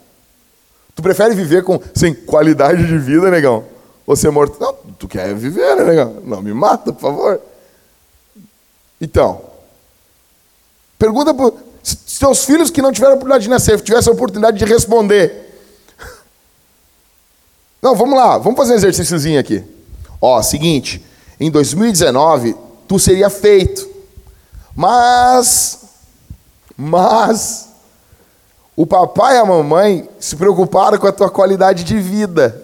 Tu 0.94 1.02
prefere 1.02 1.34
viver 1.34 1.64
com, 1.64 1.80
sem 1.94 2.14
qualidade 2.14 2.86
de 2.86 2.96
vida, 2.98 3.30
negão? 3.30 3.64
Ou 4.06 4.14
ser 4.16 4.30
morto? 4.30 4.58
Não, 4.60 4.74
tu 4.98 5.08
quer 5.08 5.34
viver, 5.34 5.76
né, 5.76 5.84
negão? 5.84 6.22
Não 6.24 6.42
me 6.42 6.52
mata, 6.52 6.92
por 6.92 7.00
favor. 7.00 7.40
Então, 9.00 9.40
pergunta 10.98 11.32
para 11.32 11.52
seus 11.82 12.44
filhos 12.44 12.70
que 12.70 12.82
não 12.82 12.92
tiveram 12.92 13.12
a 13.12 13.16
oportunidade 13.16 13.44
de 13.44 13.50
nascer, 13.50 13.80
tivessem 13.80 14.10
a 14.10 14.14
oportunidade 14.14 14.58
de 14.58 14.64
responder. 14.64 15.42
Não, 17.82 17.94
vamos 17.94 18.16
lá, 18.16 18.38
vamos 18.38 18.56
fazer 18.56 18.72
um 18.72 18.76
exercíciozinho 18.76 19.38
aqui. 19.38 19.62
Ó, 20.20 20.40
seguinte, 20.42 21.04
em 21.38 21.50
2019, 21.50 22.56
tu 22.88 22.98
seria 22.98 23.28
feito. 23.28 23.88
Mas 24.74 25.84
mas 26.76 27.68
o 28.76 28.86
papai 28.86 29.36
e 29.36 29.38
a 29.38 29.44
mamãe 29.44 30.08
se 30.18 30.34
preocuparam 30.34 30.98
com 30.98 31.06
a 31.06 31.12
tua 31.12 31.30
qualidade 31.30 31.84
de 31.84 31.98
vida. 31.98 32.63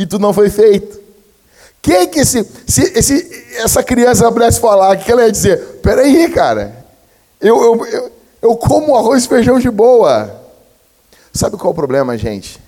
E 0.00 0.06
tu 0.06 0.18
não 0.18 0.32
foi 0.32 0.48
feito. 0.48 0.98
Quem 1.82 2.08
que 2.08 2.20
esse, 2.20 2.42
se 2.66 2.80
esse, 2.98 3.54
essa 3.56 3.82
criança 3.82 4.32
pudesse 4.32 4.58
falar, 4.58 4.96
o 4.96 4.98
que 4.98 5.12
ela 5.12 5.26
ia 5.26 5.30
dizer? 5.30 5.58
Peraí, 5.82 6.30
cara, 6.30 6.86
eu, 7.38 7.62
eu, 7.62 7.86
eu, 7.86 8.12
eu 8.40 8.56
como 8.56 8.96
arroz 8.96 9.26
e 9.26 9.28
feijão 9.28 9.58
de 9.58 9.70
boa. 9.70 10.40
Sabe 11.34 11.58
qual 11.58 11.68
é 11.68 11.72
o 11.72 11.74
problema, 11.74 12.16
gente? 12.16 12.58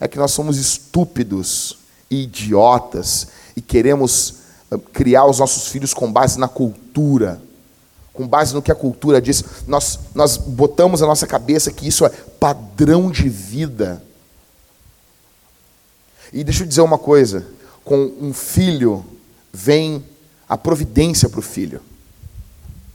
É 0.00 0.08
que 0.08 0.18
nós 0.18 0.32
somos 0.32 0.58
estúpidos 0.58 1.78
e 2.10 2.24
idiotas 2.24 3.28
e 3.54 3.60
queremos 3.60 4.34
ah, 4.72 4.78
criar 4.92 5.26
os 5.26 5.38
nossos 5.38 5.68
filhos 5.68 5.94
com 5.94 6.10
base 6.12 6.36
na 6.36 6.48
cultura 6.48 7.40
com 8.12 8.26
base 8.26 8.52
no 8.52 8.60
que 8.60 8.72
a 8.72 8.74
cultura 8.74 9.22
diz, 9.22 9.42
nós, 9.68 9.98
nós 10.14 10.36
botamos 10.36 11.00
na 11.00 11.06
nossa 11.06 11.28
cabeça 11.28 11.70
que 11.70 11.86
isso 11.86 12.04
é 12.04 12.10
padrão 12.10 13.08
de 13.08 13.28
vida. 13.28 14.02
E 16.32 16.44
deixa 16.44 16.62
eu 16.62 16.66
dizer 16.66 16.80
uma 16.80 16.98
coisa: 16.98 17.46
com 17.84 18.12
um 18.20 18.32
filho 18.32 19.04
vem 19.52 20.04
a 20.48 20.56
providência 20.56 21.28
para 21.28 21.40
o 21.40 21.42
filho. 21.42 21.80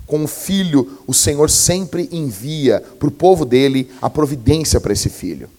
Com 0.06 0.24
o 0.24 0.28
filho, 0.28 1.00
o 1.08 1.14
Senhor 1.14 1.50
sempre 1.50 2.08
envia 2.12 2.80
para 3.00 3.08
o 3.08 3.12
povo 3.12 3.44
dele 3.44 3.92
a 4.02 4.10
providência 4.10 4.80
para 4.80 4.94
esse 4.94 5.10
filho. 5.10 5.50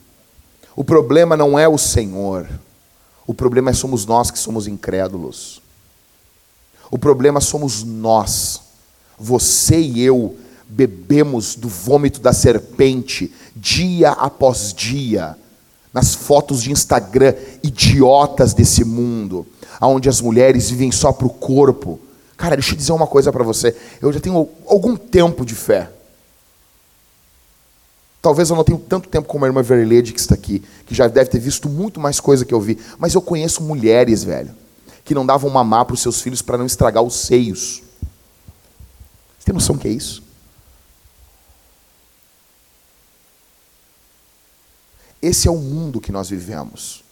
O 0.76 0.84
problema 0.84 1.36
não 1.36 1.58
é 1.58 1.66
o 1.66 1.78
Senhor, 1.78 2.48
o 3.26 3.34
problema 3.34 3.70
é 3.70 3.74
somos 3.74 4.06
nós 4.06 4.30
que 4.30 4.38
somos 4.38 4.66
incrédulos. 4.68 5.60
O 6.90 6.98
problema 6.98 7.40
somos 7.40 7.82
nós 7.82 8.60
você 9.18 9.80
e 9.80 10.02
eu 10.02 10.36
bebemos 10.68 11.54
do 11.54 11.68
vômito 11.68 12.20
da 12.20 12.32
serpente 12.32 13.32
dia 13.54 14.10
após 14.10 14.74
dia, 14.74 15.36
nas 15.96 16.14
fotos 16.14 16.62
de 16.62 16.70
Instagram 16.70 17.32
idiotas 17.62 18.52
desse 18.52 18.84
mundo, 18.84 19.46
onde 19.80 20.10
as 20.10 20.20
mulheres 20.20 20.68
vivem 20.68 20.92
só 20.92 21.10
para 21.10 21.26
o 21.26 21.30
corpo. 21.30 21.98
Cara, 22.36 22.54
deixa 22.54 22.72
eu 22.72 22.76
dizer 22.76 22.92
uma 22.92 23.06
coisa 23.06 23.32
para 23.32 23.42
você. 23.42 23.74
Eu 24.02 24.12
já 24.12 24.20
tenho 24.20 24.46
algum 24.66 24.94
tempo 24.94 25.42
de 25.42 25.54
fé. 25.54 25.90
Talvez 28.20 28.50
eu 28.50 28.56
não 28.56 28.62
tenha 28.62 28.78
tanto 28.78 29.08
tempo 29.08 29.26
como 29.26 29.46
a 29.46 29.48
irmã 29.48 29.62
Verlede 29.62 30.12
que 30.12 30.20
está 30.20 30.34
aqui, 30.34 30.62
que 30.84 30.94
já 30.94 31.08
deve 31.08 31.30
ter 31.30 31.38
visto 31.38 31.66
muito 31.66 31.98
mais 31.98 32.20
coisa 32.20 32.44
que 32.44 32.52
eu 32.52 32.60
vi. 32.60 32.78
Mas 32.98 33.14
eu 33.14 33.22
conheço 33.22 33.62
mulheres, 33.62 34.22
velho, 34.22 34.50
que 35.02 35.14
não 35.14 35.24
davam 35.24 35.48
mamar 35.48 35.86
para 35.86 35.94
os 35.94 36.02
seus 36.02 36.20
filhos 36.20 36.42
para 36.42 36.58
não 36.58 36.66
estragar 36.66 37.02
os 37.02 37.16
seios. 37.16 37.82
Tem 39.46 39.54
noção 39.54 39.78
que 39.78 39.88
é 39.88 39.92
isso? 39.92 40.22
Esse 45.26 45.48
é 45.48 45.50
o 45.50 45.56
mundo 45.56 46.00
que 46.00 46.12
nós 46.12 46.30
vivemos. 46.30 47.04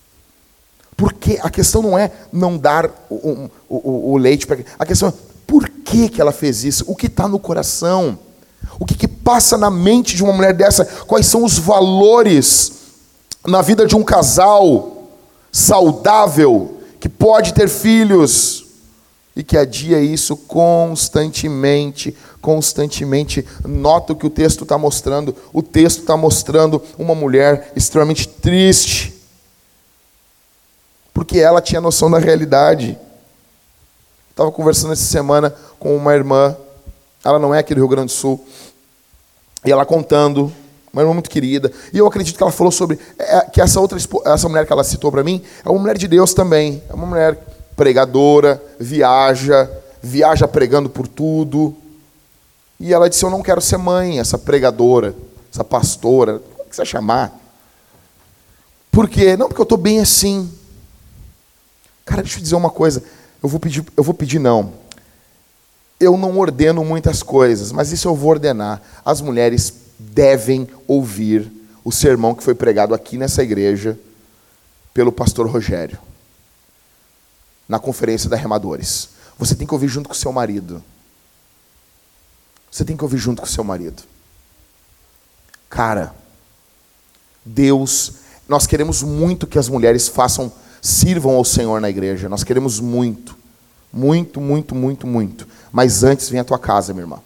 Porque 0.96 1.38
a 1.42 1.50
questão 1.50 1.82
não 1.82 1.98
é 1.98 2.10
não 2.32 2.56
dar 2.56 2.88
o, 3.10 3.14
o, 3.14 3.50
o, 3.68 4.12
o 4.12 4.16
leite 4.16 4.46
para. 4.46 4.58
A 4.78 4.86
questão 4.86 5.08
é 5.08 5.12
por 5.46 5.68
que, 5.68 6.08
que 6.08 6.20
ela 6.20 6.32
fez 6.32 6.64
isso? 6.64 6.84
O 6.86 6.94
que 6.94 7.06
está 7.06 7.26
no 7.26 7.38
coração? 7.38 8.18
O 8.78 8.86
que, 8.86 8.94
que 8.94 9.08
passa 9.08 9.58
na 9.58 9.70
mente 9.70 10.16
de 10.16 10.22
uma 10.22 10.32
mulher 10.32 10.54
dessa? 10.54 10.84
Quais 10.84 11.26
são 11.26 11.44
os 11.44 11.58
valores 11.58 12.72
na 13.46 13.60
vida 13.60 13.86
de 13.86 13.96
um 13.96 14.02
casal 14.02 15.10
saudável 15.50 16.80
que 17.00 17.08
pode 17.08 17.52
ter 17.52 17.68
filhos? 17.68 18.64
e 19.36 19.42
que 19.42 19.56
adia 19.56 20.00
isso 20.00 20.36
constantemente, 20.36 22.16
constantemente. 22.44 23.42
Nota 23.66 24.12
o 24.12 24.16
que 24.16 24.26
o 24.26 24.30
texto 24.30 24.64
está 24.64 24.76
mostrando. 24.76 25.34
O 25.50 25.62
texto 25.62 26.00
está 26.00 26.14
mostrando 26.14 26.82
uma 26.98 27.14
mulher 27.14 27.72
extremamente 27.74 28.28
triste, 28.28 29.14
porque 31.14 31.38
ela 31.38 31.62
tinha 31.62 31.80
noção 31.80 32.10
da 32.10 32.18
realidade. 32.18 32.98
Estava 34.28 34.52
conversando 34.52 34.92
essa 34.92 35.04
semana 35.04 35.54
com 35.78 35.96
uma 35.96 36.12
irmã, 36.12 36.54
ela 37.24 37.38
não 37.38 37.54
é 37.54 37.60
aqui 37.60 37.74
do 37.74 37.78
Rio 37.78 37.88
Grande 37.88 38.08
do 38.08 38.12
Sul, 38.12 38.44
e 39.64 39.72
ela 39.72 39.86
contando, 39.86 40.52
uma 40.92 41.00
irmã 41.00 41.14
muito 41.14 41.30
querida, 41.30 41.72
e 41.94 41.98
eu 41.98 42.06
acredito 42.06 42.36
que 42.36 42.42
ela 42.42 42.52
falou 42.52 42.70
sobre 42.70 42.98
é, 43.18 43.40
que 43.40 43.60
essa 43.60 43.80
outra 43.80 43.98
essa 44.26 44.48
mulher 44.50 44.66
que 44.66 44.72
ela 44.72 44.84
citou 44.84 45.10
para 45.10 45.24
mim 45.24 45.42
é 45.64 45.70
uma 45.70 45.80
mulher 45.80 45.96
de 45.96 46.06
Deus 46.06 46.34
também, 46.34 46.82
é 46.90 46.92
uma 46.92 47.06
mulher 47.06 47.38
pregadora, 47.74 48.62
viaja, 48.78 49.70
viaja 50.02 50.46
pregando 50.46 50.90
por 50.90 51.08
tudo. 51.08 51.74
E 52.84 52.92
ela 52.92 53.08
disse: 53.08 53.24
Eu 53.24 53.30
não 53.30 53.42
quero 53.42 53.62
ser 53.62 53.78
mãe, 53.78 54.20
essa 54.20 54.36
pregadora, 54.36 55.16
essa 55.50 55.64
pastora, 55.64 56.38
como 56.38 56.68
que 56.68 56.76
você 56.76 56.84
chamar? 56.84 57.32
Por 58.92 59.08
quê? 59.08 59.38
Não, 59.38 59.48
porque 59.48 59.62
eu 59.62 59.64
estou 59.64 59.78
bem 59.78 60.00
assim. 60.00 60.52
Cara, 62.04 62.20
deixa 62.20 62.36
eu 62.36 62.42
dizer 62.42 62.54
uma 62.54 62.68
coisa. 62.68 63.02
Eu 63.42 63.48
vou 63.48 63.58
pedir, 63.58 63.82
eu 63.96 64.04
vou 64.04 64.12
pedir 64.12 64.38
não. 64.38 64.74
Eu 65.98 66.18
não 66.18 66.38
ordeno 66.38 66.84
muitas 66.84 67.22
coisas, 67.22 67.72
mas 67.72 67.90
isso 67.90 68.06
eu 68.06 68.14
vou 68.14 68.28
ordenar. 68.28 68.82
As 69.02 69.22
mulheres 69.22 69.72
devem 69.98 70.68
ouvir 70.86 71.50
o 71.82 71.90
sermão 71.90 72.34
que 72.34 72.44
foi 72.44 72.54
pregado 72.54 72.92
aqui 72.92 73.16
nessa 73.16 73.42
igreja 73.42 73.98
pelo 74.92 75.10
pastor 75.10 75.48
Rogério 75.48 75.98
na 77.66 77.78
conferência 77.78 78.28
da 78.28 78.36
Remadores. 78.36 79.08
Você 79.38 79.54
tem 79.54 79.66
que 79.66 79.72
ouvir 79.72 79.88
junto 79.88 80.06
com 80.06 80.14
seu 80.14 80.30
marido. 80.30 80.84
Você 82.74 82.84
tem 82.84 82.96
que 82.96 83.04
ouvir 83.04 83.18
junto 83.18 83.40
com 83.40 83.46
seu 83.46 83.62
marido. 83.62 84.02
Cara, 85.70 86.12
Deus, 87.44 88.14
nós 88.48 88.66
queremos 88.66 89.00
muito 89.00 89.46
que 89.46 89.60
as 89.60 89.68
mulheres 89.68 90.08
façam, 90.08 90.52
sirvam 90.82 91.36
ao 91.36 91.44
Senhor 91.44 91.80
na 91.80 91.88
igreja. 91.88 92.28
Nós 92.28 92.42
queremos 92.42 92.80
muito. 92.80 93.38
Muito, 93.92 94.40
muito, 94.40 94.74
muito, 94.74 95.06
muito. 95.06 95.46
Mas 95.70 96.02
antes 96.02 96.28
vem 96.28 96.40
a 96.40 96.44
tua 96.44 96.58
casa, 96.58 96.92
minha 96.92 97.04
irmã. 97.04 97.20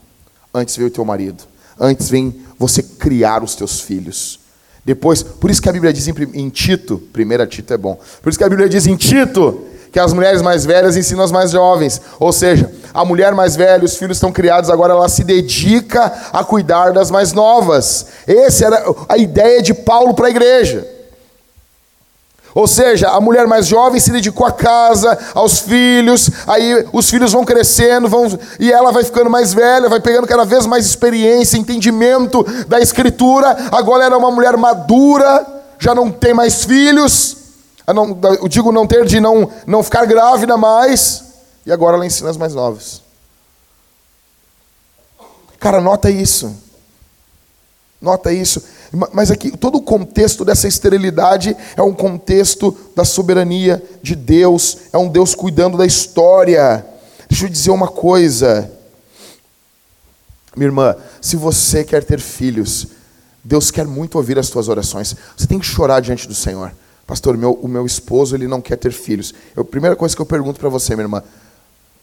Antes 0.52 0.76
vem 0.76 0.86
o 0.86 0.90
teu 0.90 1.02
marido. 1.02 1.42
Antes 1.80 2.10
vem 2.10 2.42
você 2.58 2.82
criar 2.82 3.42
os 3.42 3.54
teus 3.54 3.80
filhos. 3.80 4.40
Depois, 4.84 5.22
por 5.22 5.50
isso 5.50 5.62
que 5.62 5.70
a 5.70 5.72
Bíblia 5.72 5.94
diz 5.94 6.06
em, 6.08 6.14
em 6.34 6.50
Tito, 6.50 6.98
primeira 7.10 7.46
Tito 7.46 7.72
é 7.72 7.78
bom. 7.78 7.98
Por 8.22 8.28
isso 8.28 8.38
que 8.38 8.44
a 8.44 8.50
Bíblia 8.50 8.68
diz 8.68 8.86
em 8.86 8.96
Tito, 8.96 9.66
que 9.98 10.04
as 10.04 10.12
mulheres 10.12 10.40
mais 10.40 10.64
velhas 10.64 10.96
ensinam 10.96 11.24
as 11.24 11.32
mais 11.32 11.50
jovens. 11.50 12.00
Ou 12.20 12.32
seja, 12.32 12.70
a 12.94 13.04
mulher 13.04 13.34
mais 13.34 13.56
velha, 13.56 13.84
os 13.84 13.96
filhos 13.96 14.18
estão 14.18 14.30
criados, 14.30 14.70
agora 14.70 14.92
ela 14.92 15.08
se 15.08 15.24
dedica 15.24 16.12
a 16.32 16.44
cuidar 16.44 16.92
das 16.92 17.10
mais 17.10 17.32
novas. 17.32 18.06
Essa 18.24 18.66
era 18.66 18.94
a 19.08 19.18
ideia 19.18 19.60
de 19.60 19.74
Paulo 19.74 20.14
para 20.14 20.28
a 20.28 20.30
igreja. 20.30 20.86
Ou 22.54 22.68
seja, 22.68 23.08
a 23.08 23.20
mulher 23.20 23.48
mais 23.48 23.66
jovem 23.66 23.98
se 23.98 24.12
dedicou 24.12 24.46
à 24.46 24.52
casa, 24.52 25.18
aos 25.34 25.58
filhos, 25.58 26.30
aí 26.46 26.86
os 26.92 27.10
filhos 27.10 27.32
vão 27.32 27.44
crescendo, 27.44 28.06
vão, 28.06 28.38
e 28.60 28.70
ela 28.70 28.92
vai 28.92 29.02
ficando 29.02 29.28
mais 29.28 29.52
velha, 29.52 29.88
vai 29.88 29.98
pegando 29.98 30.28
cada 30.28 30.44
vez 30.44 30.64
mais 30.64 30.86
experiência, 30.86 31.58
entendimento 31.58 32.46
da 32.68 32.78
escritura. 32.78 33.48
Agora 33.72 34.04
ela 34.04 34.14
é 34.14 34.18
uma 34.18 34.30
mulher 34.30 34.56
madura, 34.56 35.44
já 35.76 35.92
não 35.92 36.08
tem 36.08 36.32
mais 36.32 36.64
filhos. 36.64 37.37
Não, 37.94 38.18
eu 38.40 38.48
digo 38.48 38.72
não 38.72 38.86
ter 38.86 39.04
de 39.06 39.20
não, 39.20 39.50
não 39.66 39.82
ficar 39.82 40.04
grávida 40.06 40.56
mais. 40.56 41.24
E 41.64 41.72
agora 41.72 41.96
ela 41.96 42.06
ensina 42.06 42.30
as 42.30 42.36
mais 42.36 42.54
novas. 42.54 43.02
Cara, 45.58 45.80
nota 45.80 46.10
isso. 46.10 46.54
Nota 48.00 48.32
isso. 48.32 48.62
Mas 49.12 49.30
aqui, 49.30 49.56
todo 49.56 49.76
o 49.76 49.82
contexto 49.82 50.44
dessa 50.44 50.66
esterilidade 50.66 51.56
é 51.76 51.82
um 51.82 51.92
contexto 51.92 52.76
da 52.96 53.04
soberania 53.04 53.82
de 54.02 54.14
Deus, 54.14 54.78
é 54.92 54.98
um 54.98 55.08
Deus 55.08 55.34
cuidando 55.34 55.76
da 55.76 55.84
história. 55.84 56.86
Deixa 57.28 57.44
eu 57.44 57.50
dizer 57.50 57.70
uma 57.70 57.88
coisa, 57.88 58.70
minha 60.56 60.68
irmã, 60.68 60.96
se 61.20 61.36
você 61.36 61.84
quer 61.84 62.02
ter 62.02 62.20
filhos, 62.20 62.86
Deus 63.44 63.70
quer 63.70 63.86
muito 63.86 64.16
ouvir 64.16 64.38
as 64.38 64.48
tuas 64.48 64.68
orações. 64.68 65.14
Você 65.36 65.46
tem 65.46 65.58
que 65.58 65.66
chorar 65.66 66.00
diante 66.00 66.26
do 66.26 66.34
Senhor. 66.34 66.72
Pastor, 67.08 67.38
meu, 67.38 67.54
o 67.54 67.66
meu 67.66 67.86
esposo 67.86 68.36
ele 68.36 68.46
não 68.46 68.60
quer 68.60 68.76
ter 68.76 68.92
filhos. 68.92 69.32
a 69.56 69.64
primeira 69.64 69.96
coisa 69.96 70.14
que 70.14 70.20
eu 70.20 70.26
pergunto 70.26 70.60
para 70.60 70.68
você, 70.68 70.94
minha 70.94 71.04
irmã, 71.04 71.24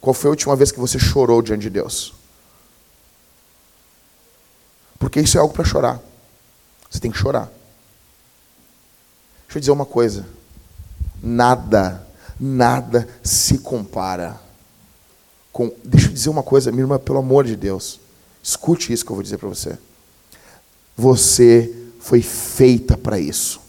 qual 0.01 0.15
foi 0.15 0.29
a 0.29 0.31
última 0.31 0.55
vez 0.55 0.71
que 0.71 0.79
você 0.79 0.97
chorou 0.97 1.43
diante 1.43 1.61
de 1.61 1.69
Deus? 1.69 2.15
Porque 4.97 5.21
isso 5.21 5.37
é 5.37 5.39
algo 5.39 5.53
para 5.53 5.63
chorar. 5.63 6.01
Você 6.89 6.99
tem 6.99 7.11
que 7.11 7.19
chorar. 7.19 7.51
Deixa 9.45 9.57
eu 9.57 9.59
dizer 9.59 9.71
uma 9.71 9.85
coisa. 9.85 10.25
Nada, 11.21 12.03
nada 12.39 13.07
se 13.21 13.59
compara 13.59 14.41
com. 15.53 15.71
Deixa 15.83 16.07
eu 16.07 16.13
dizer 16.13 16.29
uma 16.29 16.41
coisa, 16.41 16.71
minha 16.71 16.81
irmã, 16.81 16.97
pelo 16.97 17.19
amor 17.19 17.45
de 17.45 17.55
Deus. 17.55 17.99
Escute 18.41 18.91
isso 18.91 19.05
que 19.05 19.11
eu 19.11 19.15
vou 19.15 19.23
dizer 19.23 19.37
para 19.37 19.49
você. 19.49 19.77
Você 20.97 21.71
foi 21.99 22.23
feita 22.23 22.97
para 22.97 23.19
isso. 23.19 23.64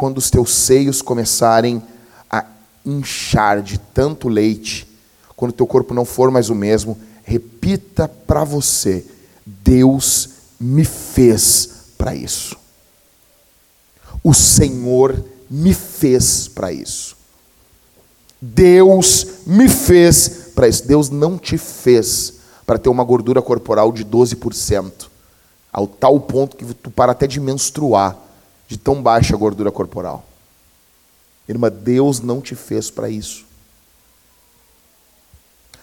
Quando 0.00 0.16
os 0.16 0.30
teus 0.30 0.54
seios 0.54 1.02
começarem 1.02 1.82
a 2.30 2.46
inchar 2.86 3.60
de 3.60 3.76
tanto 3.76 4.30
leite, 4.30 4.88
quando 5.36 5.50
o 5.50 5.54
teu 5.54 5.66
corpo 5.66 5.92
não 5.92 6.06
for 6.06 6.30
mais 6.30 6.48
o 6.48 6.54
mesmo, 6.54 6.96
repita 7.22 8.08
para 8.08 8.42
você: 8.42 9.04
Deus 9.44 10.30
me 10.58 10.86
fez 10.86 11.68
para 11.98 12.14
isso. 12.14 12.56
O 14.24 14.32
Senhor 14.32 15.22
me 15.50 15.74
fez 15.74 16.48
para 16.48 16.72
isso. 16.72 17.14
Deus 18.40 19.26
me 19.46 19.68
fez 19.68 20.28
para 20.54 20.66
isso. 20.66 20.88
Deus 20.88 21.10
não 21.10 21.36
te 21.36 21.58
fez 21.58 22.36
para 22.64 22.78
ter 22.78 22.88
uma 22.88 23.04
gordura 23.04 23.42
corporal 23.42 23.92
de 23.92 24.02
12%, 24.02 25.10
ao 25.70 25.86
tal 25.86 26.18
ponto 26.20 26.56
que 26.56 26.64
tu 26.72 26.90
para 26.90 27.12
até 27.12 27.26
de 27.26 27.38
menstruar, 27.38 28.29
de 28.70 28.78
tão 28.78 29.02
baixa 29.02 29.36
gordura 29.36 29.72
corporal. 29.72 30.24
Irmã, 31.48 31.68
Deus 31.68 32.20
não 32.20 32.40
te 32.40 32.54
fez 32.54 32.88
para 32.88 33.10
isso. 33.10 33.44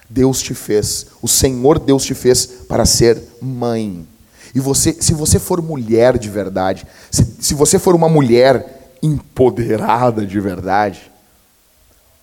Deus 0.10 0.42
te 0.42 0.54
fez, 0.54 1.08
o 1.22 1.28
Senhor 1.28 1.80
Deus 1.80 2.06
te 2.06 2.14
fez 2.14 2.46
para 2.46 2.86
ser 2.86 3.22
mãe. 3.42 4.08
E 4.56 4.60
você, 4.62 4.94
se 5.02 5.14
você 5.14 5.38
for 5.38 5.62
mulher 5.62 6.18
de 6.18 6.30
verdade, 6.30 6.88
se, 7.12 7.26
se 7.42 7.54
você 7.54 7.78
for 7.78 7.94
uma 7.94 8.08
mulher 8.08 8.96
empoderada 9.04 10.26
de 10.26 10.40
verdade, 10.40 11.12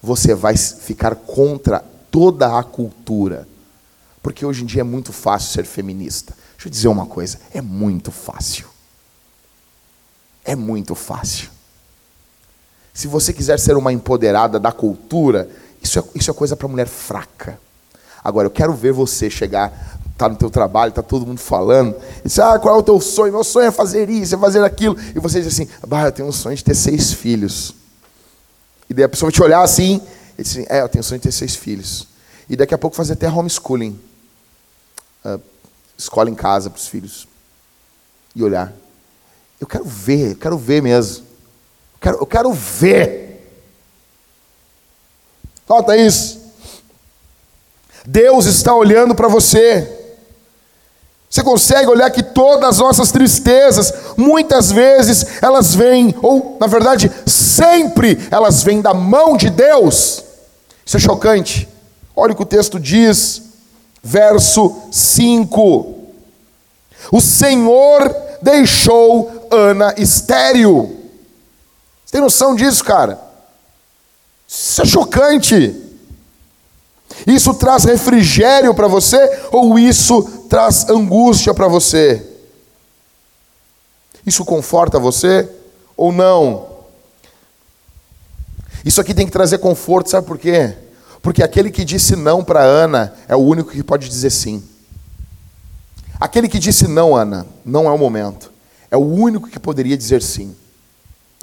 você 0.03 0.35
vai 0.35 0.57
ficar 0.57 1.15
contra 1.15 1.85
toda 2.11 2.59
a 2.59 2.63
cultura. 2.63 3.47
Porque 4.23 4.47
hoje 4.47 4.63
em 4.63 4.67
dia 4.67 4.81
é 4.81 4.85
muito 4.85 5.13
fácil 5.13 5.53
ser 5.53 5.67
feminista. 5.67 6.35
Deixa 6.53 6.69
eu 6.69 6.71
dizer 6.71 6.89
uma 6.89 7.05
coisa: 7.05 7.39
é 7.53 7.61
muito 7.61 8.11
fácil. 8.11 8.74
É 10.45 10.55
muito 10.55 10.95
fácil. 10.95 11.49
Se 12.93 13.07
você 13.07 13.33
quiser 13.33 13.59
ser 13.59 13.77
uma 13.77 13.93
empoderada 13.93 14.61
da 14.61 14.71
cultura, 14.71 15.49
isso 15.83 15.99
é, 15.99 16.05
isso 16.15 16.31
é 16.31 16.35
coisa 16.35 16.55
para 16.55 16.69
mulher 16.69 16.87
fraca. 16.87 17.59
Agora, 18.23 18.47
eu 18.47 18.51
quero 18.51 18.73
ver 18.73 18.93
você 18.93 19.29
chegar 19.29 19.95
está 20.15 20.29
no 20.29 20.37
teu 20.37 20.49
trabalho, 20.49 20.91
está 20.91 21.03
todo 21.03 21.27
mundo 21.27 21.41
falando, 21.41 21.97
e 22.21 22.29
diz, 22.29 22.39
ah, 22.39 22.59
qual 22.59 22.77
é 22.77 22.79
o 22.79 22.83
teu 22.83 23.01
sonho? 23.01 23.33
Meu 23.33 23.45
sonho 23.45 23.67
é 23.67 23.71
fazer 23.73 24.09
isso, 24.09 24.35
é 24.35 24.39
fazer 24.39 24.63
aquilo. 24.63 24.97
E 25.15 25.19
você 25.19 25.43
diz 25.43 25.53
assim, 25.53 25.69
bah, 25.87 26.05
eu 26.05 26.13
tenho 26.13 26.29
um 26.29 26.33
sonho 26.33 26.57
de 26.57 26.63
ter 26.63 26.75
seis 26.75 27.13
filhos. 27.13 27.75
E 28.89 28.95
daí 28.95 29.05
a 29.05 29.09
pessoa 29.09 29.29
vai 29.29 29.35
te 29.35 29.43
olhar 29.43 29.63
assim, 29.63 30.01
e 30.39 30.43
diz 30.43 30.53
assim, 30.53 30.67
é, 30.69 30.83
eu 30.83 30.89
tenho 30.89 31.01
um 31.01 31.05
sonho 31.05 31.19
de 31.19 31.25
ter 31.25 31.33
seis 31.33 31.57
filhos. 31.57 32.07
E 32.49 32.57
daqui 32.57 32.75
a 32.75 32.79
pouco 32.79 32.97
fazer 32.97 33.15
até 33.15 33.29
homeschooling. 33.29 33.99
Uh, 35.25 35.41
escola 35.97 36.31
em 36.31 36.35
casa 36.35 36.71
para 36.71 36.79
os 36.79 36.87
filhos. 36.87 37.27
E 38.37 38.43
olhar. 38.43 38.73
Eu 39.61 39.67
quero 39.67 39.85
ver, 39.85 40.33
eu 40.33 40.37
quero 40.37 40.59
ver 40.59 40.83
mesmo. 40.83 41.25
Eu 41.95 42.01
quero, 42.01 42.17
eu 42.19 42.27
quero 42.27 42.53
ver. 42.53 43.25
Falta 45.67 45.97
isso. 45.97 46.41
Deus 48.07 48.47
está 48.47 48.75
olhando 48.75 49.15
para 49.15 49.29
você. 49.29 49.91
Você 51.35 51.43
consegue 51.43 51.89
olhar 51.89 52.11
que 52.11 52.23
todas 52.23 52.69
as 52.69 52.79
nossas 52.79 53.11
tristezas, 53.11 53.93
muitas 54.17 54.71
vezes 54.71 55.43
elas 55.43 55.75
vêm, 55.75 56.15
ou 56.23 56.57
na 56.61 56.67
verdade, 56.69 57.11
sempre 57.27 58.25
elas 58.31 58.63
vêm 58.63 58.81
da 58.81 58.95
mão 58.95 59.37
de 59.37 59.51
Deus. 59.51 60.23
Isso 60.87 60.97
é 60.97 61.01
chocante. 61.01 61.69
Olha 62.15 62.33
o 62.33 62.37
que 62.37 62.43
o 62.43 62.47
texto 62.47 62.79
diz, 62.79 63.43
verso 64.01 64.83
5. 64.93 65.95
O 67.11 67.21
Senhor 67.21 68.15
deixou 68.41 69.44
Ana 69.55 69.95
estéril. 69.97 71.11
Você 72.05 72.13
tem 72.13 72.21
noção 72.21 72.55
disso, 72.55 72.85
cara? 72.85 73.19
Isso 74.47 74.83
é 74.83 74.85
chocante. 74.85 75.83
Isso 77.27 77.55
traz 77.55 77.85
refrigério 77.85 78.75
para 78.75 78.89
você 78.89 79.19
ou 79.53 79.79
isso 79.79 80.23
traz 80.49 80.89
angústia 80.89 81.55
para 81.55 81.69
você? 81.69 82.25
Isso 84.27 84.45
conforta 84.45 84.99
você 84.99 85.49
ou 85.97 86.13
não? 86.13 86.75
Isso 88.85 89.01
aqui 89.01 89.15
tem 89.15 89.27
que 89.27 89.33
trazer 89.33 89.59
conforto, 89.59 90.11
sabe 90.11 90.27
por 90.27 90.39
quê? 90.39 90.75
Porque 91.23 91.43
aquele 91.43 91.71
que 91.71 91.85
disse 91.85 92.17
não 92.17 92.45
para 92.45 92.63
Ana 92.63 93.15
é 93.27 93.35
o 93.35 93.41
único 93.41 93.71
que 93.71 93.83
pode 93.83 94.09
dizer 94.09 94.31
sim. 94.31 94.63
Aquele 96.21 96.49
que 96.49 96.59
disse 96.59 96.87
não, 96.87 97.17
Ana, 97.17 97.47
não 97.65 97.87
é 97.87 97.91
o 97.91 97.99
momento. 97.99 98.53
É 98.95 98.97
o 98.97 99.01
único 99.01 99.49
que 99.49 99.59
poderia 99.59 99.97
dizer 99.97 100.23
sim. 100.23 100.55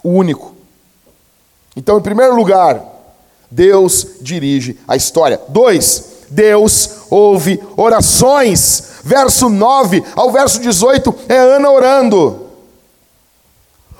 O 0.01 0.07
único. 0.07 0.55
Então, 1.75 1.99
em 1.99 2.01
primeiro 2.01 2.33
lugar, 2.33 2.81
Deus 3.51 4.07
dirige 4.21 4.79
a 4.87 4.95
história. 4.95 5.37
Dois, 5.49 6.11
Deus 6.29 6.89
ouve 7.09 7.61
orações. 7.75 9.01
Verso 9.03 9.49
9 9.49 10.01
ao 10.15 10.31
verso 10.31 10.61
18 10.61 11.13
é 11.27 11.37
Ana 11.37 11.69
orando. 11.69 12.47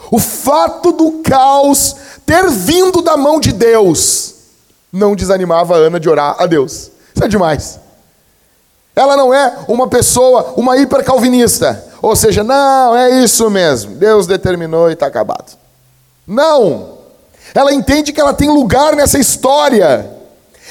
O 0.09 0.17
fato 0.17 0.93
do 0.93 1.21
caos 1.21 1.97
ter 2.25 2.49
vindo 2.49 3.01
da 3.01 3.17
mão 3.17 3.37
de 3.37 3.51
Deus 3.51 4.35
não 4.93 5.13
desanimava 5.13 5.75
a 5.75 5.77
Ana 5.77 5.99
de 5.99 6.07
orar 6.07 6.37
a 6.39 6.45
Deus. 6.45 6.89
Isso 7.13 7.23
é 7.25 7.27
demais. 7.27 7.81
Ela 8.95 9.17
não 9.17 9.33
é 9.33 9.65
uma 9.67 9.89
pessoa, 9.89 10.53
uma 10.55 10.77
hipercalvinista. 10.77 11.90
Ou 12.01 12.15
seja, 12.15 12.43
não, 12.43 12.95
é 12.95 13.23
isso 13.23 13.49
mesmo. 13.49 13.95
Deus 13.95 14.25
determinou 14.25 14.89
e 14.89 14.93
está 14.93 15.05
acabado. 15.05 15.57
Não. 16.25 16.97
Ela 17.53 17.73
entende 17.73 18.11
que 18.11 18.19
ela 18.19 18.33
tem 18.33 18.49
lugar 18.49 18.95
nessa 18.95 19.19
história. 19.19 20.09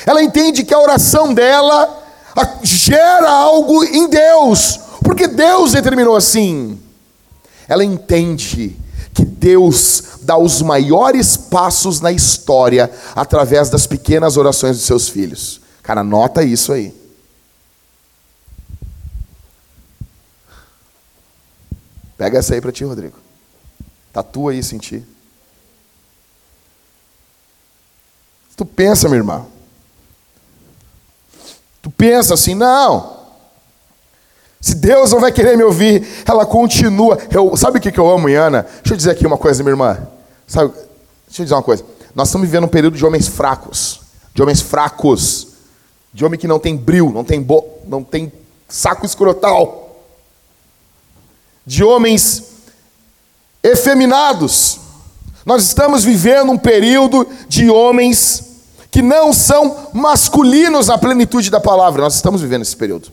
Ela 0.06 0.22
entende 0.22 0.64
que 0.64 0.74
a 0.74 0.80
oração 0.80 1.32
dela 1.32 1.98
gera 2.62 3.30
algo 3.30 3.84
em 3.84 4.08
Deus, 4.08 4.80
porque 5.04 5.26
Deus 5.26 5.72
determinou 5.72 6.16
assim. 6.16 6.80
Ela 7.68 7.84
entende 7.84 8.76
que 9.12 9.24
Deus 9.24 10.02
dá 10.22 10.36
os 10.36 10.62
maiores 10.62 11.36
passos 11.36 12.00
na 12.00 12.10
história 12.10 12.90
através 13.14 13.68
das 13.68 13.86
pequenas 13.86 14.36
orações 14.36 14.76
dos 14.76 14.86
seus 14.86 15.08
filhos. 15.08 15.60
Cara, 15.82 16.02
nota 16.02 16.42
isso 16.42 16.72
aí. 16.72 16.99
Pega 22.20 22.38
essa 22.38 22.52
aí 22.52 22.60
para 22.60 22.70
ti, 22.70 22.84
Rodrigo. 22.84 23.16
Tatua 24.12 24.54
isso 24.54 24.74
em 24.74 24.78
ti. 24.78 25.02
Tu 28.54 28.66
pensa, 28.66 29.08
minha 29.08 29.20
irmã. 29.20 29.46
Tu 31.80 31.90
pensa 31.90 32.34
assim, 32.34 32.54
não. 32.54 33.20
Se 34.60 34.74
Deus 34.74 35.12
não 35.12 35.18
vai 35.18 35.32
querer 35.32 35.56
me 35.56 35.62
ouvir, 35.62 36.06
ela 36.26 36.44
continua. 36.44 37.16
Eu, 37.30 37.56
sabe 37.56 37.78
o 37.78 37.80
que, 37.80 37.98
eu 37.98 38.10
amo 38.10 38.28
em 38.28 38.34
Ana? 38.34 38.64
Deixa 38.64 38.92
eu 38.92 38.96
dizer 38.98 39.12
aqui 39.12 39.26
uma 39.26 39.38
coisa, 39.38 39.62
minha 39.62 39.72
irmã. 39.72 40.06
Sabe, 40.46 40.74
deixa 41.26 41.40
eu 41.40 41.44
dizer 41.46 41.54
uma 41.54 41.62
coisa. 41.62 41.82
Nós 42.14 42.28
estamos 42.28 42.46
vivendo 42.46 42.64
um 42.64 42.68
período 42.68 42.98
de 42.98 43.06
homens 43.06 43.28
fracos, 43.28 44.02
de 44.34 44.42
homens 44.42 44.60
fracos, 44.60 45.54
de 46.12 46.22
homem 46.22 46.38
que 46.38 46.46
não 46.46 46.58
tem 46.58 46.76
bril, 46.76 47.10
não 47.10 47.24
tem, 47.24 47.40
bo... 47.40 47.78
não 47.86 48.04
tem 48.04 48.30
saco 48.68 49.06
escrotal, 49.06 49.89
de 51.70 51.84
homens 51.84 52.42
efeminados. 53.62 54.80
Nós 55.46 55.62
estamos 55.62 56.02
vivendo 56.02 56.50
um 56.50 56.58
período 56.58 57.24
de 57.48 57.70
homens 57.70 58.42
que 58.90 59.00
não 59.00 59.32
são 59.32 59.88
masculinos 59.92 60.88
na 60.88 60.98
plenitude 60.98 61.48
da 61.48 61.60
palavra. 61.60 62.02
Nós 62.02 62.16
estamos 62.16 62.42
vivendo 62.42 62.62
esse 62.62 62.76
período. 62.76 63.12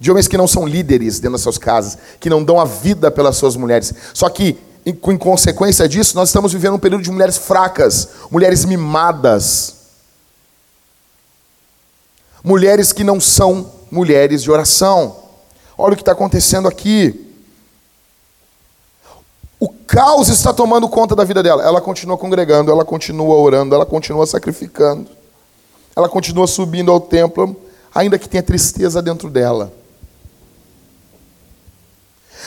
De 0.00 0.10
homens 0.10 0.26
que 0.26 0.38
não 0.38 0.48
são 0.48 0.66
líderes 0.66 1.20
dentro 1.20 1.32
das 1.32 1.42
suas 1.42 1.58
casas, 1.58 1.98
que 2.18 2.30
não 2.30 2.42
dão 2.42 2.58
a 2.58 2.64
vida 2.64 3.10
pelas 3.10 3.36
suas 3.36 3.54
mulheres. 3.54 3.92
Só 4.14 4.30
que, 4.30 4.56
em, 4.86 4.92
em 4.92 5.18
consequência 5.18 5.86
disso, 5.86 6.16
nós 6.16 6.30
estamos 6.30 6.54
vivendo 6.54 6.76
um 6.76 6.78
período 6.78 7.04
de 7.04 7.10
mulheres 7.10 7.36
fracas, 7.36 8.08
mulheres 8.30 8.64
mimadas. 8.64 9.74
Mulheres 12.42 12.94
que 12.94 13.04
não 13.04 13.20
são 13.20 13.70
mulheres 13.90 14.42
de 14.42 14.50
oração. 14.50 15.16
Olha 15.76 15.92
o 15.92 15.96
que 15.96 16.02
está 16.02 16.12
acontecendo 16.12 16.66
aqui. 16.66 17.23
O 19.64 19.70
caos 19.86 20.28
está 20.28 20.52
tomando 20.52 20.86
conta 20.90 21.16
da 21.16 21.24
vida 21.24 21.42
dela. 21.42 21.62
Ela 21.62 21.80
continua 21.80 22.18
congregando, 22.18 22.70
ela 22.70 22.84
continua 22.84 23.34
orando, 23.36 23.74
ela 23.74 23.86
continua 23.86 24.26
sacrificando. 24.26 25.08
Ela 25.96 26.06
continua 26.06 26.46
subindo 26.46 26.92
ao 26.92 27.00
templo, 27.00 27.56
ainda 27.94 28.18
que 28.18 28.28
tenha 28.28 28.42
tristeza 28.42 29.00
dentro 29.00 29.30
dela. 29.30 29.72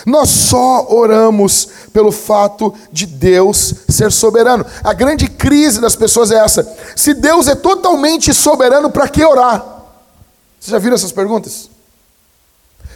Nós 0.06 0.30
só 0.30 0.86
oramos 0.94 1.68
pelo 1.92 2.12
fato 2.12 2.72
de 2.92 3.08
Deus 3.08 3.74
ser 3.90 4.12
soberano. 4.12 4.64
A 4.84 4.94
grande 4.94 5.28
crise 5.28 5.82
das 5.82 5.96
pessoas 5.96 6.30
é 6.30 6.36
essa: 6.36 6.72
se 6.96 7.16
Deus 7.16 7.48
é 7.48 7.56
totalmente 7.56 8.32
soberano, 8.32 8.92
para 8.92 9.08
que 9.08 9.26
orar? 9.26 9.66
Vocês 10.60 10.72
já 10.72 10.78
viram 10.78 10.94
essas 10.94 11.12
perguntas? 11.12 11.68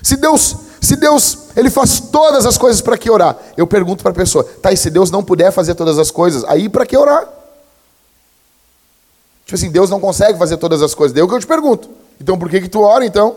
Se 0.03 0.15
Deus, 0.15 0.57
se 0.81 0.95
Deus, 0.95 1.37
ele 1.55 1.69
faz 1.69 1.99
todas 1.99 2.43
as 2.45 2.57
coisas 2.57 2.81
para 2.81 2.97
que 2.97 3.09
orar? 3.09 3.37
Eu 3.55 3.67
pergunto 3.67 4.01
para 4.01 4.11
a 4.11 4.15
pessoa, 4.15 4.43
tá, 4.43 4.71
e 4.71 4.77
se 4.77 4.89
Deus 4.89 5.11
não 5.11 5.23
puder 5.23 5.51
fazer 5.51 5.75
todas 5.75 5.99
as 5.99 6.09
coisas, 6.09 6.43
aí 6.45 6.67
para 6.67 6.87
que 6.87 6.97
orar? 6.97 7.29
Tipo 9.45 9.55
assim, 9.55 9.69
Deus 9.69 9.91
não 9.91 9.99
consegue 9.99 10.39
fazer 10.39 10.57
todas 10.57 10.81
as 10.81 10.95
coisas. 10.95 11.13
Daí 11.13 11.21
é 11.21 11.23
o 11.23 11.27
que 11.27 11.35
eu 11.35 11.39
te 11.39 11.45
pergunto. 11.45 11.87
Então 12.19 12.37
por 12.37 12.49
que 12.49 12.61
que 12.61 12.69
tu 12.69 12.81
ora 12.81 13.05
então? 13.05 13.35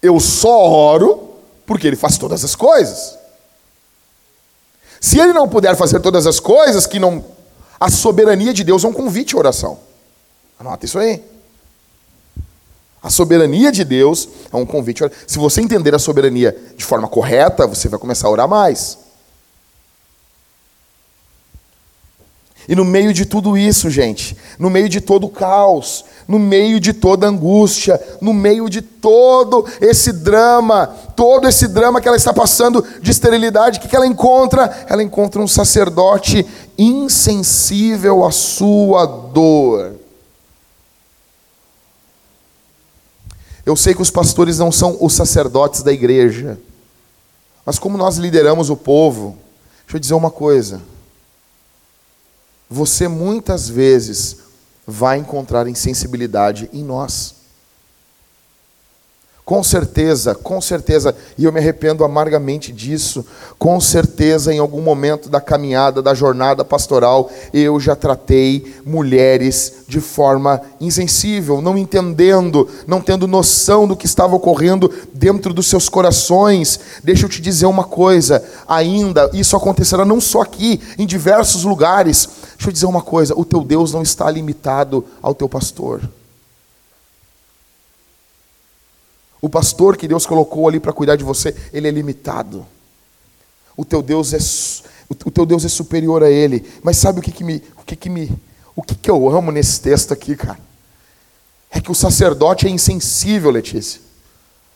Eu 0.00 0.20
só 0.20 0.70
oro 0.70 1.30
porque 1.66 1.86
ele 1.86 1.96
faz 1.96 2.16
todas 2.16 2.44
as 2.44 2.54
coisas. 2.54 3.18
Se 5.00 5.18
ele 5.18 5.32
não 5.32 5.48
puder 5.48 5.74
fazer 5.76 5.98
todas 6.00 6.26
as 6.26 6.38
coisas, 6.38 6.86
que 6.86 7.00
não 7.00 7.24
a 7.78 7.90
soberania 7.90 8.52
de 8.52 8.62
Deus 8.62 8.84
é 8.84 8.88
um 8.88 8.92
convite 8.92 9.34
à 9.34 9.38
oração. 9.38 9.78
Anota 10.58 10.86
isso 10.86 10.98
aí. 10.98 11.22
A 13.06 13.10
soberania 13.10 13.70
de 13.70 13.84
Deus 13.84 14.28
é 14.52 14.56
um 14.56 14.66
convite. 14.66 15.04
Se 15.28 15.38
você 15.38 15.60
entender 15.60 15.94
a 15.94 15.98
soberania 15.98 16.56
de 16.76 16.84
forma 16.84 17.06
correta, 17.06 17.64
você 17.64 17.88
vai 17.88 18.00
começar 18.00 18.26
a 18.26 18.32
orar 18.32 18.48
mais. 18.48 18.98
E 22.68 22.74
no 22.74 22.84
meio 22.84 23.12
de 23.12 23.24
tudo 23.24 23.56
isso, 23.56 23.88
gente, 23.88 24.36
no 24.58 24.68
meio 24.68 24.88
de 24.88 25.00
todo 25.00 25.28
o 25.28 25.30
caos, 25.30 26.04
no 26.26 26.36
meio 26.36 26.80
de 26.80 26.92
toda 26.92 27.26
a 27.26 27.30
angústia, 27.30 28.00
no 28.20 28.34
meio 28.34 28.68
de 28.68 28.82
todo 28.82 29.64
esse 29.80 30.12
drama, 30.12 30.88
todo 31.14 31.46
esse 31.46 31.68
drama 31.68 32.00
que 32.00 32.08
ela 32.08 32.16
está 32.16 32.34
passando 32.34 32.84
de 33.00 33.12
esterilidade, 33.12 33.78
o 33.78 33.88
que 33.88 33.94
ela 33.94 34.04
encontra? 34.04 34.84
Ela 34.88 35.04
encontra 35.04 35.40
um 35.40 35.46
sacerdote 35.46 36.44
insensível 36.76 38.24
à 38.24 38.32
sua 38.32 39.06
dor. 39.06 39.95
Eu 43.66 43.74
sei 43.74 43.94
que 43.96 44.00
os 44.00 44.10
pastores 44.10 44.58
não 44.58 44.70
são 44.70 44.96
os 45.00 45.12
sacerdotes 45.12 45.82
da 45.82 45.92
igreja, 45.92 46.56
mas 47.64 47.80
como 47.80 47.98
nós 47.98 48.16
lideramos 48.16 48.70
o 48.70 48.76
povo, 48.76 49.36
deixa 49.82 49.96
eu 49.96 50.00
dizer 50.00 50.14
uma 50.14 50.30
coisa. 50.30 50.80
Você 52.70 53.08
muitas 53.08 53.68
vezes 53.68 54.36
vai 54.86 55.18
encontrar 55.18 55.66
insensibilidade 55.66 56.70
em 56.72 56.84
nós. 56.84 57.34
Com 59.46 59.62
certeza, 59.62 60.34
com 60.34 60.60
certeza, 60.60 61.14
e 61.38 61.44
eu 61.44 61.52
me 61.52 61.60
arrependo 61.60 62.02
amargamente 62.02 62.72
disso, 62.72 63.24
com 63.56 63.80
certeza 63.80 64.52
em 64.52 64.58
algum 64.58 64.80
momento 64.82 65.28
da 65.28 65.40
caminhada, 65.40 66.02
da 66.02 66.12
jornada 66.14 66.64
pastoral, 66.64 67.30
eu 67.54 67.78
já 67.78 67.94
tratei 67.94 68.74
mulheres 68.84 69.84
de 69.86 70.00
forma 70.00 70.60
insensível, 70.80 71.62
não 71.62 71.78
entendendo, 71.78 72.68
não 72.88 73.00
tendo 73.00 73.28
noção 73.28 73.86
do 73.86 73.94
que 73.94 74.04
estava 74.04 74.34
ocorrendo 74.34 74.92
dentro 75.14 75.54
dos 75.54 75.68
seus 75.68 75.88
corações. 75.88 76.80
Deixa 77.04 77.24
eu 77.24 77.30
te 77.30 77.40
dizer 77.40 77.66
uma 77.66 77.84
coisa, 77.84 78.42
ainda 78.66 79.30
isso 79.32 79.54
acontecerá 79.54 80.04
não 80.04 80.20
só 80.20 80.40
aqui, 80.40 80.80
em 80.98 81.06
diversos 81.06 81.62
lugares. 81.62 82.28
Deixa 82.56 82.68
eu 82.68 82.72
dizer 82.72 82.86
uma 82.86 83.00
coisa, 83.00 83.32
o 83.36 83.44
teu 83.44 83.62
Deus 83.62 83.92
não 83.92 84.02
está 84.02 84.28
limitado 84.28 85.04
ao 85.22 85.36
teu 85.36 85.48
pastor. 85.48 86.00
O 89.40 89.48
pastor 89.48 89.96
que 89.96 90.08
Deus 90.08 90.26
colocou 90.26 90.68
ali 90.68 90.80
para 90.80 90.92
cuidar 90.92 91.16
de 91.16 91.24
você, 91.24 91.54
ele 91.72 91.88
é 91.88 91.90
limitado. 91.90 92.66
O 93.76 93.84
teu 93.84 94.02
Deus 94.02 94.32
é 94.32 94.38
o 95.24 95.30
teu 95.30 95.46
Deus 95.46 95.64
é 95.64 95.68
superior 95.68 96.22
a 96.22 96.30
ele. 96.30 96.64
Mas 96.82 96.96
sabe 96.96 97.20
o 97.20 97.22
que, 97.22 97.30
que 97.30 97.44
me 97.44 97.62
o 97.80 97.84
que, 97.84 97.94
que 97.94 98.10
me 98.10 98.32
o 98.74 98.82
que, 98.82 98.94
que 98.94 99.10
eu 99.10 99.28
amo 99.28 99.50
nesse 99.50 99.80
texto 99.80 100.12
aqui, 100.12 100.36
cara? 100.36 100.58
É 101.70 101.80
que 101.80 101.90
o 101.90 101.94
sacerdote 101.94 102.66
é 102.66 102.70
insensível, 102.70 103.50
Letícia. 103.50 104.00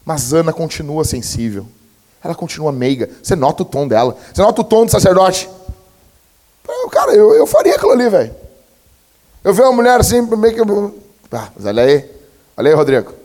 Mas 0.05 0.33
Ana 0.33 0.53
continua 0.53 1.05
sensível. 1.05 1.67
Ela 2.23 2.35
continua 2.35 2.73
meiga. 2.73 3.09
Você 3.23 3.35
nota 3.35 3.63
o 3.63 3.67
tom 3.67 3.89
dela. 3.89 4.17
Você 4.33 4.43
nota 4.43 4.61
o 4.61 4.65
tom 4.65 4.85
do 4.85 4.91
sacerdote. 4.91 5.49
Cara, 6.91 7.15
eu, 7.15 7.35
eu 7.35 7.47
faria 7.47 7.77
aquilo 7.77 7.93
ali, 7.93 8.09
velho. 8.09 8.35
Eu 9.43 9.55
vejo 9.55 9.69
uma 9.69 9.77
mulher 9.77 10.01
assim, 10.01 10.21
meio 10.21 10.55
que. 10.55 10.61
Ah, 11.33 11.49
mas 11.57 11.65
olha 11.65 11.83
aí. 11.83 12.11
Olha 12.57 12.71
aí, 12.71 12.75
Rodrigo. 12.75 13.20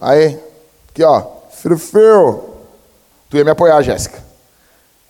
Aí, 0.00 0.40
aqui 0.88 1.02
ó, 1.02 1.38
feio. 1.50 2.56
Tu 3.28 3.36
ia 3.36 3.44
me 3.44 3.50
apoiar, 3.50 3.82
Jéssica. 3.82 4.22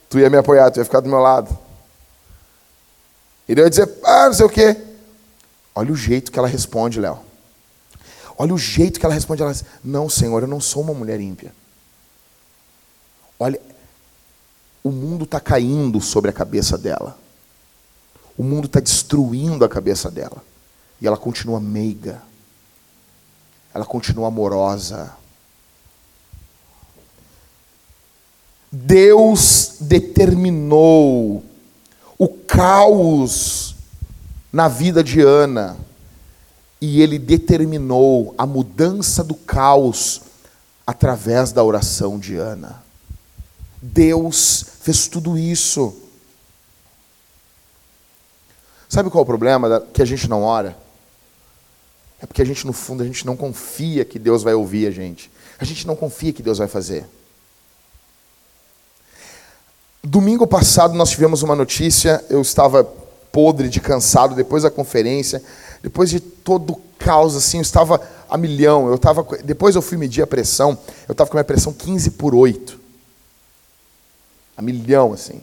Tu 0.09 0.18
ia 0.18 0.30
me 0.30 0.36
apoiar, 0.36 0.70
tu 0.70 0.78
ia 0.78 0.84
ficar 0.84 1.01
do 1.01 1.09
meu 1.09 1.20
lado. 1.20 1.57
E 3.49 3.53
eu 3.53 3.59
ia 3.59 3.70
dizer, 3.70 3.89
ah, 4.05 4.26
não 4.26 4.34
sei 4.34 4.47
o 4.47 4.51
quê. 4.51 4.76
Olha 5.74 5.93
o 5.93 5.97
jeito 5.97 6.32
que 6.32 6.39
ela 6.39 6.49
responde, 6.49 7.01
Léo. 7.01 7.20
Olha 8.36 8.55
o 8.55 8.59
jeito 8.59 8.99
que 8.99 9.07
ela 9.07 9.14
responde. 9.14 9.43
Ela 9.43 9.53
diz, 9.53 9.64
não, 9.82 10.09
Senhor, 10.09 10.43
eu 10.43 10.49
não 10.49 10.61
sou 10.61 10.82
uma 10.82 10.95
mulher 10.95 11.20
ímpia. 11.20 11.53
Olha, 13.39 13.61
o 14.82 14.91
mundo 14.91 15.24
está 15.24 15.39
caindo 15.39 16.01
sobre 16.01 16.30
a 16.30 16.32
cabeça 16.32 16.76
dela. 16.76 17.16
O 18.36 18.43
mundo 18.43 18.66
está 18.66 18.80
destruindo 18.80 19.64
a 19.64 19.68
cabeça 19.68 20.11
dela. 20.11 20.43
E 21.01 21.07
ela 21.07 21.16
continua 21.16 21.61
meiga 21.61 22.20
ela 23.78 23.86
continua 23.86 24.26
amorosa. 24.26 25.12
Deus 28.70 29.76
determinou 29.80 31.44
o 32.18 32.28
caos 32.28 33.76
na 34.52 34.66
vida 34.66 35.04
de 35.04 35.20
Ana, 35.20 35.76
e 36.80 37.00
ele 37.00 37.18
determinou 37.18 38.34
a 38.36 38.44
mudança 38.44 39.22
do 39.22 39.34
caos 39.34 40.22
através 40.84 41.52
da 41.52 41.62
oração 41.62 42.18
de 42.18 42.36
Ana. 42.36 42.82
Deus 43.80 44.64
fez 44.80 45.06
tudo 45.06 45.38
isso. 45.38 45.96
Sabe 48.88 49.08
qual 49.08 49.20
é 49.20 49.22
o 49.22 49.26
problema 49.26 49.80
que 49.92 50.02
a 50.02 50.04
gente 50.04 50.28
não 50.28 50.42
ora? 50.42 50.76
É 52.20 52.26
porque 52.26 52.42
a 52.42 52.44
gente, 52.44 52.66
no 52.66 52.72
fundo, 52.72 53.02
a 53.02 53.06
gente 53.06 53.24
não 53.24 53.36
confia 53.36 54.04
que 54.04 54.18
Deus 54.18 54.42
vai 54.42 54.54
ouvir 54.54 54.86
a 54.86 54.90
gente. 54.90 55.30
A 55.58 55.64
gente 55.64 55.86
não 55.86 55.94
confia 55.94 56.32
que 56.32 56.42
Deus 56.42 56.58
vai 56.58 56.68
fazer. 56.68 57.04
Domingo 60.02 60.46
passado 60.46 60.94
nós 60.94 61.10
tivemos 61.10 61.42
uma 61.42 61.54
notícia, 61.54 62.24
eu 62.28 62.40
estava 62.40 62.84
podre 63.32 63.68
de 63.68 63.80
cansado 63.80 64.34
depois 64.34 64.62
da 64.62 64.70
conferência, 64.70 65.42
depois 65.82 66.10
de 66.10 66.18
todo 66.18 66.72
o 66.72 66.82
caos, 66.98 67.36
assim, 67.36 67.58
eu 67.58 67.62
estava 67.62 68.00
a 68.28 68.36
milhão. 68.36 68.88
Eu 68.88 68.96
estava, 68.96 69.24
depois 69.44 69.74
eu 69.74 69.82
fui 69.82 69.96
medir 69.96 70.22
a 70.22 70.26
pressão, 70.26 70.78
eu 71.08 71.12
estava 71.12 71.30
com 71.30 71.36
a 71.36 71.38
minha 71.38 71.44
pressão 71.44 71.72
15 71.72 72.12
por 72.12 72.34
8. 72.34 72.78
A 74.56 74.62
milhão, 74.62 75.12
assim. 75.12 75.40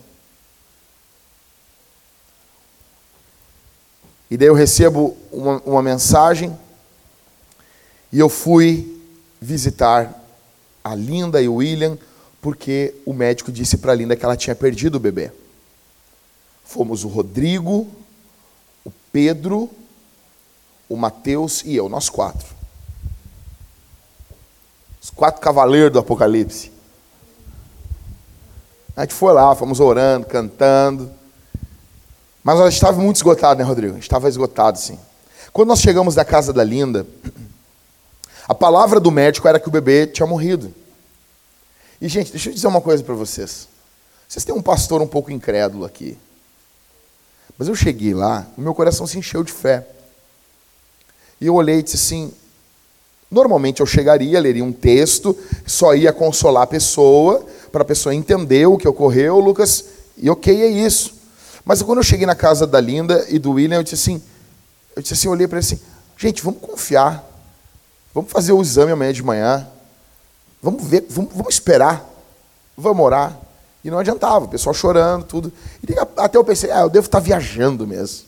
E 4.30 4.36
daí 4.36 4.48
eu 4.48 4.54
recebo 4.54 5.16
uma, 5.32 5.62
uma 5.64 5.82
mensagem 5.82 6.56
e 8.12 8.18
eu 8.18 8.28
fui 8.28 9.02
visitar 9.40 10.22
a 10.82 10.94
Linda 10.94 11.40
e 11.42 11.48
o 11.48 11.56
William, 11.56 11.98
porque 12.40 12.94
o 13.04 13.12
médico 13.12 13.50
disse 13.50 13.76
para 13.78 13.92
a 13.92 13.94
Linda 13.94 14.16
que 14.16 14.24
ela 14.24 14.36
tinha 14.36 14.54
perdido 14.54 14.96
o 14.96 15.00
bebê. 15.00 15.32
Fomos 16.64 17.04
o 17.04 17.08
Rodrigo, 17.08 17.88
Pedro, 19.16 19.70
o 20.90 20.94
Mateus 20.94 21.64
e 21.64 21.74
eu, 21.74 21.88
nós 21.88 22.10
quatro. 22.10 22.46
Os 25.02 25.08
quatro 25.08 25.40
cavaleiros 25.40 25.90
do 25.90 25.98
Apocalipse. 25.98 26.70
A 28.94 29.00
gente 29.00 29.14
foi 29.14 29.32
lá, 29.32 29.54
fomos 29.54 29.80
orando, 29.80 30.26
cantando. 30.26 31.10
Mas 32.44 32.60
a 32.60 32.64
gente 32.64 32.74
estava 32.74 33.00
muito 33.00 33.16
esgotado, 33.16 33.58
né, 33.58 33.64
Rodrigo? 33.64 33.92
A 33.92 33.96
gente 33.96 34.02
estava 34.02 34.28
esgotado, 34.28 34.78
sim. 34.78 34.98
Quando 35.50 35.68
nós 35.68 35.80
chegamos 35.80 36.14
da 36.14 36.22
casa 36.22 36.52
da 36.52 36.62
Linda, 36.62 37.06
a 38.48 38.54
palavra 38.54 39.00
do 39.00 39.10
médico 39.10 39.48
era 39.48 39.58
que 39.58 39.68
o 39.68 39.70
bebê 39.72 40.06
tinha 40.06 40.26
morrido. 40.26 40.72
E, 42.00 42.08
gente, 42.08 42.30
deixa 42.30 42.50
eu 42.50 42.54
dizer 42.54 42.66
uma 42.66 42.80
coisa 42.80 43.02
para 43.02 43.14
vocês. 43.14 43.68
Vocês 44.28 44.44
têm 44.44 44.54
um 44.54 44.62
pastor 44.62 45.00
um 45.00 45.06
pouco 45.06 45.30
incrédulo 45.30 45.84
aqui. 45.84 46.18
Mas 47.58 47.68
eu 47.68 47.74
cheguei 47.74 48.12
lá, 48.12 48.46
o 48.56 48.60
meu 48.60 48.74
coração 48.74 49.06
se 49.06 49.18
encheu 49.18 49.42
de 49.42 49.52
fé. 49.52 49.86
E 51.40 51.46
eu 51.46 51.54
olhei 51.54 51.78
e 51.78 51.82
disse 51.82 51.96
assim: 51.96 52.32
normalmente 53.30 53.80
eu 53.80 53.86
chegaria, 53.86 54.38
leria 54.38 54.64
um 54.64 54.72
texto, 54.72 55.36
só 55.66 55.94
ia 55.94 56.12
consolar 56.12 56.64
a 56.64 56.66
pessoa, 56.66 57.44
para 57.72 57.82
a 57.82 57.84
pessoa 57.84 58.14
entender 58.14 58.66
o 58.66 58.76
que 58.76 58.86
ocorreu, 58.86 59.38
Lucas, 59.38 59.84
e 60.16 60.28
ok, 60.28 60.62
é 60.62 60.68
isso. 60.68 61.14
Mas 61.64 61.82
quando 61.82 61.98
eu 61.98 62.04
cheguei 62.04 62.26
na 62.26 62.34
casa 62.34 62.66
da 62.66 62.80
Linda 62.80 63.26
e 63.28 63.38
do 63.38 63.52
William, 63.52 63.78
eu 63.78 63.82
disse 63.82 63.94
assim: 63.94 64.22
eu 64.94 65.02
disse 65.02 65.14
assim, 65.14 65.28
eu 65.28 65.32
olhei 65.32 65.46
para 65.46 65.58
ele 65.58 65.66
assim, 65.66 65.80
gente, 66.16 66.42
vamos 66.42 66.60
confiar. 66.60 67.35
Vamos 68.16 68.32
fazer 68.32 68.54
o 68.54 68.62
exame 68.62 68.92
amanhã 68.92 69.12
de 69.12 69.22
manhã. 69.22 69.68
Vamos 70.62 70.82
ver, 70.82 71.04
vamos, 71.10 71.34
vamos 71.34 71.52
esperar. 71.52 72.02
Vamos 72.74 73.04
orar. 73.04 73.38
E 73.84 73.90
não 73.90 73.98
adiantava, 73.98 74.46
o 74.46 74.48
pessoal 74.48 74.72
chorando, 74.72 75.26
tudo. 75.26 75.52
E 75.86 75.94
até 76.16 76.38
eu 76.38 76.42
pensei, 76.42 76.70
ah, 76.70 76.80
eu 76.80 76.88
devo 76.88 77.04
estar 77.04 77.20
viajando 77.20 77.86
mesmo. 77.86 78.24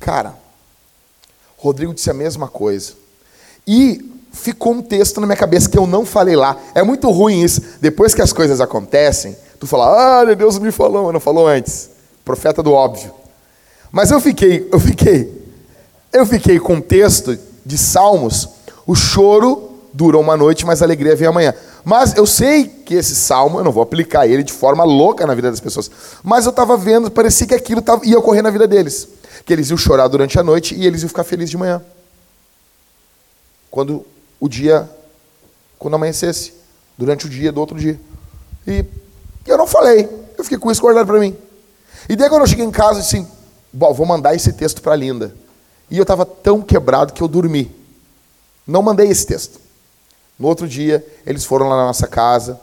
Cara, 0.00 0.34
Rodrigo 1.58 1.92
disse 1.92 2.08
a 2.08 2.14
mesma 2.14 2.48
coisa. 2.48 2.94
E 3.66 4.10
ficou 4.32 4.72
um 4.72 4.80
texto 4.80 5.20
na 5.20 5.26
minha 5.26 5.36
cabeça 5.36 5.68
que 5.68 5.76
eu 5.76 5.86
não 5.86 6.06
falei 6.06 6.34
lá. 6.34 6.56
É 6.74 6.82
muito 6.82 7.10
ruim 7.10 7.42
isso. 7.42 7.60
Depois 7.78 8.14
que 8.14 8.22
as 8.22 8.32
coisas 8.32 8.58
acontecem, 8.58 9.36
tu 9.60 9.66
fala, 9.66 10.22
ah, 10.22 10.34
Deus 10.34 10.58
me 10.58 10.72
falou, 10.72 11.04
mas 11.04 11.12
não 11.12 11.20
falou 11.20 11.46
antes. 11.46 11.90
Profeta 12.24 12.62
do 12.62 12.72
óbvio. 12.72 13.12
Mas 13.92 14.10
eu 14.10 14.18
fiquei, 14.18 14.66
eu 14.72 14.80
fiquei, 14.80 15.30
eu 16.10 16.24
fiquei 16.24 16.58
com 16.58 16.76
um 16.76 16.80
texto 16.80 17.38
de 17.64 17.78
Salmos. 17.78 18.48
O 18.86 18.94
choro 18.94 19.70
dura 19.92 20.18
uma 20.18 20.36
noite, 20.36 20.66
mas 20.66 20.82
a 20.82 20.84
alegria 20.84 21.14
vem 21.14 21.28
amanhã. 21.28 21.54
Mas 21.84 22.16
eu 22.16 22.26
sei 22.26 22.66
que 22.66 22.94
esse 22.94 23.14
salmo, 23.14 23.58
eu 23.60 23.64
não 23.64 23.70
vou 23.70 23.82
aplicar 23.82 24.26
ele 24.26 24.42
de 24.42 24.52
forma 24.52 24.82
louca 24.84 25.26
na 25.26 25.34
vida 25.34 25.50
das 25.50 25.60
pessoas, 25.60 25.90
mas 26.22 26.46
eu 26.46 26.50
estava 26.50 26.76
vendo, 26.76 27.10
parecia 27.10 27.46
que 27.46 27.54
aquilo 27.54 27.82
tava, 27.82 28.04
ia 28.06 28.18
ocorrer 28.18 28.42
na 28.42 28.50
vida 28.50 28.66
deles. 28.66 29.06
Que 29.44 29.52
eles 29.52 29.68
iam 29.68 29.76
chorar 29.76 30.08
durante 30.08 30.38
a 30.38 30.42
noite 30.42 30.74
e 30.74 30.86
eles 30.86 31.02
iam 31.02 31.08
ficar 31.08 31.24
felizes 31.24 31.50
de 31.50 31.58
manhã. 31.58 31.82
Quando 33.70 34.04
o 34.40 34.48
dia, 34.48 34.88
quando 35.78 35.94
amanhecesse, 35.94 36.54
durante 36.96 37.26
o 37.26 37.28
dia 37.28 37.52
do 37.52 37.60
outro 37.60 37.78
dia. 37.78 38.00
E 38.66 38.84
eu 39.46 39.58
não 39.58 39.66
falei, 39.66 40.08
eu 40.38 40.44
fiquei 40.44 40.58
com 40.58 40.70
isso 40.70 40.80
guardado 40.80 41.06
para 41.06 41.20
mim. 41.20 41.36
E 42.08 42.16
daí 42.16 42.28
quando 42.28 42.42
eu 42.42 42.46
cheguei 42.46 42.64
em 42.64 42.70
casa, 42.70 43.00
assim, 43.00 43.26
bom, 43.72 43.92
vou 43.92 44.06
mandar 44.06 44.34
esse 44.34 44.52
texto 44.52 44.80
para 44.80 44.96
Linda. 44.96 45.34
E 45.90 45.98
eu 45.98 46.02
estava 46.02 46.24
tão 46.24 46.62
quebrado 46.62 47.12
que 47.12 47.22
eu 47.22 47.28
dormi. 47.28 47.70
Não 48.66 48.82
mandei 48.82 49.08
esse 49.08 49.26
texto. 49.26 49.60
No 50.38 50.48
outro 50.48 50.66
dia, 50.66 51.04
eles 51.24 51.44
foram 51.44 51.68
lá 51.68 51.76
na 51.76 51.86
nossa 51.86 52.06
casa, 52.06 52.60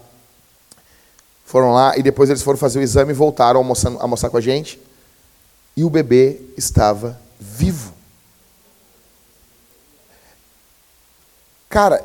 foram 1.45 1.74
lá 1.74 1.97
e 1.97 2.03
depois 2.03 2.30
eles 2.30 2.41
foram 2.41 2.57
fazer 2.57 2.80
o 2.80 2.82
exame 2.82 3.11
e 3.11 3.15
voltaram 3.15 3.59
a 3.59 3.63
almoçar, 4.01 4.30
com 4.30 4.38
a 4.38 4.41
gente. 4.41 4.80
E 5.76 5.84
o 5.84 5.89
bebê 5.89 6.41
estava 6.57 7.19
vivo. 7.39 7.93
Cara, 11.69 12.03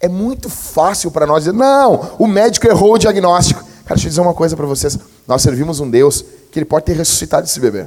é 0.00 0.08
muito 0.08 0.48
fácil 0.48 1.10
para 1.10 1.26
nós 1.26 1.44
dizer: 1.44 1.52
não, 1.52 2.16
o 2.18 2.26
médico 2.26 2.66
errou 2.66 2.94
o 2.94 2.98
diagnóstico. 2.98 3.60
Cara, 3.60 3.96
deixa 3.96 4.06
eu 4.06 4.10
dizer 4.10 4.20
uma 4.22 4.34
coisa 4.34 4.56
para 4.56 4.66
vocês. 4.66 4.98
Nós 5.26 5.42
servimos 5.42 5.80
um 5.80 5.90
Deus 5.90 6.24
que 6.50 6.58
ele 6.58 6.64
pode 6.64 6.86
ter 6.86 6.94
ressuscitado 6.94 7.46
esse 7.46 7.60
bebê. 7.60 7.86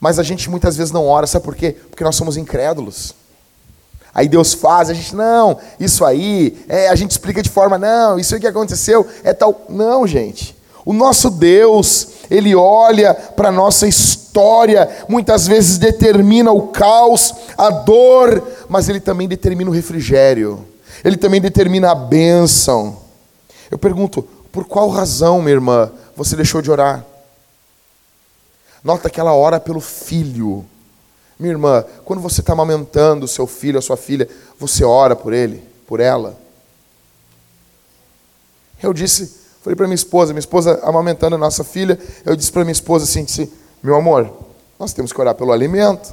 Mas 0.00 0.18
a 0.18 0.22
gente 0.22 0.48
muitas 0.48 0.76
vezes 0.76 0.92
não 0.92 1.06
ora, 1.06 1.26
sabe 1.26 1.44
por 1.44 1.54
quê? 1.54 1.76
Porque 1.90 2.04
nós 2.04 2.16
somos 2.16 2.36
incrédulos. 2.36 3.14
Aí 4.14 4.28
Deus 4.28 4.54
faz, 4.54 4.90
a 4.90 4.94
gente, 4.94 5.14
não, 5.14 5.58
isso 5.78 6.04
aí, 6.04 6.58
é, 6.68 6.88
a 6.88 6.94
gente 6.94 7.12
explica 7.12 7.42
de 7.42 7.50
forma, 7.50 7.78
não, 7.78 8.18
isso 8.18 8.34
aí 8.34 8.40
que 8.40 8.46
aconteceu 8.46 9.06
é 9.22 9.32
tal. 9.32 9.66
Não, 9.68 10.06
gente. 10.06 10.56
O 10.84 10.92
nosso 10.92 11.30
Deus, 11.30 12.08
Ele 12.30 12.54
olha 12.54 13.12
para 13.14 13.50
a 13.50 13.52
nossa 13.52 13.86
história, 13.86 14.88
muitas 15.08 15.46
vezes 15.46 15.78
determina 15.78 16.50
o 16.50 16.68
caos, 16.68 17.34
a 17.56 17.70
dor, 17.70 18.42
mas 18.68 18.88
Ele 18.88 18.98
também 18.98 19.28
determina 19.28 19.70
o 19.70 19.74
refrigério, 19.74 20.64
Ele 21.04 21.16
também 21.16 21.40
determina 21.40 21.90
a 21.90 21.94
bênção. 21.94 22.96
Eu 23.70 23.78
pergunto, 23.78 24.22
por 24.50 24.64
qual 24.64 24.88
razão, 24.88 25.42
minha 25.42 25.54
irmã, 25.54 25.90
você 26.16 26.34
deixou 26.34 26.62
de 26.62 26.70
orar? 26.70 27.04
Nota 28.82 29.10
que 29.10 29.20
ela 29.20 29.34
ora 29.34 29.58
pelo 29.58 29.80
filho. 29.80 30.64
Minha 31.38 31.52
irmã, 31.52 31.84
quando 32.04 32.20
você 32.20 32.40
está 32.40 32.52
amamentando 32.52 33.24
o 33.24 33.28
seu 33.28 33.46
filho, 33.46 33.78
a 33.78 33.82
sua 33.82 33.96
filha, 33.96 34.28
você 34.58 34.84
ora 34.84 35.14
por 35.14 35.32
ele, 35.32 35.62
por 35.86 36.00
ela. 36.00 36.36
Eu 38.82 38.92
disse, 38.92 39.40
falei 39.62 39.76
para 39.76 39.86
minha 39.86 39.94
esposa, 39.94 40.32
minha 40.32 40.40
esposa 40.40 40.80
amamentando 40.82 41.36
a 41.36 41.38
nossa 41.38 41.62
filha, 41.62 41.98
eu 42.24 42.34
disse 42.34 42.50
para 42.50 42.64
minha 42.64 42.72
esposa 42.72 43.04
assim, 43.04 43.24
disse, 43.24 43.52
meu 43.82 43.96
amor, 43.96 44.32
nós 44.78 44.92
temos 44.92 45.12
que 45.12 45.20
orar 45.20 45.34
pelo 45.34 45.52
alimento. 45.52 46.12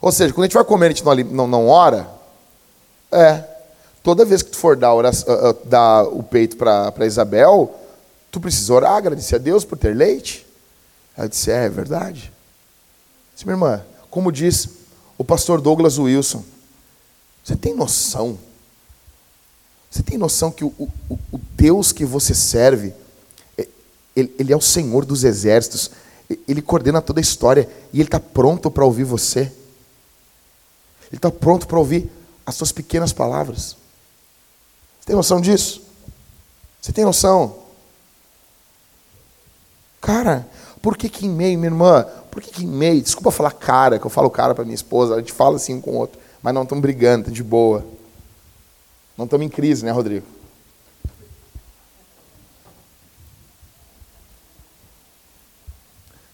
Ou 0.00 0.12
seja, 0.12 0.32
quando 0.32 0.44
a 0.44 0.46
gente 0.46 0.54
vai 0.54 0.64
comer, 0.64 0.86
a 0.86 0.88
gente 0.90 1.04
não, 1.04 1.14
não, 1.14 1.46
não 1.48 1.68
ora, 1.68 2.08
é, 3.10 3.42
toda 4.02 4.24
vez 4.24 4.42
que 4.42 4.50
tu 4.50 4.56
for 4.56 4.76
dar, 4.76 4.94
oração, 4.94 5.34
uh, 5.34 5.50
uh, 5.50 5.58
dar 5.64 6.04
o 6.04 6.22
peito 6.22 6.56
para 6.56 7.06
Isabel, 7.06 7.74
tu 8.30 8.38
precisa 8.38 8.72
orar, 8.72 8.92
agradecer 8.92 9.34
a 9.34 9.38
Deus 9.38 9.64
por 9.64 9.76
ter 9.76 9.96
leite. 9.96 10.45
Ela 11.16 11.28
disse, 11.28 11.50
é, 11.50 11.64
é 11.64 11.68
verdade. 11.68 12.32
Disse, 13.32 13.46
minha 13.46 13.54
irmã, 13.54 13.84
como 14.10 14.30
diz 14.30 14.68
o 15.16 15.24
pastor 15.24 15.60
Douglas 15.60 15.98
Wilson, 15.98 16.44
você 17.42 17.56
tem 17.56 17.74
noção? 17.74 18.38
Você 19.90 20.02
tem 20.02 20.18
noção 20.18 20.50
que 20.50 20.64
o, 20.64 20.74
o, 20.78 21.18
o 21.32 21.38
Deus 21.38 21.92
que 21.92 22.04
você 22.04 22.34
serve, 22.34 22.92
é, 23.56 23.66
ele, 24.14 24.34
ele 24.38 24.52
é 24.52 24.56
o 24.56 24.60
Senhor 24.60 25.04
dos 25.04 25.24
exércitos, 25.24 25.90
ele 26.46 26.60
coordena 26.60 27.00
toda 27.00 27.20
a 27.20 27.22
história 27.22 27.68
e 27.92 28.00
ele 28.00 28.08
está 28.08 28.18
pronto 28.18 28.70
para 28.70 28.84
ouvir 28.84 29.04
você. 29.04 29.52
Ele 31.08 31.18
está 31.18 31.30
pronto 31.30 31.66
para 31.66 31.78
ouvir 31.78 32.10
as 32.44 32.56
suas 32.56 32.72
pequenas 32.72 33.12
palavras. 33.12 33.76
Você 35.00 35.06
tem 35.06 35.16
noção 35.16 35.40
disso? 35.40 35.82
Você 36.80 36.92
tem 36.92 37.04
noção? 37.04 37.58
Cara, 40.00 40.48
por 40.86 40.96
que, 40.96 41.08
que 41.08 41.26
em 41.26 41.30
meio, 41.30 41.58
minha 41.58 41.68
irmã? 41.68 42.06
Por 42.30 42.40
que, 42.40 42.48
que 42.48 42.64
em 42.64 42.68
meio? 42.68 43.02
Desculpa 43.02 43.32
falar 43.32 43.50
cara, 43.50 43.98
que 43.98 44.06
eu 44.06 44.08
falo 44.08 44.30
cara 44.30 44.54
para 44.54 44.62
minha 44.62 44.76
esposa, 44.76 45.16
a 45.16 45.18
gente 45.18 45.32
fala 45.32 45.56
assim 45.56 45.74
um 45.74 45.80
com 45.80 45.90
o 45.90 45.94
outro, 45.96 46.16
mas 46.40 46.54
não 46.54 46.62
estamos 46.62 46.80
brigando, 46.80 47.28
de 47.28 47.42
boa. 47.42 47.84
Não 49.18 49.24
estamos 49.24 49.44
em 49.44 49.48
crise, 49.48 49.84
né, 49.84 49.90
Rodrigo? 49.90 50.24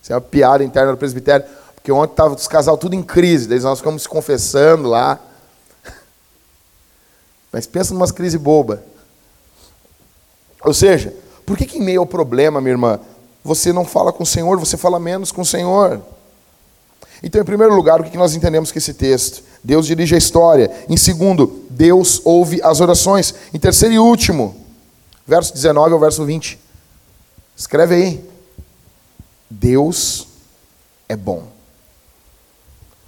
Isso 0.02 0.12
é 0.12 0.16
uma 0.16 0.20
piada 0.20 0.62
interna 0.62 0.92
do 0.92 0.98
presbitério, 0.98 1.46
porque 1.74 1.90
ontem 1.90 2.12
estava 2.12 2.34
os 2.34 2.46
casal 2.46 2.76
tudo 2.76 2.94
em 2.94 3.02
crise, 3.02 3.48
daí 3.48 3.58
nós 3.60 3.78
ficamos 3.78 4.02
se 4.02 4.08
confessando 4.10 4.86
lá. 4.86 5.18
Mas 7.50 7.66
pensa 7.66 7.94
numa 7.94 8.12
crise 8.12 8.36
boba. 8.36 8.82
Ou 10.62 10.74
seja, 10.74 11.16
por 11.46 11.56
que, 11.56 11.64
que 11.64 11.78
em 11.78 11.82
meio 11.82 12.00
ao 12.00 12.06
problema, 12.06 12.60
minha 12.60 12.72
irmã, 12.72 13.00
você 13.44 13.72
não 13.72 13.84
fala 13.84 14.12
com 14.12 14.22
o 14.22 14.26
Senhor, 14.26 14.58
você 14.58 14.76
fala 14.76 14.98
menos 14.98 15.32
com 15.32 15.42
o 15.42 15.46
Senhor. 15.46 16.00
Então, 17.22 17.40
em 17.40 17.44
primeiro 17.44 17.74
lugar, 17.74 18.00
o 18.00 18.04
que 18.04 18.16
nós 18.16 18.34
entendemos 18.34 18.72
com 18.72 18.78
esse 18.78 18.94
texto? 18.94 19.42
Deus 19.62 19.86
dirige 19.86 20.14
a 20.14 20.18
história. 20.18 20.70
Em 20.88 20.96
segundo, 20.96 21.64
Deus 21.70 22.20
ouve 22.24 22.60
as 22.62 22.80
orações. 22.80 23.34
Em 23.54 23.58
terceiro 23.58 23.94
e 23.94 23.98
último, 23.98 24.56
verso 25.26 25.54
19 25.54 25.92
ao 25.92 26.00
verso 26.00 26.24
20. 26.24 26.58
Escreve 27.56 27.94
aí. 27.94 28.24
Deus 29.48 30.26
é 31.08 31.14
bom. 31.14 31.44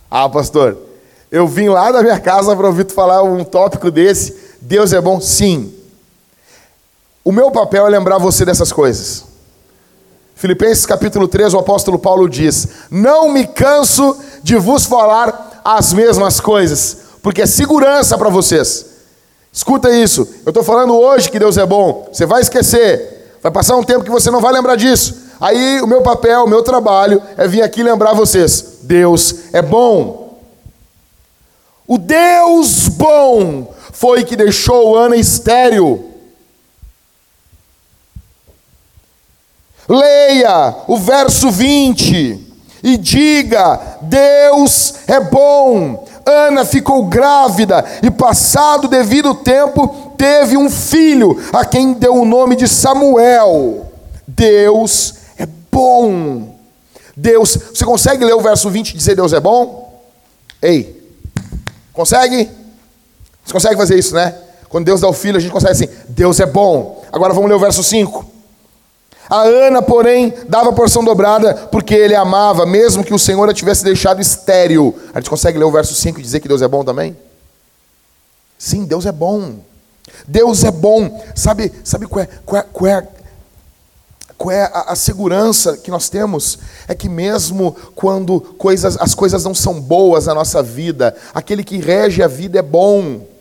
Ah, 0.09 0.29
pastor, 0.29 0.79
eu 1.31 1.49
vim 1.49 1.69
lá 1.69 1.91
da 1.91 2.03
minha 2.03 2.21
casa 2.21 2.55
para 2.55 2.69
ouvir 2.69 2.85
tu 2.85 2.93
falar 2.93 3.25
um 3.25 3.43
tópico 3.43 3.91
desse. 3.91 4.37
Deus 4.61 4.93
é 4.93 5.01
bom? 5.01 5.21
Sim. 5.21 5.75
O 7.25 7.33
meu 7.33 7.51
papel 7.51 7.87
é 7.87 7.91
lembrar 7.91 8.19
você 8.19 8.45
dessas 8.45 8.71
coisas. 8.71 9.34
Filipenses 10.35 10.85
capítulo 10.85 11.29
3, 11.29 11.55
o 11.55 11.59
apóstolo 11.59 11.99
Paulo 11.99 12.29
diz: 12.29 12.69
Não 12.91 13.31
me 13.31 13.47
canso 13.47 14.17
de 14.43 14.57
vos 14.57 14.85
falar 14.85 15.63
as 15.65 15.93
mesmas 15.93 16.41
coisas, 16.41 16.99
porque 17.23 17.43
é 17.43 17.47
segurança 17.47 18.19
para 18.19 18.29
vocês. 18.29 18.87
Escuta 19.53 19.91
isso, 19.91 20.29
eu 20.45 20.51
estou 20.51 20.65
falando 20.65 20.95
hoje 20.99 21.31
que 21.31 21.39
Deus 21.39 21.57
é 21.57 21.65
bom, 21.65 22.09
você 22.13 22.27
vai 22.27 22.41
esquecer, 22.41 23.37
vai 23.41 23.53
passar 23.53 23.77
um 23.77 23.85
tempo 23.85 24.05
que 24.05 24.11
você 24.11 24.31
não 24.31 24.41
vai 24.41 24.53
lembrar 24.53 24.75
disso. 24.75 25.23
Aí 25.41 25.81
o 25.81 25.87
meu 25.87 26.03
papel, 26.03 26.45
o 26.45 26.49
meu 26.49 26.63
trabalho 26.63 27.23
é 27.37 27.47
vir 27.47 27.63
aqui 27.63 27.83
lembrar 27.83 28.15
vocês: 28.15 28.79
Deus 28.83 29.37
é 29.53 29.63
bom. 29.63 30.39
O 31.87 31.99
Deus 31.99 32.89
bom 32.89 33.73
foi 33.93 34.25
que 34.25 34.37
deixou 34.37 34.97
Ana 34.97 35.17
estéril. 35.17 36.14
Leia 39.89 40.75
o 40.87 40.97
verso 40.97 41.51
20 41.51 42.41
e 42.83 42.97
diga: 42.97 43.81
Deus 44.03 44.95
é 45.07 45.21
bom. 45.21 46.07
Ana 46.27 46.65
ficou 46.65 47.05
grávida 47.05 47.85
e, 48.03 48.11
passado 48.11 48.89
devido 48.89 49.35
tempo, 49.35 50.15
teve 50.17 50.57
um 50.57 50.71
filho, 50.71 51.39
a 51.53 51.65
quem 51.67 51.93
deu 51.93 52.15
o 52.15 52.25
nome 52.25 52.57
de 52.57 52.67
Samuel. 52.67 53.93
Deus 54.27 55.15
é 55.37 55.47
bom. 55.71 56.55
Deus, 57.17 57.59
você 57.75 57.85
consegue 57.85 58.25
ler 58.25 58.35
o 58.35 58.41
verso 58.41 58.71
20 58.71 58.91
e 58.91 58.97
dizer 58.97 59.15
Deus 59.15 59.33
é 59.33 59.41
bom? 59.41 60.03
Ei, 60.63 61.15
consegue? 61.93 62.49
Você 63.45 63.53
consegue 63.53 63.77
fazer 63.77 63.99
isso, 63.99 64.15
né? 64.15 64.35
Quando 64.69 64.87
Deus 64.87 65.03
dá 65.03 65.09
o 65.09 65.13
filho, 65.13 65.37
a 65.37 65.41
gente 65.41 65.53
consegue 65.53 65.73
assim: 65.73 65.89
Deus 66.09 66.41
é 66.41 66.47
bom. 66.47 67.05
Agora 67.13 67.35
vamos 67.35 67.49
ler 67.49 67.57
o 67.57 67.61
verso 67.61 67.83
5. 67.83 68.34
A 69.29 69.43
Ana, 69.43 69.81
porém, 69.81 70.35
dava 70.49 70.73
porção 70.73 71.03
dobrada 71.03 71.55
porque 71.71 71.95
ele 71.95 72.15
amava, 72.15 72.67
mesmo 72.67 73.03
que 73.03 73.15
o 73.15 73.19
Senhor 73.19 73.49
a 73.49 73.55
tivesse 73.55 73.83
deixado 73.83 74.21
estéril. 74.21 74.99
A 75.15 75.21
gente 75.21 75.31
consegue 75.31 75.59
ler 75.59 75.65
o 75.65 75.71
verso 75.71 75.95
5 75.95 76.19
e 76.19 76.23
dizer 76.23 76.41
que 76.41 76.49
Deus 76.49 76.63
é 76.63 76.69
bom 76.69 76.85
também? 76.85 77.17
Sim, 78.59 78.85
Deus 78.85 79.07
é 79.07 79.13
bom. 79.13 79.57
Deus 80.27 80.65
é 80.65 80.71
bom. 80.71 81.25
Sabe, 81.35 81.73
sabe 81.83 82.07
qual 82.07 82.25
é, 82.25 82.29
qual 82.45 82.61
é, 82.61 82.67
qual 82.73 82.91
é, 82.91 83.09
qual 84.37 84.51
é 84.51 84.63
a, 84.65 84.93
a, 84.93 84.97
segurança 84.97 85.77
que 85.79 85.91
nós 85.91 86.09
temos? 86.09 86.59
É 86.87 86.95
que 86.95 87.09
mesmo 87.09 87.75
quando 87.95 88.41
coisas, 88.41 88.97
as 89.01 89.15
coisas 89.15 89.43
não 89.45 89.55
são 89.55 89.81
boas 89.81 90.27
na 90.27 90.35
nossa 90.35 90.63
vida, 90.63 91.17
aquele 91.33 91.65
que 91.65 91.79
rege 91.79 92.23
a 92.23 92.29
vida 92.29 92.59
é 92.59 92.63
bom 92.63 93.34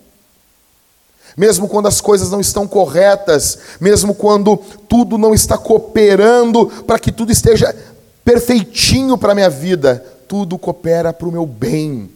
mesmo 1.35 1.67
quando 1.67 1.87
as 1.87 1.99
coisas 1.99 2.29
não 2.29 2.39
estão 2.39 2.67
corretas, 2.67 3.57
mesmo 3.79 4.13
quando 4.13 4.57
tudo 4.87 5.17
não 5.17 5.33
está 5.33 5.57
cooperando 5.57 6.67
para 6.85 6.99
que 6.99 7.11
tudo 7.11 7.31
esteja 7.31 7.75
perfeitinho 8.23 9.17
para 9.17 9.31
a 9.31 9.35
minha 9.35 9.49
vida, 9.49 10.05
tudo 10.27 10.57
coopera 10.57 11.11
para 11.11 11.27
o 11.27 11.31
meu 11.31 11.45
bem. 11.45 12.09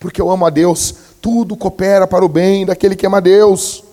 Porque 0.00 0.20
eu 0.20 0.30
amo 0.30 0.46
a 0.46 0.50
Deus, 0.50 0.94
tudo 1.20 1.56
coopera 1.56 2.06
para 2.06 2.24
o 2.24 2.28
bem 2.28 2.66
daquele 2.66 2.96
que 2.96 3.06
ama 3.06 3.18
a 3.18 3.20
Deus. 3.20 3.84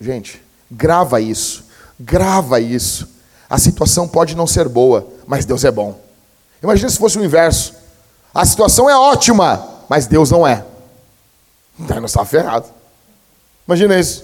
Gente, 0.00 0.40
grava 0.70 1.20
isso, 1.20 1.64
grava 1.98 2.60
isso. 2.60 3.08
A 3.48 3.58
situação 3.58 4.06
pode 4.06 4.36
não 4.36 4.46
ser 4.46 4.68
boa, 4.68 5.06
mas 5.26 5.44
Deus 5.44 5.64
é 5.64 5.70
bom. 5.70 5.98
Imagina 6.62 6.88
se 6.88 6.98
fosse 6.98 7.18
o 7.18 7.24
inverso. 7.24 7.74
A 8.32 8.46
situação 8.46 8.88
é 8.88 8.96
ótima, 8.96 9.68
mas 9.88 10.06
Deus 10.06 10.30
não 10.30 10.46
é. 10.46 10.64
Então 11.78 12.00
nós 12.00 12.10
estamos 12.10 12.30
ferrados. 12.30 12.70
Imagina 13.72 13.98
isso. 13.98 14.22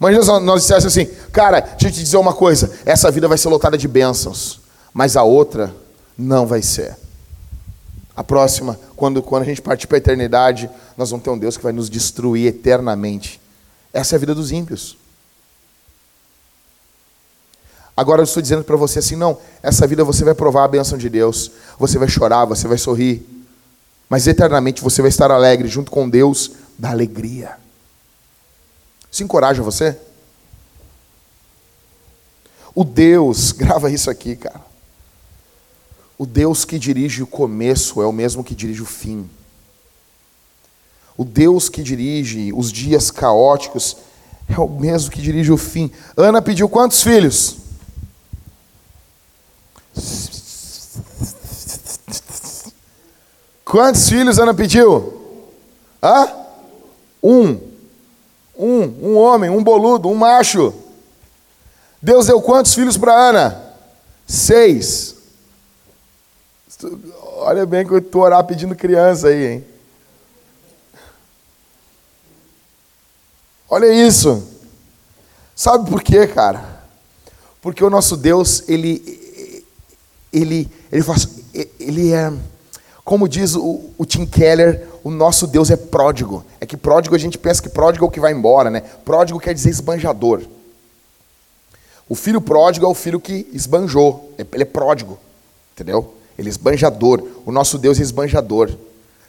Imagina 0.00 0.22
se 0.22 0.40
nós 0.40 0.62
dissessemos 0.62 0.86
assim, 0.86 1.04
cara, 1.30 1.60
deixa 1.60 1.88
eu 1.88 1.92
te 1.92 2.02
dizer 2.02 2.16
uma 2.16 2.32
coisa, 2.32 2.72
essa 2.86 3.10
vida 3.10 3.28
vai 3.28 3.36
ser 3.36 3.50
lotada 3.50 3.76
de 3.76 3.86
bênçãos, 3.86 4.58
mas 4.92 5.18
a 5.18 5.22
outra 5.22 5.72
não 6.16 6.46
vai 6.46 6.62
ser. 6.62 6.96
A 8.16 8.24
próxima, 8.24 8.80
quando, 8.96 9.22
quando 9.22 9.42
a 9.42 9.44
gente 9.44 9.60
partir 9.60 9.86
para 9.86 9.98
a 9.98 10.00
eternidade, 10.00 10.70
nós 10.96 11.10
vamos 11.10 11.22
ter 11.22 11.28
um 11.28 11.36
Deus 11.36 11.58
que 11.58 11.62
vai 11.62 11.74
nos 11.74 11.90
destruir 11.90 12.46
eternamente. 12.46 13.38
Essa 13.92 14.14
é 14.14 14.16
a 14.16 14.20
vida 14.20 14.34
dos 14.34 14.50
ímpios. 14.50 14.96
Agora 17.94 18.22
eu 18.22 18.24
estou 18.24 18.42
dizendo 18.42 18.64
para 18.64 18.76
você 18.76 18.98
assim, 18.98 19.14
não, 19.14 19.38
essa 19.62 19.86
vida 19.86 20.02
você 20.04 20.24
vai 20.24 20.34
provar 20.34 20.64
a 20.64 20.68
bênção 20.68 20.96
de 20.96 21.10
Deus, 21.10 21.50
você 21.78 21.98
vai 21.98 22.08
chorar, 22.08 22.46
você 22.46 22.66
vai 22.66 22.78
sorrir, 22.78 23.26
mas 24.08 24.26
eternamente 24.26 24.82
você 24.82 25.02
vai 25.02 25.10
estar 25.10 25.30
alegre 25.30 25.68
junto 25.68 25.90
com 25.90 26.08
Deus 26.08 26.52
da 26.78 26.90
alegria. 26.90 27.61
Isso 29.12 29.22
encoraja 29.22 29.62
você? 29.62 29.94
O 32.74 32.82
Deus, 32.82 33.52
grava 33.52 33.90
isso 33.90 34.08
aqui, 34.08 34.34
cara. 34.36 34.62
O 36.16 36.24
Deus 36.24 36.64
que 36.64 36.78
dirige 36.78 37.22
o 37.22 37.26
começo 37.26 38.00
é 38.00 38.06
o 38.06 38.12
mesmo 38.12 38.42
que 38.42 38.54
dirige 38.54 38.80
o 38.80 38.86
fim. 38.86 39.28
O 41.16 41.24
Deus 41.24 41.68
que 41.68 41.82
dirige 41.82 42.52
os 42.54 42.72
dias 42.72 43.10
caóticos 43.10 43.98
é 44.48 44.58
o 44.58 44.68
mesmo 44.68 45.10
que 45.10 45.20
dirige 45.20 45.52
o 45.52 45.58
fim. 45.58 45.90
Ana 46.16 46.40
pediu 46.40 46.68
quantos 46.68 47.02
filhos? 47.02 47.56
Quantos 53.64 54.08
filhos 54.08 54.38
Ana 54.38 54.54
pediu? 54.54 55.20
Hã? 56.02 56.32
Um. 57.22 57.71
Um, 58.56 58.82
um 58.82 59.16
homem, 59.16 59.50
um 59.50 59.62
boludo, 59.62 60.08
um 60.08 60.14
macho. 60.14 60.74
Deus 62.00 62.26
deu 62.26 62.40
quantos 62.40 62.74
filhos 62.74 62.96
para 62.96 63.14
Ana? 63.14 63.62
Seis. 64.26 65.16
Olha 67.36 67.64
bem 67.64 67.86
que 67.86 67.92
eu 67.92 67.98
estou 67.98 68.22
orar 68.22 68.44
pedindo 68.44 68.74
criança 68.74 69.28
aí, 69.28 69.46
hein? 69.46 69.64
Olha 73.68 73.92
isso. 73.92 74.46
Sabe 75.54 75.88
por 75.88 76.02
quê, 76.02 76.26
cara? 76.26 76.82
Porque 77.60 77.82
o 77.82 77.88
nosso 77.88 78.16
Deus, 78.16 78.68
ele, 78.68 79.64
ele, 80.32 80.68
ele 80.90 81.02
faz, 81.02 81.28
ele 81.78 82.12
é, 82.12 82.32
como 83.04 83.28
diz 83.28 83.54
o, 83.54 83.90
o 83.96 84.04
Tim 84.04 84.26
Keller, 84.26 84.88
o 85.04 85.10
nosso 85.10 85.46
Deus 85.46 85.70
é 85.70 85.76
pródigo. 85.76 86.44
É 86.60 86.66
que 86.66 86.76
pródigo 86.76 87.14
a 87.14 87.18
gente 87.18 87.38
pensa 87.38 87.62
que 87.62 87.68
pródigo 87.68 88.04
é 88.04 88.08
o 88.08 88.10
que 88.10 88.20
vai 88.20 88.32
embora, 88.32 88.70
né? 88.70 88.80
Pródigo 89.04 89.40
quer 89.40 89.54
dizer 89.54 89.70
esbanjador. 89.70 90.42
O 92.08 92.14
filho 92.14 92.40
pródigo 92.40 92.86
é 92.86 92.88
o 92.88 92.94
filho 92.94 93.18
que 93.20 93.48
esbanjou. 93.52 94.34
Ele 94.38 94.62
é 94.62 94.66
pródigo. 94.66 95.18
Entendeu? 95.74 96.14
Ele 96.38 96.48
é 96.48 96.50
esbanjador. 96.50 97.22
O 97.44 97.52
nosso 97.52 97.78
Deus 97.78 97.98
é 97.98 98.02
esbanjador. 98.02 98.68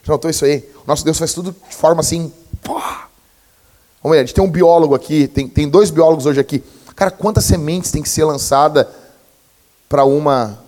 Já 0.02 0.12
notou 0.12 0.30
isso 0.30 0.44
aí? 0.44 0.58
O 0.84 0.86
nosso 0.86 1.04
Deus 1.04 1.18
faz 1.18 1.32
tudo 1.32 1.54
de 1.68 1.74
forma 1.74 2.00
assim. 2.00 2.32
Vamos 2.62 4.16
ver, 4.16 4.18
a 4.18 4.20
gente 4.20 4.34
tem 4.34 4.44
um 4.44 4.50
biólogo 4.50 4.94
aqui, 4.94 5.26
tem, 5.26 5.48
tem 5.48 5.68
dois 5.68 5.90
biólogos 5.90 6.26
hoje 6.26 6.38
aqui. 6.38 6.62
Cara, 6.94 7.10
quantas 7.10 7.46
sementes 7.46 7.90
tem 7.90 8.02
que 8.02 8.08
ser 8.08 8.24
lançada 8.24 8.88
para 9.88 10.04
uma 10.04 10.62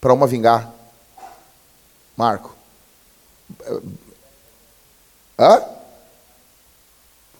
para 0.00 0.14
uma 0.14 0.26
vingar? 0.26 0.72
Marco. 2.16 2.54
Hã? 5.40 5.64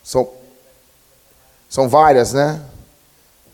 São, 0.02 0.32
são 1.68 1.86
várias, 1.86 2.32
né? 2.32 2.64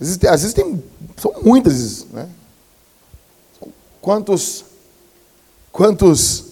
Às 0.01 0.07
vezes, 0.07 0.25
às 0.25 0.43
vezes 0.43 0.55
tem, 0.55 0.85
são 1.17 1.35
muitas, 1.43 2.05
né? 2.05 2.31
Quantos, 4.01 4.65
quantos, 5.73 6.45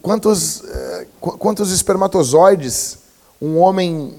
quantos, 0.00 0.62
eh, 0.62 1.06
quantos 1.20 1.72
espermatozoides 1.72 2.98
um 3.42 3.58
homem 3.58 4.16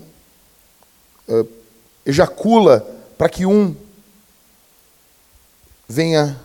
uh, 1.25 1.47
ejacula 2.05 2.85
para 3.17 3.29
que 3.29 3.45
um 3.45 3.73
venha 5.87 6.37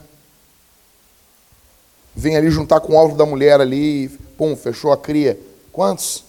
venha 2.15 2.37
ali 2.37 2.49
juntar 2.49 2.79
com 2.79 2.93
o 2.93 2.95
óvulo 2.95 3.17
da 3.17 3.25
mulher 3.25 3.59
ali, 3.59 4.07
pum, 4.37 4.55
fechou 4.55 4.93
a 4.93 4.97
cria. 4.97 5.37
Quantos? 5.75 6.23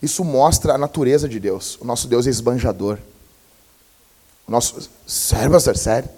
Isso 0.00 0.22
mostra 0.22 0.74
a 0.74 0.78
natureza 0.78 1.28
de 1.28 1.40
Deus. 1.40 1.76
O 1.80 1.84
nosso 1.84 2.06
Deus 2.06 2.28
é 2.28 2.30
esbanjador. 2.30 2.96
O 4.46 4.52
nosso 4.52 4.88
sério, 5.04 5.50
pastor, 5.50 5.76
sério. 5.76 6.08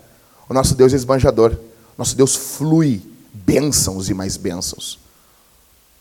O 0.47 0.53
nosso 0.53 0.75
Deus 0.75 0.93
é 0.93 0.97
esbanjador. 0.97 1.53
O 1.53 1.59
nosso 1.97 2.15
Deus 2.15 2.37
flui 2.37 3.01
bênçãos 3.33 4.11
e 4.11 4.15
mais 4.15 4.37
bênçãos. 4.37 4.99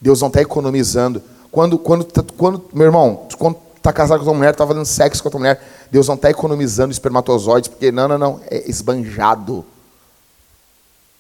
Deus 0.02 0.20
não 0.20 0.28
está 0.28 0.42
economizando. 0.42 1.24
Quando, 1.50 1.80
quando, 1.80 2.04
tá, 2.04 2.22
quando, 2.36 2.66
meu 2.74 2.88
irmão, 2.88 3.26
quando 3.38 3.56
está 3.78 3.94
casado 3.94 4.26
com 4.26 4.32
a 4.32 4.34
mulher, 4.34 4.52
está 4.52 4.68
fazendo 4.68 4.86
sexo 4.86 5.24
com 5.24 5.30
a 5.30 5.40
mulher, 5.40 5.88
Deus 5.90 6.10
não 6.10 6.16
está 6.16 6.30
economizando 6.30 6.92
espermatozoides, 6.92 7.70
porque 7.70 7.90
não, 7.90 8.10
não, 8.10 8.18
não, 8.18 8.42
é 8.52 8.70
esbanjado. 8.70 9.66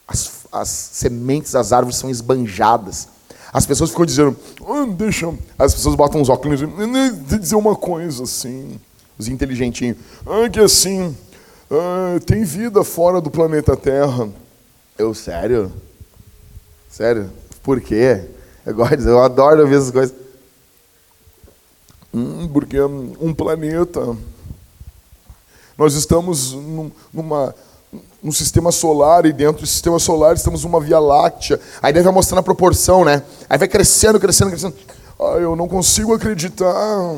As, 0.06 0.30
as 0.52 0.68
sementes 0.68 1.54
das 1.54 1.72
árvores 1.72 1.98
são 1.98 2.10
esbanjadas. 2.10 3.08
As 3.52 3.66
pessoas 3.66 3.89
ficam 3.89 4.06
dizendo, 4.06 4.36
oh, 4.62 4.86
deixa. 4.86 5.34
As 5.58 5.74
pessoas 5.74 5.95
botam 5.95 6.22
uns 6.22 6.30
óculos 6.30 6.62
e 6.62 7.38
dizer 7.39 7.56
uma 7.56 7.76
coisa 7.76 8.24
assim, 8.24 8.80
os 9.18 9.28
inteligentinhos. 9.28 9.97
Ah, 10.26 10.50
que 10.50 10.60
assim, 10.60 11.16
ah, 11.72 12.20
tem 12.26 12.43
vida 12.43 12.84
fora 12.84 13.20
do 13.20 13.32
planeta 13.32 13.76
Terra. 13.76 14.30
Eu, 14.97 15.14
sério? 15.14 15.72
Sério? 16.89 17.30
Por 17.64 17.82
quê? 17.82 18.26
Eu, 18.66 18.76
gosto, 18.76 19.00
eu 19.02 19.24
adoro 19.24 19.68
ver 19.68 19.78
essas 19.78 19.91
coisas. 19.91 20.16
Hum, 22.14 22.47
porque 22.52 22.80
um 22.82 23.34
planeta 23.34 24.16
nós 25.80 25.93
estamos 25.93 26.52
num, 26.52 26.91
numa, 27.14 27.56
num 28.22 28.32
sistema 28.32 28.72
solar 28.72 29.26
e 29.26 29.34
dentro 29.34 29.61
do 29.61 29.67
sistema 29.67 29.97
solar 29.97 30.36
estamos 30.36 30.63
numa 30.63 30.80
Via 30.80 30.99
Láctea. 30.99 31.59
Aí 31.82 31.93
deve 31.93 32.09
mostrando 32.11 32.39
a 32.39 32.43
proporção, 32.43 33.05
né? 33.05 33.24
Aí 33.49 33.57
vai 33.57 33.67
crescendo, 33.67 34.20
crescendo, 34.20 34.51
crescendo. 34.51 34.76
Ah, 35.20 35.38
eu 35.39 35.55
não 35.55 35.67
consigo 35.67 36.13
acreditar 36.13 37.15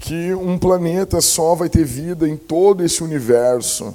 que 0.00 0.34
um 0.34 0.58
planeta 0.58 1.20
só 1.20 1.54
vai 1.54 1.68
ter 1.68 1.84
vida 1.84 2.28
em 2.28 2.36
todo 2.36 2.84
esse 2.84 3.02
universo. 3.02 3.94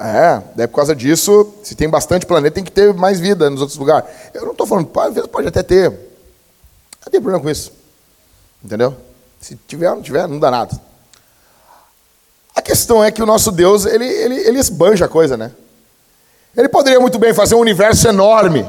É, 0.00 0.62
é 0.62 0.66
por 0.66 0.76
causa 0.76 0.94
disso, 0.94 1.54
se 1.62 1.74
tem 1.74 1.88
bastante 1.88 2.26
planeta, 2.26 2.54
tem 2.54 2.64
que 2.64 2.72
ter 2.72 2.92
mais 2.92 3.20
vida 3.20 3.48
nos 3.48 3.60
outros 3.60 3.78
lugares. 3.78 4.08
Eu 4.34 4.44
não 4.44 4.52
estou 4.52 4.66
falando, 4.66 4.90
às 4.98 5.14
vezes 5.14 5.30
pode 5.30 5.48
até 5.48 5.62
ter. 5.62 5.90
Não 5.90 7.10
tem 7.10 7.20
problema 7.20 7.42
com 7.42 7.48
isso. 7.50 7.72
Entendeu? 8.62 8.94
Se 9.40 9.56
tiver, 9.66 9.90
não 9.90 10.02
tiver, 10.02 10.26
não 10.26 10.38
dá 10.38 10.50
nada. 10.50 10.87
A 12.58 12.62
questão 12.62 13.02
é 13.02 13.10
que 13.10 13.22
o 13.22 13.26
nosso 13.26 13.52
Deus, 13.52 13.86
ele, 13.86 14.04
ele, 14.04 14.34
ele 14.34 14.58
esbanja 14.58 15.04
a 15.04 15.08
coisa, 15.08 15.36
né? 15.36 15.52
Ele 16.56 16.68
poderia 16.68 16.98
muito 16.98 17.18
bem 17.18 17.32
fazer 17.32 17.54
um 17.54 17.60
universo 17.60 18.08
enorme. 18.08 18.68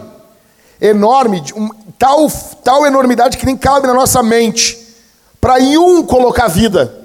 Enorme, 0.80 1.44
um, 1.56 1.70
tal, 1.98 2.30
tal 2.64 2.86
enormidade 2.86 3.38
que 3.38 3.46
nem 3.46 3.58
cabe 3.58 3.88
na 3.88 3.94
nossa 3.94 4.22
mente. 4.22 4.78
Para 5.42 5.60
em 5.60 5.78
um 5.78 6.04
colocar 6.04 6.48
vida 6.48 7.00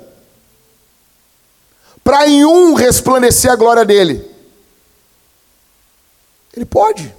para 2.05 2.28
em 2.28 2.45
um 2.45 2.74
resplandecer 2.74 3.51
a 3.51 3.57
glória 3.57 3.82
dele. 3.82 4.30
Ele 6.55 6.66
pode. 6.66 7.12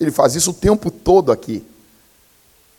Ele 0.00 0.10
faz 0.10 0.34
isso 0.34 0.52
o 0.52 0.54
tempo 0.54 0.90
todo 0.90 1.30
aqui. 1.30 1.62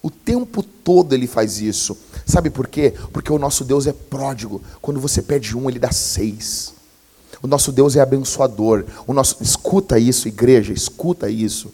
O 0.01 0.09
tempo 0.09 0.63
todo 0.63 1.13
ele 1.13 1.27
faz 1.27 1.59
isso. 1.59 1.97
Sabe 2.25 2.49
por 2.49 2.67
quê? 2.67 2.93
Porque 3.13 3.31
o 3.31 3.37
nosso 3.37 3.63
Deus 3.63 3.85
é 3.87 3.93
pródigo. 3.93 4.61
Quando 4.81 4.99
você 4.99 5.21
pede 5.21 5.55
um, 5.55 5.69
ele 5.69 5.79
dá 5.79 5.91
seis. 5.91 6.73
O 7.41 7.47
nosso 7.47 7.71
Deus 7.71 7.95
é 7.95 8.01
abençoador. 8.01 8.85
O 9.05 9.13
nosso 9.13 9.41
escuta 9.41 9.99
isso, 9.99 10.27
igreja, 10.27 10.73
escuta 10.73 11.29
isso. 11.29 11.71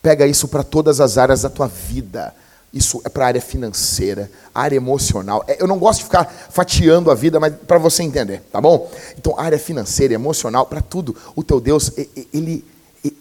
Pega 0.00 0.26
isso 0.26 0.48
para 0.48 0.62
todas 0.62 1.00
as 1.00 1.18
áreas 1.18 1.42
da 1.42 1.50
tua 1.50 1.66
vida. 1.66 2.34
Isso 2.72 3.00
é 3.04 3.08
para 3.08 3.24
a 3.24 3.28
área 3.28 3.40
financeira, 3.40 4.30
área 4.54 4.76
emocional. 4.76 5.42
É, 5.46 5.60
eu 5.62 5.66
não 5.66 5.78
gosto 5.78 6.00
de 6.00 6.04
ficar 6.04 6.26
fatiando 6.50 7.10
a 7.10 7.14
vida, 7.14 7.40
mas 7.40 7.54
para 7.66 7.78
você 7.78 8.02
entender, 8.02 8.42
tá 8.52 8.60
bom? 8.60 8.90
Então, 9.16 9.38
área 9.38 9.58
financeira, 9.58 10.12
emocional, 10.12 10.66
para 10.66 10.82
tudo. 10.82 11.16
O 11.34 11.42
teu 11.42 11.60
Deus, 11.60 11.90
ele, 12.32 12.64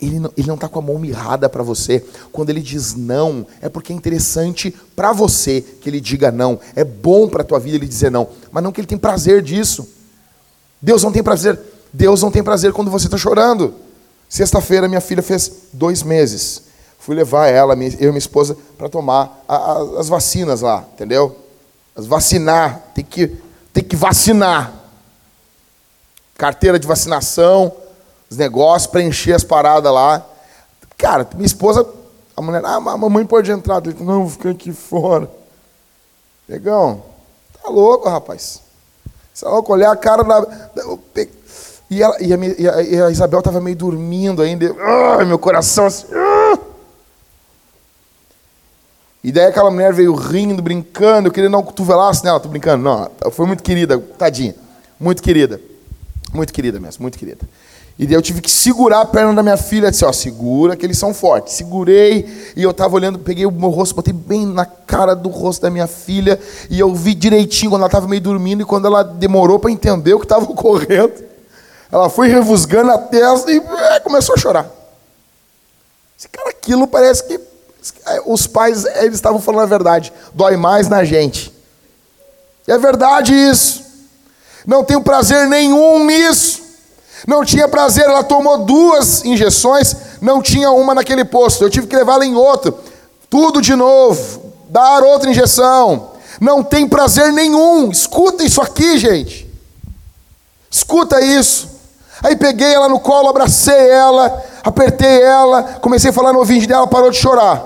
ele 0.01 0.19
não, 0.19 0.32
ele 0.38 0.47
não 0.47 0.55
está 0.55 0.67
com 0.67 0.80
a 0.80 0.82
mão 0.82 0.97
mirrada 0.97 1.47
para 1.47 1.63
você. 1.63 2.03
Quando 2.32 2.49
ele 2.49 2.61
diz 2.61 2.95
não, 2.95 3.45
é 3.61 3.69
porque 3.69 3.93
é 3.93 3.95
interessante 3.95 4.73
para 4.95 5.11
você 5.13 5.61
que 5.61 5.89
ele 5.89 5.99
diga 6.01 6.32
não. 6.32 6.59
É 6.75 6.84
bom 6.84 7.28
para 7.28 7.41
a 7.41 7.45
tua 7.45 7.59
vida 7.59 7.78
ele 7.78 7.88
dizer 7.88 8.11
não, 8.11 8.28
mas 8.51 8.63
não 8.63 8.71
que 8.71 8.80
ele 8.82 8.88
tem 8.88 8.97
prazer 8.97 9.41
disso. 9.41 9.88
Deus 10.82 11.03
não 11.03 11.11
tem 11.11 11.23
prazer. 11.23 11.59
Deus 11.93 12.21
não 12.21 12.32
tem 12.32 12.43
prazer 12.43 12.73
quando 12.73 12.91
você 12.91 13.07
está 13.07 13.17
chorando. 13.17 13.73
Sexta-feira, 14.30 14.88
minha 14.88 15.01
filha 15.01 15.23
fez 15.23 15.51
dois 15.73 16.03
meses 16.03 16.67
fui 17.07 17.15
levar 17.15 17.47
ela, 17.47 17.73
eu 17.73 17.78
e 17.78 18.05
minha 18.07 18.17
esposa, 18.17 18.57
para 18.78 18.89
tomar 18.89 19.41
a, 19.47 19.55
a, 19.55 19.82
as 19.97 20.09
vacinas 20.09 20.59
lá, 20.59 20.86
entendeu? 20.93 21.38
As 21.95 22.05
vacinar, 22.05 22.82
tem 22.93 23.05
que, 23.05 23.28
tem 23.71 23.82
que 23.82 23.95
vacinar. 23.95 24.73
Carteira 26.38 26.78
de 26.78 26.86
vacinação, 26.86 27.73
os 28.30 28.38
negócios, 28.38 28.91
preencher 28.91 29.34
as 29.34 29.43
paradas 29.43 29.91
lá. 29.91 30.25
Cara, 30.97 31.28
minha 31.36 31.45
esposa, 31.45 31.88
a 32.36 32.41
mulher, 32.41 32.63
ah, 32.65 32.75
a 32.75 32.97
mamãe 32.97 33.25
pode 33.25 33.51
entrar. 33.51 33.82
Falei, 33.82 33.97
não, 33.99 34.30
fica 34.30 34.51
aqui 34.51 34.71
fora. 34.71 35.30
Negão, 36.47 37.03
tá 37.61 37.69
louco, 37.69 38.09
rapaz. 38.09 38.61
Você 39.34 39.45
é 39.45 39.49
louco, 39.49 39.73
olhar 39.73 39.91
a 39.91 39.95
cara 39.95 40.23
da. 40.23 40.45
E, 41.89 42.03
ela, 42.03 42.17
e, 42.21 42.34
a, 42.34 42.82
e 42.82 43.01
a 43.01 43.09
Isabel 43.11 43.39
estava 43.39 43.61
meio 43.61 43.75
dormindo 43.75 44.41
ainda. 44.41 44.75
Ai, 44.80 45.25
meu 45.25 45.39
coração 45.39 45.86
assim. 45.86 46.07
E 49.23 49.32
daí 49.32 49.47
aquela 49.47 49.69
mulher 49.69 49.93
veio 49.93 50.13
rindo, 50.13 50.61
brincando, 50.61 51.28
eu 51.28 51.32
queria 51.32 51.49
dar 51.49 51.57
um 51.57 51.63
cotovelaço 51.63 52.23
nela, 52.23 52.39
tô 52.39 52.47
brincando. 52.47 52.84
Não, 52.84 53.11
foi 53.32 53.45
muito 53.45 53.61
querida, 53.61 53.99
tadinha. 53.99 54.55
Muito 54.99 55.21
querida. 55.21 55.59
Muito 56.34 56.53
querida 56.53 56.80
mesmo, 56.80 57.01
muito 57.01 57.17
querida. 57.17 57.47
E 58.00 58.06
daí 58.06 58.16
eu 58.16 58.22
tive 58.22 58.41
que 58.41 58.52
segurar 58.52 59.02
a 59.02 59.06
perna 59.06 59.34
da 59.34 59.41
minha 59.41 59.58
filha, 59.58 59.89
disse, 59.89 60.06
ó, 60.06 60.14
segura 60.14 60.76
que 60.76 60.86
eles 60.86 61.00
são 61.00 61.16
fortes. 61.16 61.54
Segurei 61.54 62.54
e 62.56 62.62
eu 62.62 62.70
estava 62.70 62.93
olhando, 62.93 63.18
peguei 63.18 63.45
o 63.45 63.52
meu 63.52 63.70
rosto, 63.70 63.95
botei 63.95 64.14
bem 64.14 64.45
na 64.45 64.66
cara 64.66 65.16
do 65.16 65.30
rosto 65.30 65.64
da 65.64 65.72
minha 65.72 65.88
filha 65.88 66.39
e 66.70 66.80
eu 66.80 66.93
vi 66.93 67.16
direitinho 67.16 67.72
quando 67.72 67.82
ela 67.82 67.88
estava 67.88 68.08
meio 68.08 68.22
dormindo 68.22 68.62
e 68.62 68.66
quando 68.66 68.86
ela 68.86 69.04
demorou 69.04 69.58
para 69.58 69.72
entender 69.72 70.14
o 70.14 70.20
que 70.20 70.26
estava 70.26 70.45
ocorrendo, 70.52 71.14
ela 71.91 72.08
foi 72.08 72.28
revusgando 72.28 72.91
a 72.91 73.00
testa 73.00 73.52
e 73.52 73.58
é, 73.58 74.00
começou 74.00 74.36
a 74.36 74.38
chorar. 74.38 74.70
Esse 76.18 76.30
cara, 76.30 76.50
aquilo 76.50 76.86
parece 76.88 77.24
que 77.24 77.39
os 78.26 78.45
pais, 78.45 78.86
eles 78.86 79.16
estavam 79.16 79.39
falando 79.41 79.64
a 79.64 79.68
verdade. 79.68 80.14
Dói 80.34 80.56
mais 80.56 80.88
na 80.88 81.04
gente. 81.04 81.52
É 82.68 82.78
verdade 82.78 83.34
isso. 83.34 83.84
Não 84.68 84.84
tenho 84.84 85.02
prazer 85.02 85.48
nenhum 85.48 86.06
nisso. 86.06 86.66
Não 87.28 87.43
tinha 87.43 87.67
prazer, 87.67 88.05
ela 88.05 88.23
tomou 88.23 88.59
duas 88.59 89.25
injeções, 89.25 89.93
não 90.21 90.41
tinha 90.41 90.71
uma 90.71 90.95
naquele 90.95 91.25
posto. 91.25 91.61
Eu 91.61 91.69
tive 91.69 91.86
que 91.86 91.95
levá-la 91.95 92.25
em 92.25 92.34
outro. 92.34 92.73
Tudo 93.30 93.61
de 93.61 93.75
novo, 93.75 94.53
dar 94.69 95.03
outra 95.03 95.30
injeção. 95.30 96.11
Não 96.39 96.63
tem 96.63 96.88
prazer 96.88 97.34
nenhum. 97.34 97.91
Escuta 97.91 98.45
isso 98.45 98.61
aqui, 98.61 98.97
gente. 98.97 99.45
Escuta 100.71 101.19
isso. 101.19 101.67
Aí 102.23 102.38
peguei 102.38 102.73
ela 102.73 102.88
no 102.88 102.99
colo, 102.99 103.28
abracei 103.28 103.89
ela, 103.89 104.41
apertei 104.63 105.21
ela, 105.21 105.63
comecei 105.82 106.11
a 106.11 106.13
falar 106.13 106.32
no 106.32 106.39
ouvido 106.39 106.65
dela, 106.65 106.88
parou 106.88 107.11
de 107.11 107.17
chorar. 107.17 107.61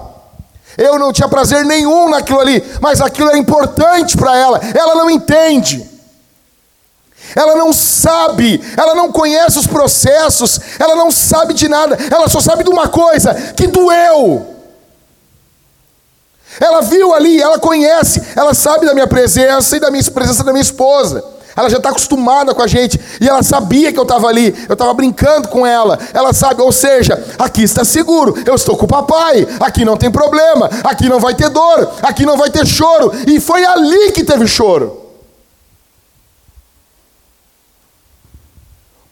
Eu 0.76 0.98
não 0.98 1.14
tinha 1.14 1.28
prazer 1.28 1.64
nenhum 1.66 2.10
naquilo 2.10 2.40
ali, 2.40 2.64
mas 2.82 3.00
aquilo 3.00 3.30
é 3.30 3.38
importante 3.38 4.18
para 4.18 4.36
ela. 4.36 4.60
Ela 4.74 4.96
não 4.96 5.10
entende. 5.10 5.91
Ela 7.36 7.56
não 7.56 7.72
sabe, 7.72 8.62
ela 8.78 8.96
não 8.96 9.12
conhece 9.12 9.60
os 9.60 9.68
processos, 9.68 10.60
ela 10.80 10.96
não 10.96 11.12
sabe 11.12 11.54
de 11.54 11.68
nada, 11.68 11.98
ela 12.12 12.28
só 12.28 12.40
sabe 12.40 12.64
de 12.64 12.70
uma 12.70 12.88
coisa: 12.88 13.34
que 13.56 13.68
doeu. 13.68 14.48
Ela 16.60 16.82
viu 16.82 17.14
ali, 17.14 17.42
ela 17.42 17.58
conhece, 17.60 18.22
ela 18.36 18.54
sabe 18.54 18.86
da 18.86 18.94
minha 18.94 19.08
presença 19.08 19.78
e 19.78 19.80
da 19.80 19.90
minha 19.90 20.04
presença 20.04 20.44
da 20.44 20.52
minha 20.52 20.62
esposa. 20.62 21.24
Ela 21.56 21.70
já 21.70 21.78
está 21.78 21.90
acostumada 21.90 22.54
com 22.54 22.62
a 22.62 22.68
gente. 22.68 23.00
E 23.20 23.28
ela 23.28 23.44
sabia 23.44 23.92
que 23.92 24.00
eu 24.00 24.04
estava 24.04 24.28
ali. 24.28 24.56
Eu 24.70 24.74
estava 24.74 24.94
brincando 24.94 25.48
com 25.48 25.66
ela. 25.66 26.00
Ela 26.14 26.34
sabe, 26.34 26.62
ou 26.62 26.72
seja, 26.72 27.22
aqui 27.38 27.64
está 27.64 27.84
seguro. 27.84 28.42
Eu 28.46 28.56
estou 28.56 28.78
com 28.78 28.86
o 28.86 28.88
papai. 28.88 29.48
Aqui 29.60 29.84
não 29.84 29.98
tem 29.98 30.10
problema. 30.10 30.70
Aqui 30.84 31.10
não 31.10 31.20
vai 31.20 31.36
ter 31.36 31.50
dor. 31.50 31.92
Aqui 32.02 32.26
não 32.26 32.38
vai 32.38 32.50
ter 32.50 32.66
choro. 32.66 33.12
E 33.28 33.40
foi 33.40 33.66
ali 33.66 34.12
que 34.12 34.24
teve 34.24 34.48
choro. 34.48 35.01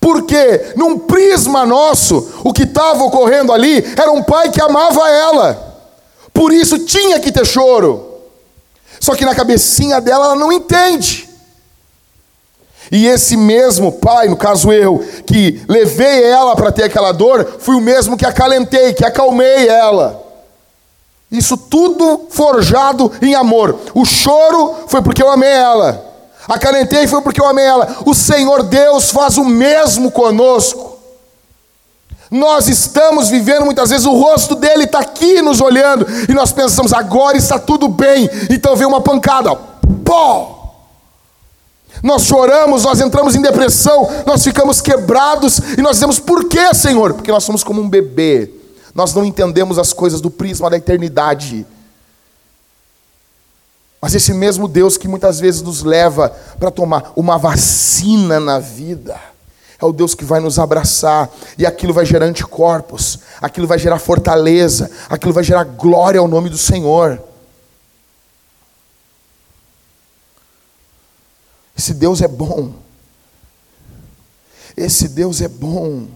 Porque 0.09 0.73
num 0.75 0.97
prisma 0.97 1.67
nosso, 1.67 2.41
o 2.43 2.51
que 2.51 2.63
estava 2.63 3.03
ocorrendo 3.03 3.53
ali 3.53 3.85
era 3.95 4.11
um 4.11 4.23
pai 4.23 4.49
que 4.49 4.59
amava 4.59 5.07
ela. 5.07 5.77
Por 6.33 6.51
isso 6.51 6.79
tinha 6.79 7.19
que 7.19 7.31
ter 7.31 7.45
choro. 7.45 8.15
Só 8.99 9.13
que 9.13 9.23
na 9.23 9.35
cabecinha 9.35 10.01
dela 10.01 10.25
ela 10.25 10.35
não 10.35 10.51
entende. 10.51 11.29
E 12.91 13.05
esse 13.05 13.37
mesmo 13.37 13.91
pai, 13.91 14.27
no 14.27 14.35
caso 14.35 14.73
eu, 14.73 15.05
que 15.27 15.61
levei 15.69 16.23
ela 16.23 16.55
para 16.55 16.71
ter 16.71 16.85
aquela 16.85 17.11
dor, 17.11 17.57
fui 17.59 17.75
o 17.75 17.81
mesmo 17.81 18.17
que 18.17 18.25
acalentei, 18.25 18.93
que 18.93 19.05
acalmei 19.05 19.67
ela. 19.67 20.25
Isso 21.31 21.55
tudo 21.55 22.25
forjado 22.31 23.11
em 23.21 23.35
amor. 23.35 23.79
O 23.93 24.05
choro 24.05 24.73
foi 24.87 25.03
porque 25.03 25.21
eu 25.21 25.29
amei 25.29 25.49
ela. 25.49 26.08
Acalentei 26.49 27.05
foi 27.05 27.21
porque 27.21 27.39
eu 27.39 27.47
amei 27.47 27.63
ela. 27.63 27.97
O 28.07 28.15
Senhor 28.15 28.63
Deus 28.63 29.11
faz 29.11 29.37
o 29.37 29.45
mesmo 29.45 30.09
conosco. 30.09 30.97
Nós 32.31 32.67
estamos 32.67 33.29
vivendo 33.29 33.65
muitas 33.65 33.91
vezes, 33.91 34.05
o 34.05 34.13
rosto 34.13 34.55
dele 34.55 34.85
está 34.85 34.99
aqui 34.99 35.41
nos 35.41 35.61
olhando, 35.61 36.05
e 36.29 36.33
nós 36.33 36.51
pensamos, 36.51 36.93
agora 36.93 37.37
está 37.37 37.57
tudo 37.57 37.87
bem. 37.87 38.29
Então 38.49 38.75
vem 38.75 38.87
uma 38.87 39.01
pancada, 39.01 39.55
pó! 40.03 40.55
Nós 42.03 42.23
choramos, 42.23 42.83
nós 42.83 43.01
entramos 43.01 43.35
em 43.35 43.41
depressão, 43.41 44.07
nós 44.25 44.43
ficamos 44.43 44.79
quebrados 44.79 45.59
e 45.77 45.81
nós 45.81 45.97
dizemos: 45.97 46.17
por 46.19 46.45
que, 46.45 46.73
Senhor? 46.73 47.13
Porque 47.13 47.31
nós 47.31 47.43
somos 47.43 47.63
como 47.63 47.81
um 47.81 47.89
bebê, 47.89 48.51
nós 48.95 49.13
não 49.13 49.25
entendemos 49.25 49.77
as 49.77 49.91
coisas 49.91 50.21
do 50.21 50.29
prisma 50.29 50.69
da 50.69 50.77
eternidade. 50.77 51.65
Mas 54.01 54.15
esse 54.15 54.33
mesmo 54.33 54.67
Deus 54.67 54.97
que 54.97 55.07
muitas 55.07 55.39
vezes 55.39 55.61
nos 55.61 55.83
leva 55.83 56.29
para 56.57 56.71
tomar 56.71 57.11
uma 57.15 57.37
vacina 57.37 58.39
na 58.39 58.57
vida, 58.59 59.19
é 59.81 59.85
o 59.85 59.93
Deus 59.93 60.13
que 60.13 60.25
vai 60.25 60.39
nos 60.39 60.59
abraçar, 60.59 61.29
e 61.57 61.65
aquilo 61.65 61.93
vai 61.93 62.05
gerar 62.05 62.25
anticorpos, 62.25 63.19
aquilo 63.41 63.67
vai 63.67 63.79
gerar 63.79 63.99
fortaleza, 63.99 64.89
aquilo 65.09 65.33
vai 65.33 65.43
gerar 65.43 65.63
glória 65.63 66.19
ao 66.19 66.27
nome 66.27 66.49
do 66.49 66.57
Senhor. 66.57 67.21
Esse 71.77 71.93
Deus 71.93 72.21
é 72.21 72.27
bom. 72.27 72.73
esse 74.75 75.09
Deus 75.09 75.41
é 75.41 75.47
bom. 75.47 76.07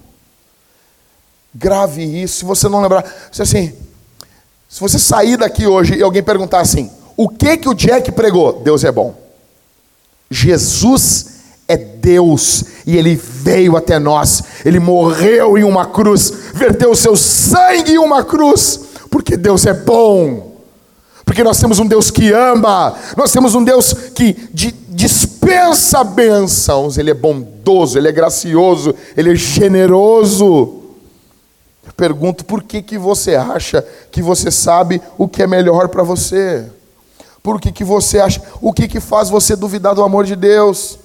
Grave 1.53 2.03
isso. 2.03 2.39
Se 2.39 2.45
você 2.45 2.67
não 2.67 2.81
lembrar, 2.81 3.05
se 3.31 3.41
assim, 3.41 3.73
se 4.67 4.79
você 4.79 4.97
sair 4.97 5.37
daqui 5.37 5.67
hoje 5.67 5.95
e 5.95 6.01
alguém 6.01 6.23
perguntar 6.23 6.59
assim, 6.61 6.91
o 7.15 7.29
que 7.29 7.57
que 7.57 7.69
o 7.69 7.73
Jack 7.73 8.11
pregou? 8.11 8.61
Deus 8.63 8.83
é 8.83 8.91
bom. 8.91 9.15
Jesus 10.29 11.33
é 11.67 11.77
Deus 11.77 12.65
e 12.85 12.97
ele 12.97 13.15
veio 13.15 13.77
até 13.77 13.99
nós. 13.99 14.43
Ele 14.65 14.79
morreu 14.79 15.57
em 15.57 15.63
uma 15.63 15.85
cruz, 15.85 16.31
verteu 16.53 16.91
o 16.91 16.95
seu 16.95 17.15
sangue 17.15 17.93
em 17.93 17.97
uma 17.97 18.23
cruz, 18.23 18.79
porque 19.09 19.37
Deus 19.37 19.65
é 19.65 19.73
bom. 19.73 20.53
Porque 21.25 21.43
nós 21.43 21.59
temos 21.59 21.79
um 21.79 21.87
Deus 21.87 22.11
que 22.11 22.31
ama, 22.31 22.95
nós 23.15 23.31
temos 23.31 23.55
um 23.55 23.63
Deus 23.63 23.93
que 23.93 24.33
dispensa 24.89 26.03
bênçãos, 26.03 26.97
Ele 26.97 27.11
é 27.11 27.13
bondoso, 27.13 27.97
Ele 27.97 28.09
é 28.09 28.11
gracioso, 28.11 28.93
Ele 29.15 29.31
é 29.31 29.35
generoso. 29.35 30.81
Eu 31.85 31.93
pergunto, 31.95 32.43
por 32.43 32.63
que, 32.63 32.81
que 32.81 32.97
você 32.97 33.35
acha 33.35 33.85
que 34.11 34.21
você 34.21 34.51
sabe 34.51 35.01
o 35.17 35.27
que 35.27 35.41
é 35.41 35.47
melhor 35.47 35.87
para 35.87 36.03
você? 36.03 36.65
Por 37.43 37.59
que, 37.59 37.73
que 37.73 37.83
você 37.83 38.19
acha, 38.19 38.41
o 38.61 38.71
que, 38.71 38.87
que 38.87 39.01
faz 39.01 39.29
você 39.29 39.53
duvidar 39.53 39.93
do 39.93 40.01
amor 40.01 40.25
de 40.25 40.35
Deus? 40.35 40.97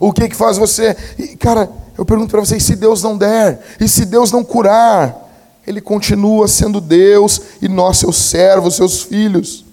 O 0.00 0.10
que, 0.10 0.28
que 0.28 0.34
faz 0.34 0.56
você. 0.56 0.94
cara, 1.38 1.70
eu 1.96 2.04
pergunto 2.04 2.30
para 2.30 2.40
você: 2.40 2.56
e 2.56 2.60
se 2.60 2.74
Deus 2.74 3.02
não 3.02 3.16
der? 3.16 3.62
E 3.78 3.86
se 3.86 4.06
Deus 4.06 4.32
não 4.32 4.42
curar? 4.42 5.24
Ele 5.66 5.80
continua 5.80 6.48
sendo 6.48 6.80
Deus 6.80 7.40
e 7.60 7.68
nós, 7.68 7.98
seus 7.98 8.16
servos, 8.16 8.76
seus 8.76 9.02
filhos. 9.02 9.64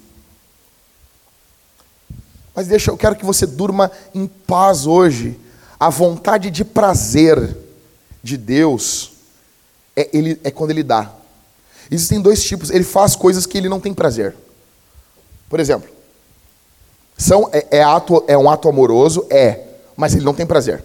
Mas 2.54 2.68
deixa, 2.68 2.92
eu 2.92 2.98
quero 2.98 3.16
que 3.16 3.26
você 3.26 3.46
durma 3.46 3.92
em 4.14 4.28
paz 4.28 4.86
hoje. 4.86 5.40
A 5.80 5.90
vontade 5.90 6.52
de 6.52 6.66
prazer 6.66 7.58
de 8.22 8.38
Deus 8.38 9.12
é, 9.96 10.10
ele, 10.14 10.40
é 10.44 10.52
quando 10.52 10.72
Ele 10.72 10.84
dá. 10.84 11.12
Existem 11.90 12.22
dois 12.22 12.44
tipos. 12.44 12.70
Ele 12.70 12.84
faz 12.84 13.16
coisas 13.16 13.46
que 13.46 13.58
Ele 13.58 13.70
não 13.70 13.80
tem 13.80 13.94
prazer. 13.94 14.36
Por 15.54 15.60
exemplo, 15.60 15.88
são, 17.16 17.48
é, 17.54 17.78
é, 17.78 17.84
ato, 17.84 18.24
é 18.28 18.36
um 18.36 18.50
ato 18.50 18.68
amoroso? 18.68 19.28
É, 19.30 19.60
mas 19.96 20.16
Ele 20.16 20.26
não 20.26 20.34
tem 20.34 20.48
prazer. 20.48 20.84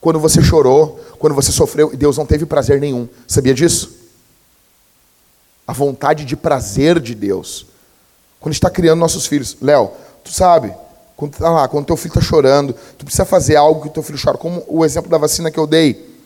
Quando 0.00 0.18
você 0.18 0.40
chorou, 0.40 0.98
quando 1.18 1.34
você 1.34 1.52
sofreu, 1.52 1.94
Deus 1.94 2.16
não 2.16 2.24
teve 2.24 2.46
prazer 2.46 2.80
nenhum. 2.80 3.06
Sabia 3.28 3.52
disso? 3.52 4.06
a 5.66 5.72
vontade 5.72 6.24
de 6.24 6.36
prazer 6.36 7.00
de 7.00 7.14
Deus. 7.14 7.66
Quando 8.38 8.54
está 8.54 8.70
criando 8.70 9.00
nossos 9.00 9.26
filhos, 9.26 9.56
Léo, 9.60 9.90
tu 10.22 10.30
sabe, 10.32 10.72
quando 11.16 11.36
tá 11.36 11.50
lá, 11.50 11.68
quando 11.68 11.86
teu 11.86 11.96
filho 11.96 12.12
está 12.12 12.20
chorando, 12.20 12.74
tu 12.96 13.04
precisa 13.04 13.24
fazer 13.24 13.56
algo 13.56 13.82
que 13.82 13.90
teu 13.90 14.02
filho 14.02 14.18
chora, 14.22 14.38
como 14.38 14.64
o 14.68 14.84
exemplo 14.84 15.10
da 15.10 15.18
vacina 15.18 15.50
que 15.50 15.58
eu 15.58 15.66
dei. 15.66 16.16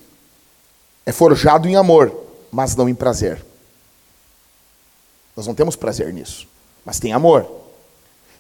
É 1.06 1.12
forjado 1.12 1.66
em 1.66 1.74
amor, 1.74 2.14
mas 2.52 2.76
não 2.76 2.88
em 2.88 2.94
prazer. 2.94 3.44
Nós 5.34 5.46
não 5.46 5.54
temos 5.54 5.74
prazer 5.74 6.12
nisso, 6.12 6.46
mas 6.84 7.00
tem 7.00 7.12
amor. 7.12 7.59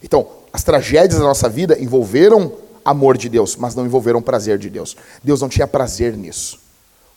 Então, 0.02 0.26
as 0.52 0.62
tragédias 0.62 1.20
da 1.20 1.26
nossa 1.26 1.48
vida 1.48 1.78
envolveram 1.78 2.52
amor 2.84 3.16
de 3.16 3.28
Deus, 3.28 3.56
mas 3.56 3.74
não 3.74 3.84
envolveram 3.84 4.22
prazer 4.22 4.58
de 4.58 4.70
Deus. 4.70 4.96
Deus 5.22 5.40
não 5.40 5.48
tinha 5.48 5.66
prazer 5.66 6.16
nisso. 6.16 6.58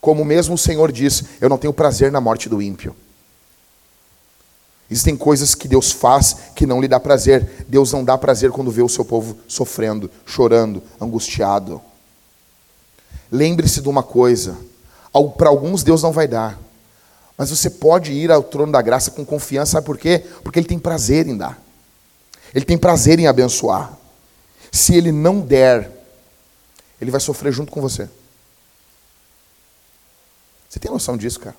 Como 0.00 0.24
mesmo 0.24 0.54
o 0.54 0.58
Senhor 0.58 0.92
disse: 0.92 1.26
Eu 1.40 1.48
não 1.48 1.58
tenho 1.58 1.72
prazer 1.72 2.12
na 2.12 2.20
morte 2.20 2.48
do 2.48 2.60
ímpio. 2.60 2.94
Existem 4.90 5.16
coisas 5.16 5.54
que 5.54 5.66
Deus 5.66 5.90
faz 5.90 6.36
que 6.54 6.66
não 6.66 6.80
lhe 6.80 6.86
dá 6.86 7.00
prazer. 7.00 7.64
Deus 7.66 7.90
não 7.92 8.04
dá 8.04 8.18
prazer 8.18 8.50
quando 8.50 8.70
vê 8.70 8.82
o 8.82 8.88
seu 8.88 9.04
povo 9.04 9.36
sofrendo, 9.48 10.10
chorando, 10.26 10.82
angustiado. 11.00 11.80
Lembre-se 13.32 13.80
de 13.80 13.88
uma 13.88 14.02
coisa: 14.02 14.56
para 15.36 15.48
alguns 15.48 15.82
Deus 15.82 16.02
não 16.02 16.12
vai 16.12 16.28
dar, 16.28 16.60
mas 17.36 17.50
você 17.50 17.70
pode 17.70 18.12
ir 18.12 18.30
ao 18.30 18.42
trono 18.42 18.72
da 18.72 18.82
graça 18.82 19.10
com 19.10 19.24
confiança, 19.24 19.72
sabe 19.72 19.86
por 19.86 19.96
quê? 19.96 20.22
Porque 20.42 20.58
Ele 20.58 20.68
tem 20.68 20.78
prazer 20.78 21.26
em 21.26 21.36
dar, 21.36 21.60
Ele 22.54 22.64
tem 22.64 22.78
prazer 22.78 23.18
em 23.18 23.26
abençoar. 23.26 23.92
Se 24.70 24.94
Ele 24.94 25.10
não 25.10 25.40
der, 25.40 25.90
Ele 27.00 27.10
vai 27.10 27.20
sofrer 27.20 27.52
junto 27.52 27.72
com 27.72 27.80
você. 27.80 28.08
Você 30.68 30.78
tem 30.78 30.90
noção 30.90 31.16
disso, 31.16 31.40
cara? 31.40 31.56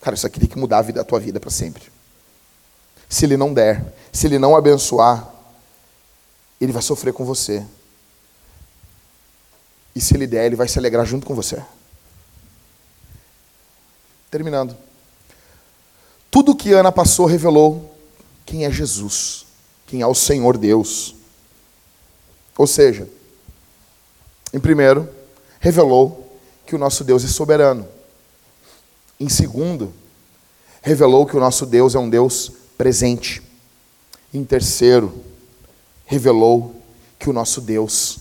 Cara, 0.00 0.14
isso 0.14 0.26
aqui 0.26 0.38
tem 0.38 0.48
que 0.48 0.58
mudar 0.58 0.78
a, 0.78 0.82
vida, 0.82 1.00
a 1.00 1.04
tua 1.04 1.18
vida 1.18 1.40
para 1.40 1.50
sempre. 1.50 1.82
Se 3.08 3.24
ele 3.24 3.36
não 3.36 3.52
der, 3.52 3.94
se 4.12 4.26
ele 4.26 4.38
não 4.38 4.56
abençoar, 4.56 5.28
ele 6.60 6.72
vai 6.72 6.82
sofrer 6.82 7.12
com 7.12 7.24
você. 7.24 7.64
E 9.94 10.00
se 10.00 10.14
ele 10.14 10.26
der, 10.26 10.46
ele 10.46 10.56
vai 10.56 10.68
se 10.68 10.78
alegrar 10.78 11.06
junto 11.06 11.26
com 11.26 11.34
você. 11.34 11.62
Terminando. 14.30 14.76
Tudo 16.30 16.54
que 16.54 16.72
Ana 16.72 16.92
passou 16.92 17.26
revelou 17.26 17.96
quem 18.44 18.64
é 18.64 18.70
Jesus, 18.70 19.45
quem 19.86 20.02
é 20.02 20.06
o 20.06 20.14
Senhor 20.14 20.58
Deus. 20.58 21.14
Ou 22.56 22.66
seja, 22.66 23.08
em 24.52 24.58
primeiro, 24.58 25.08
revelou 25.60 26.38
que 26.66 26.74
o 26.74 26.78
nosso 26.78 27.04
Deus 27.04 27.24
é 27.24 27.28
soberano. 27.28 27.86
Em 29.18 29.28
segundo, 29.28 29.92
revelou 30.82 31.26
que 31.26 31.36
o 31.36 31.40
nosso 31.40 31.66
Deus 31.66 31.94
é 31.94 31.98
um 31.98 32.10
Deus 32.10 32.50
presente. 32.76 33.42
Em 34.32 34.44
terceiro, 34.44 35.24
revelou 36.04 36.74
que 37.18 37.30
o 37.30 37.32
nosso 37.32 37.60
Deus 37.60 38.18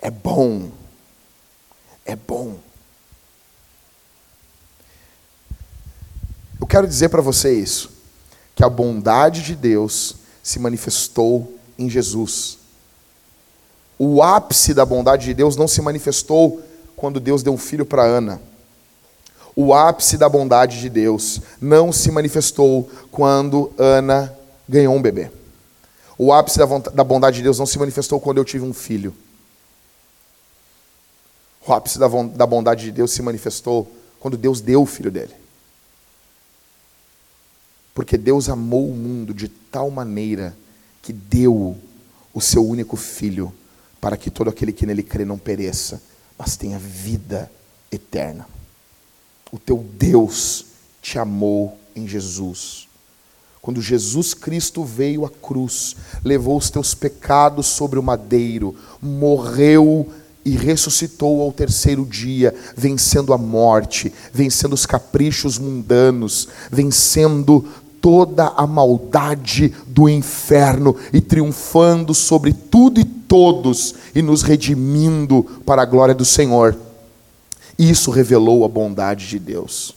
é 0.00 0.10
bom. 0.10 0.70
É 2.04 2.16
bom. 2.16 2.58
Eu 6.60 6.66
quero 6.66 6.86
dizer 6.86 7.08
para 7.08 7.22
você 7.22 7.52
isso, 7.54 7.90
que 8.54 8.64
a 8.64 8.68
bondade 8.68 9.42
de 9.42 9.54
Deus 9.54 10.19
se 10.42 10.58
manifestou 10.58 11.54
em 11.78 11.88
Jesus. 11.88 12.58
O 13.98 14.22
ápice 14.22 14.72
da 14.72 14.84
bondade 14.84 15.26
de 15.26 15.34
Deus 15.34 15.56
não 15.56 15.68
se 15.68 15.82
manifestou 15.82 16.62
quando 16.96 17.20
Deus 17.20 17.42
deu 17.42 17.52
um 17.52 17.58
filho 17.58 17.84
para 17.84 18.02
Ana 18.02 18.40
o 19.54 19.74
ápice 19.74 20.16
da 20.16 20.28
bondade 20.28 20.80
de 20.80 20.88
Deus 20.88 21.40
não 21.60 21.92
se 21.92 22.10
manifestou 22.10 22.88
quando 23.10 23.72
Ana 23.76 24.34
ganhou 24.68 24.94
um 24.94 25.02
bebê. 25.02 25.30
O 26.16 26.32
ápice 26.32 26.58
da 26.58 27.04
bondade 27.04 27.38
de 27.38 27.42
Deus 27.42 27.58
não 27.58 27.66
se 27.66 27.78
manifestou 27.78 28.20
quando 28.20 28.38
eu 28.38 28.44
tive 28.44 28.64
um 28.64 28.72
filho. 28.72 29.14
O 31.66 31.72
ápice 31.72 31.98
da 31.98 32.46
bondade 32.46 32.84
de 32.84 32.92
Deus 32.92 33.10
se 33.10 33.22
manifestou 33.22 33.90
quando 34.18 34.36
Deus 34.36 34.60
deu 34.60 34.82
o 34.82 34.86
filho 34.86 35.10
dele. 35.10 35.34
Porque 37.94 38.16
Deus 38.16 38.48
amou 38.48 38.88
o 38.88 38.94
mundo 38.94 39.34
de 39.34 39.48
tal 39.48 39.90
maneira 39.90 40.56
que 41.02 41.12
deu 41.12 41.76
o 42.32 42.40
seu 42.40 42.66
único 42.66 42.96
filho 42.96 43.52
para 44.00 44.16
que 44.16 44.30
todo 44.30 44.48
aquele 44.48 44.72
que 44.72 44.86
nele 44.86 45.02
crê 45.02 45.24
não 45.24 45.38
pereça, 45.38 46.00
mas 46.38 46.56
tenha 46.56 46.78
vida 46.78 47.50
eterna. 47.92 48.46
O 49.52 49.58
teu 49.58 49.84
Deus 49.98 50.66
te 51.02 51.18
amou 51.18 51.78
em 51.94 52.06
Jesus. 52.06 52.88
Quando 53.60 53.82
Jesus 53.82 54.32
Cristo 54.32 54.84
veio 54.84 55.26
à 55.26 55.30
cruz, 55.30 55.96
levou 56.24 56.56
os 56.56 56.70
teus 56.70 56.94
pecados 56.94 57.66
sobre 57.66 57.98
o 57.98 58.02
madeiro, 58.02 58.74
morreu 59.02 60.10
e 60.42 60.56
ressuscitou 60.56 61.42
ao 61.42 61.52
terceiro 61.52 62.06
dia, 62.06 62.54
vencendo 62.74 63.34
a 63.34 63.38
morte, 63.38 64.10
vencendo 64.32 64.72
os 64.72 64.86
caprichos 64.86 65.58
mundanos, 65.58 66.48
vencendo 66.70 67.68
toda 68.00 68.48
a 68.48 68.66
maldade 68.66 69.74
do 69.86 70.08
inferno 70.08 70.96
e 71.12 71.20
triunfando 71.20 72.14
sobre 72.14 72.52
tudo 72.52 73.00
e 73.00 73.04
todos 73.04 73.94
e 74.14 74.22
nos 74.22 74.42
redimindo 74.42 75.42
para 75.64 75.82
a 75.82 75.86
glória 75.86 76.14
do 76.14 76.24
Senhor. 76.24 76.76
Isso 77.78 78.10
revelou 78.10 78.64
a 78.64 78.68
bondade 78.68 79.28
de 79.28 79.38
Deus. 79.38 79.94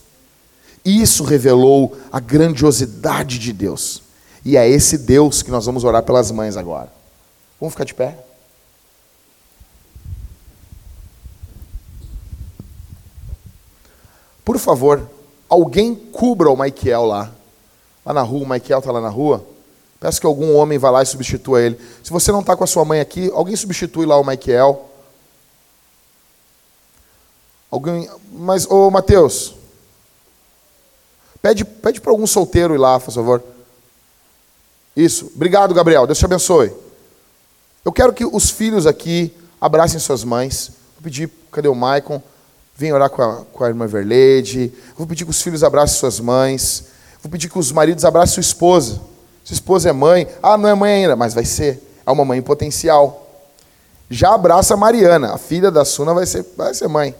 Isso 0.85 1.23
revelou 1.23 1.97
a 2.11 2.19
grandiosidade 2.19 3.39
de 3.39 3.53
Deus. 3.53 4.03
E 4.45 4.57
é 4.57 4.69
esse 4.69 4.97
Deus 4.97 5.41
que 5.41 5.51
nós 5.51 5.65
vamos 5.65 5.83
orar 5.83 6.03
pelas 6.03 6.29
mães 6.31 6.57
agora. 6.57 6.91
Vamos 7.59 7.73
ficar 7.73 7.85
de 7.85 7.93
pé? 7.93 8.17
Por 14.43 14.59
favor, 14.59 15.09
alguém 15.47 15.95
cubra 15.95 16.49
o 16.49 16.57
Michael 16.57 17.05
lá. 17.05 17.31
Lá 18.05 18.13
na 18.13 18.21
rua, 18.21 18.43
o 18.43 18.49
Michael 18.49 18.79
está 18.79 18.91
lá 18.91 19.01
na 19.01 19.09
rua. 19.09 19.45
Peço 19.99 20.19
que 20.19 20.27
algum 20.27 20.55
homem 20.55 20.77
vá 20.77 20.89
lá 20.89 21.01
e 21.01 21.05
substitua 21.05 21.61
ele. 21.61 21.79
Se 22.03 22.11
você 22.11 22.31
não 22.31 22.41
está 22.41 22.55
com 22.55 22.63
a 22.63 22.67
sua 22.67 22.83
mãe 22.83 22.99
aqui, 22.99 23.31
alguém 23.33 23.55
substitui 23.55 24.05
lá 24.05 24.17
o 24.17 24.25
Michael. 24.25 24.89
Alguém, 27.71 28.09
mas, 28.31 28.69
ô 28.69 28.91
Mateus, 28.91 29.55
pede, 31.41 31.63
pede 31.63 32.01
para 32.01 32.11
algum 32.11 32.27
solteiro 32.27 32.75
ir 32.75 32.77
lá, 32.77 32.99
por 32.99 33.13
favor. 33.13 33.43
Isso. 34.95 35.31
Obrigado, 35.33 35.73
Gabriel. 35.73 36.05
Deus 36.05 36.19
te 36.19 36.25
abençoe. 36.25 36.71
Eu 37.83 37.91
quero 37.91 38.13
que 38.13 38.25
os 38.25 38.49
filhos 38.49 38.85
aqui 38.85 39.35
abracem 39.59 39.99
suas 39.99 40.23
mães. 40.23 40.71
Vou 40.95 41.03
pedir 41.03 41.31
cadê 41.51 41.67
o 41.67 41.75
Maicon? 41.75 42.21
Vem 42.75 42.91
orar 42.91 43.09
com 43.09 43.21
a, 43.21 43.45
com 43.53 43.63
a 43.63 43.67
irmã 43.67 43.87
Verlede. 43.87 44.73
Vou 44.97 45.07
pedir 45.07 45.23
que 45.23 45.31
os 45.31 45.41
filhos 45.41 45.63
abracem 45.63 45.97
suas 45.97 46.19
mães. 46.19 46.85
Vou 47.23 47.31
pedir 47.31 47.49
que 47.49 47.57
os 47.57 47.71
maridos 47.71 48.03
abracem 48.03 48.33
sua 48.33 48.41
esposa. 48.41 48.99
Sua 49.45 49.53
esposa 49.53 49.89
é 49.89 49.93
mãe. 49.93 50.27
Ah, 50.43 50.57
não 50.57 50.67
é 50.67 50.75
mãe 50.75 50.93
ainda, 50.93 51.15
mas 51.15 51.33
vai 51.33 51.45
ser. 51.45 51.81
É 52.05 52.11
uma 52.11 52.25
mãe 52.25 52.41
potencial. 52.41 53.25
Já 54.09 54.33
abraça 54.33 54.73
a 54.73 54.77
Mariana. 54.77 55.33
A 55.33 55.37
filha 55.37 55.71
da 55.71 55.85
Suna 55.85 56.13
vai 56.13 56.25
ser, 56.25 56.45
vai 56.57 56.73
ser 56.73 56.89
mãe. 56.89 57.15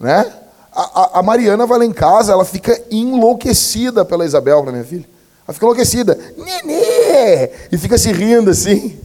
Né? 0.00 0.32
A, 0.72 1.00
a, 1.00 1.20
a 1.20 1.22
Mariana 1.22 1.64
vai 1.64 1.78
lá 1.78 1.84
em 1.84 1.92
casa, 1.92 2.32
ela 2.32 2.44
fica 2.44 2.82
enlouquecida 2.90 4.04
pela 4.04 4.24
Isabel, 4.24 4.62
para 4.64 4.72
minha 4.72 4.84
filha. 4.84 5.08
Ela 5.46 5.54
fica 5.54 5.64
enlouquecida. 5.64 6.18
Nenê! 6.36 7.50
E 7.70 7.78
fica 7.78 7.96
se 7.96 8.10
rindo 8.10 8.50
assim. 8.50 8.98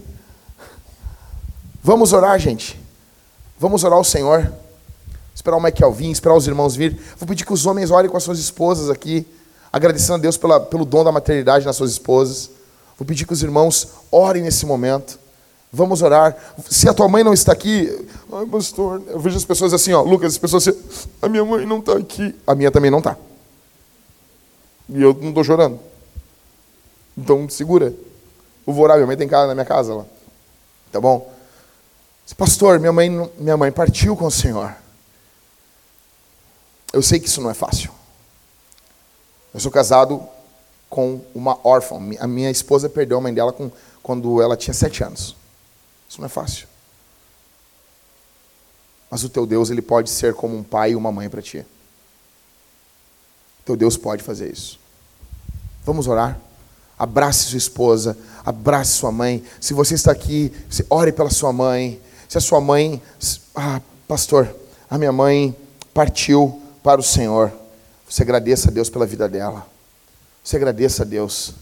Vamos 1.83 2.13
orar, 2.13 2.39
gente. 2.39 2.79
Vamos 3.59 3.83
orar 3.83 3.97
ao 3.97 4.03
Senhor. 4.03 4.51
Esperar 5.35 5.57
o 5.57 5.61
Michael 5.61 5.91
vir, 5.91 6.09
esperar 6.09 6.35
os 6.35 6.47
irmãos 6.47 6.75
vir. 6.75 6.99
Vou 7.17 7.27
pedir 7.27 7.45
que 7.45 7.53
os 7.53 7.67
homens 7.67 7.91
orem 7.91 8.09
com 8.09 8.17
as 8.17 8.23
suas 8.23 8.39
esposas 8.39 8.89
aqui, 8.89 9.27
agradecendo 9.71 10.15
a 10.15 10.17
Deus 10.17 10.37
pela, 10.37 10.59
pelo 10.59 10.85
dom 10.85 11.03
da 11.03 11.11
maternidade 11.11 11.65
nas 11.65 11.75
suas 11.75 11.91
esposas. 11.91 12.49
Vou 12.97 13.05
pedir 13.05 13.25
que 13.25 13.33
os 13.33 13.43
irmãos 13.43 13.87
orem 14.11 14.43
nesse 14.43 14.65
momento. 14.65 15.19
Vamos 15.71 16.01
orar. 16.01 16.35
Se 16.69 16.89
a 16.89 16.93
tua 16.93 17.07
mãe 17.07 17.23
não 17.23 17.33
está 17.33 17.51
aqui, 17.51 18.07
ai, 18.33 18.45
pastor, 18.47 19.01
eu 19.07 19.19
vejo 19.19 19.37
as 19.37 19.45
pessoas 19.45 19.73
assim, 19.73 19.93
ó, 19.93 20.01
Lucas, 20.01 20.33
as 20.33 20.37
pessoas 20.37 20.67
assim, 20.67 20.79
a 21.21 21.29
minha 21.29 21.45
mãe 21.45 21.65
não 21.65 21.79
está 21.79 21.97
aqui. 21.97 22.35
A 22.45 22.55
minha 22.55 22.71
também 22.71 22.89
não 22.89 22.97
está. 22.97 23.15
E 24.89 25.01
eu 25.01 25.13
não 25.13 25.29
estou 25.29 25.43
chorando. 25.43 25.79
Então, 27.15 27.47
segura. 27.49 27.93
Eu 28.65 28.73
vou 28.73 28.83
orar, 28.83 28.97
minha 28.97 29.07
mãe 29.07 29.17
tem 29.17 29.27
casa 29.27 29.47
na 29.47 29.53
minha 29.53 29.65
casa 29.65 29.93
lá. 29.93 30.05
Tá 30.91 30.99
bom? 30.99 31.31
Pastor, 32.37 32.79
minha 32.79 32.93
mãe, 32.93 33.09
minha 33.37 33.57
mãe 33.57 33.71
partiu 33.71 34.15
com 34.15 34.25
o 34.25 34.31
Senhor. 34.31 34.73
Eu 36.91 37.01
sei 37.01 37.19
que 37.19 37.27
isso 37.27 37.41
não 37.41 37.49
é 37.49 37.53
fácil. 37.53 37.91
Eu 39.53 39.59
sou 39.59 39.71
casado 39.71 40.21
com 40.89 41.21
uma 41.33 41.59
órfã. 41.63 41.97
A 42.19 42.27
minha 42.27 42.49
esposa 42.49 42.89
perdeu 42.89 43.17
a 43.17 43.21
mãe 43.21 43.33
dela 43.33 43.53
com, 43.53 43.71
quando 44.01 44.41
ela 44.41 44.57
tinha 44.57 44.73
sete 44.73 45.03
anos. 45.03 45.35
Isso 46.07 46.19
não 46.19 46.25
é 46.25 46.29
fácil. 46.29 46.67
Mas 49.09 49.23
o 49.23 49.29
teu 49.29 49.45
Deus, 49.45 49.69
ele 49.69 49.81
pode 49.81 50.09
ser 50.09 50.33
como 50.33 50.55
um 50.55 50.63
pai 50.63 50.91
e 50.91 50.95
uma 50.95 51.11
mãe 51.11 51.29
para 51.29 51.41
ti. 51.41 51.59
O 53.61 53.65
teu 53.65 53.75
Deus 53.75 53.97
pode 53.97 54.23
fazer 54.23 54.51
isso. 54.51 54.79
Vamos 55.83 56.07
orar? 56.07 56.39
Abrace 56.97 57.45
sua 57.45 57.57
esposa, 57.57 58.17
abrace 58.45 58.91
sua 58.91 59.11
mãe. 59.11 59.43
Se 59.59 59.73
você 59.73 59.95
está 59.95 60.11
aqui, 60.11 60.51
ore 60.89 61.11
pela 61.11 61.29
sua 61.29 61.53
mãe. 61.53 61.99
Se 62.27 62.37
a 62.37 62.41
sua 62.41 62.61
mãe, 62.61 63.01
ah, 63.55 63.81
pastor, 64.07 64.53
a 64.89 64.97
minha 64.97 65.11
mãe 65.11 65.55
partiu 65.93 66.61
para 66.83 66.99
o 66.99 67.03
Senhor. 67.03 67.51
Você 68.09 68.23
agradeça 68.23 68.69
a 68.69 68.71
Deus 68.71 68.89
pela 68.89 69.05
vida 69.05 69.29
dela. 69.29 69.67
Você 70.43 70.55
agradeça 70.55 71.03
a 71.03 71.05
Deus. 71.05 71.53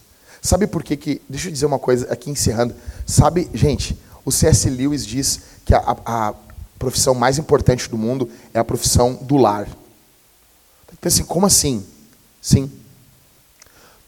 Sabe 0.41 0.65
por 0.65 0.81
que 0.81 0.95
que, 0.95 1.21
deixa 1.27 1.49
eu 1.49 1.51
dizer 1.51 1.65
uma 1.65 1.77
coisa 1.77 2.11
aqui 2.11 2.29
encerrando. 2.29 2.73
Sabe, 3.05 3.49
gente, 3.53 3.99
o 4.23 4.31
C.S. 4.31 4.69
Lewis 4.69 5.05
diz 5.05 5.41
que 5.65 5.73
a, 5.73 5.79
a, 5.79 6.29
a 6.29 6.33
profissão 6.79 7.13
mais 7.13 7.37
importante 7.37 7.89
do 7.89 7.97
mundo 7.97 8.29
é 8.53 8.59
a 8.59 8.63
profissão 8.63 9.15
do 9.15 9.35
lar. 9.35 9.67
Então, 10.93 11.09
assim, 11.09 11.25
como 11.25 11.45
assim? 11.45 11.85
Sim. 12.41 12.71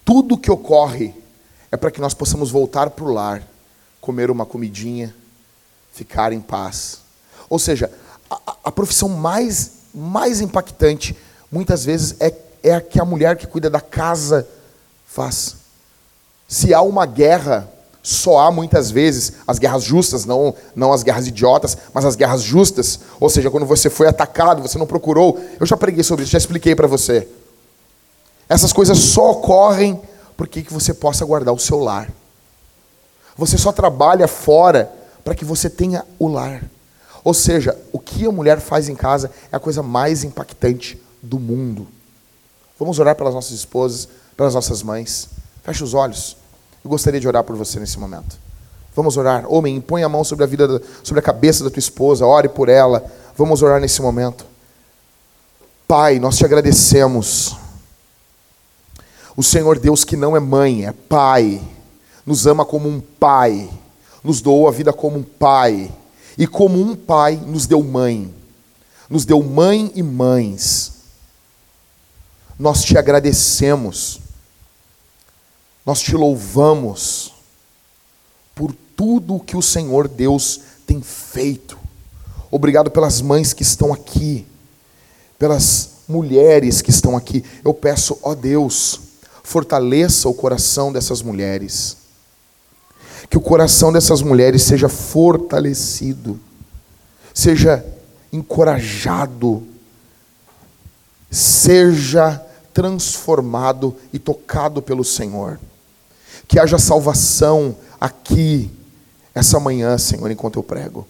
Tudo 0.05 0.37
que 0.37 0.49
ocorre 0.49 1.13
é 1.71 1.75
para 1.77 1.91
que 1.91 1.99
nós 1.99 2.13
possamos 2.13 2.49
voltar 2.49 2.89
para 2.89 3.03
o 3.03 3.11
lar, 3.11 3.43
comer 3.99 4.31
uma 4.31 4.45
comidinha, 4.45 5.13
ficar 5.91 6.31
em 6.31 6.39
paz. 6.39 7.01
Ou 7.49 7.59
seja, 7.59 7.91
a, 8.29 8.55
a 8.65 8.71
profissão 8.71 9.09
mais, 9.09 9.71
mais 9.93 10.39
impactante, 10.39 11.17
muitas 11.51 11.85
vezes, 11.85 12.15
é, 12.19 12.33
é 12.63 12.73
a 12.73 12.81
que 12.81 12.99
a 12.99 13.05
mulher 13.05 13.35
que 13.35 13.47
cuida 13.47 13.69
da 13.69 13.81
casa 13.81 14.47
faz. 15.07 15.55
Se 16.47 16.73
há 16.73 16.81
uma 16.81 17.05
guerra, 17.05 17.69
só 18.01 18.39
há 18.39 18.51
muitas 18.51 18.89
vezes 18.91 19.33
as 19.45 19.59
guerras 19.59 19.83
justas, 19.83 20.25
não, 20.25 20.53
não 20.75 20.93
as 20.93 21.03
guerras 21.03 21.27
idiotas, 21.27 21.77
mas 21.93 22.05
as 22.05 22.15
guerras 22.15 22.41
justas. 22.41 22.99
Ou 23.19 23.29
seja, 23.29 23.51
quando 23.51 23.65
você 23.65 23.89
foi 23.89 24.07
atacado, 24.07 24.61
você 24.61 24.77
não 24.77 24.87
procurou. 24.87 25.39
Eu 25.59 25.65
já 25.65 25.75
preguei 25.75 26.03
sobre 26.03 26.23
isso, 26.23 26.31
já 26.31 26.37
expliquei 26.37 26.75
para 26.75 26.87
você. 26.87 27.27
Essas 28.47 28.73
coisas 28.73 28.97
só 28.97 29.31
ocorrem 29.31 30.01
porque 30.35 30.61
que 30.61 30.73
você 30.73 30.93
possa 30.93 31.25
guardar 31.25 31.53
o 31.53 31.59
seu 31.59 31.79
lar. 31.79 32.09
Você 33.35 33.57
só 33.57 33.71
trabalha 33.71 34.27
fora 34.27 34.91
para 35.23 35.35
que 35.35 35.45
você 35.45 35.69
tenha 35.69 36.05
o 36.17 36.27
lar. 36.27 36.63
Ou 37.23 37.33
seja, 37.33 37.77
o 37.91 37.99
que 37.99 38.25
a 38.25 38.31
mulher 38.31 38.59
faz 38.59 38.89
em 38.89 38.95
casa 38.95 39.29
é 39.51 39.55
a 39.55 39.59
coisa 39.59 39.83
mais 39.83 40.23
impactante 40.23 40.99
do 41.21 41.39
mundo. 41.39 41.87
Vamos 42.77 42.99
orar 42.99 43.15
pelas 43.15 43.33
nossas 43.33 43.51
esposas, 43.51 44.07
pelas 44.37 44.53
nossas 44.53 44.81
mães. 44.83 45.29
Feche 45.63 45.83
os 45.83 45.93
olhos. 45.93 46.37
Eu 46.83 46.89
gostaria 46.89 47.19
de 47.19 47.27
orar 47.27 47.43
por 47.43 47.55
você 47.55 47.79
nesse 47.79 47.99
momento. 47.99 48.37
Vamos 48.95 49.17
orar. 49.17 49.45
Homem, 49.47 49.79
põe 49.81 50.03
a 50.03 50.09
mão 50.09 50.23
sobre 50.23 50.43
a 50.43 50.47
vida, 50.47 50.81
sobre 51.03 51.19
a 51.19 51.23
cabeça 51.23 51.63
da 51.63 51.69
tua 51.69 51.79
esposa, 51.79 52.25
ore 52.25 52.49
por 52.49 52.69
ela. 52.69 53.03
Vamos 53.35 53.61
orar 53.61 53.79
nesse 53.79 54.01
momento. 54.01 54.45
Pai, 55.87 56.19
nós 56.19 56.37
te 56.37 56.45
agradecemos 56.45 57.57
o 59.39 59.43
Senhor 59.43 59.79
Deus 59.79 60.03
que 60.03 60.17
não 60.17 60.35
é 60.35 60.39
mãe, 60.41 60.85
é 60.85 60.91
pai, 60.91 61.61
nos 62.25 62.45
ama 62.45 62.65
como 62.65 62.89
um 62.89 62.99
pai, 62.99 63.69
nos 64.21 64.41
doou 64.41 64.67
a 64.67 64.71
vida 64.71 64.91
como 64.91 65.17
um 65.17 65.23
pai, 65.23 65.89
e 66.37 66.45
como 66.45 66.77
um 66.77 66.93
pai 66.93 67.37
nos 67.37 67.65
deu 67.65 67.81
mãe, 67.81 68.33
nos 69.09 69.23
deu 69.23 69.41
mãe 69.41 69.93
e 69.95 70.03
mães. 70.03 70.98
Nós 72.59 72.83
te 72.83 72.97
agradecemos, 72.97 74.19
nós 75.85 76.01
te 76.01 76.13
louvamos 76.13 77.33
por 78.53 78.75
tudo 78.97 79.37
o 79.37 79.39
que 79.39 79.55
o 79.55 79.61
Senhor 79.61 80.09
Deus 80.09 80.59
tem 80.85 81.01
feito. 81.01 81.79
Obrigado 82.51 82.91
pelas 82.91 83.21
mães 83.21 83.53
que 83.53 83.63
estão 83.63 83.93
aqui, 83.93 84.45
pelas 85.37 85.91
mulheres 86.05 86.81
que 86.81 86.89
estão 86.89 87.15
aqui. 87.15 87.45
Eu 87.63 87.73
peço, 87.73 88.19
ó 88.21 88.35
Deus, 88.35 88.99
fortaleça 89.41 90.27
o 90.27 90.33
coração 90.33 90.91
dessas 90.91 91.21
mulheres. 91.21 91.95
Que 93.29 93.37
o 93.37 93.41
coração 93.41 93.93
dessas 93.93 94.21
mulheres 94.21 94.63
seja 94.63 94.89
fortalecido, 94.89 96.37
seja 97.33 97.85
encorajado, 98.33 99.65
seja 101.31 102.45
transformado 102.73 103.95
e 104.11 104.19
tocado 104.19 104.81
pelo 104.81 105.03
Senhor. 105.03 105.59
Que 106.47 106.59
haja 106.59 106.77
salvação 106.77 107.75
aqui, 107.99 108.71
essa 109.33 109.59
manhã, 109.59 109.97
Senhor, 109.97 110.29
enquanto 110.31 110.57
eu 110.57 110.63
prego. 110.63 111.07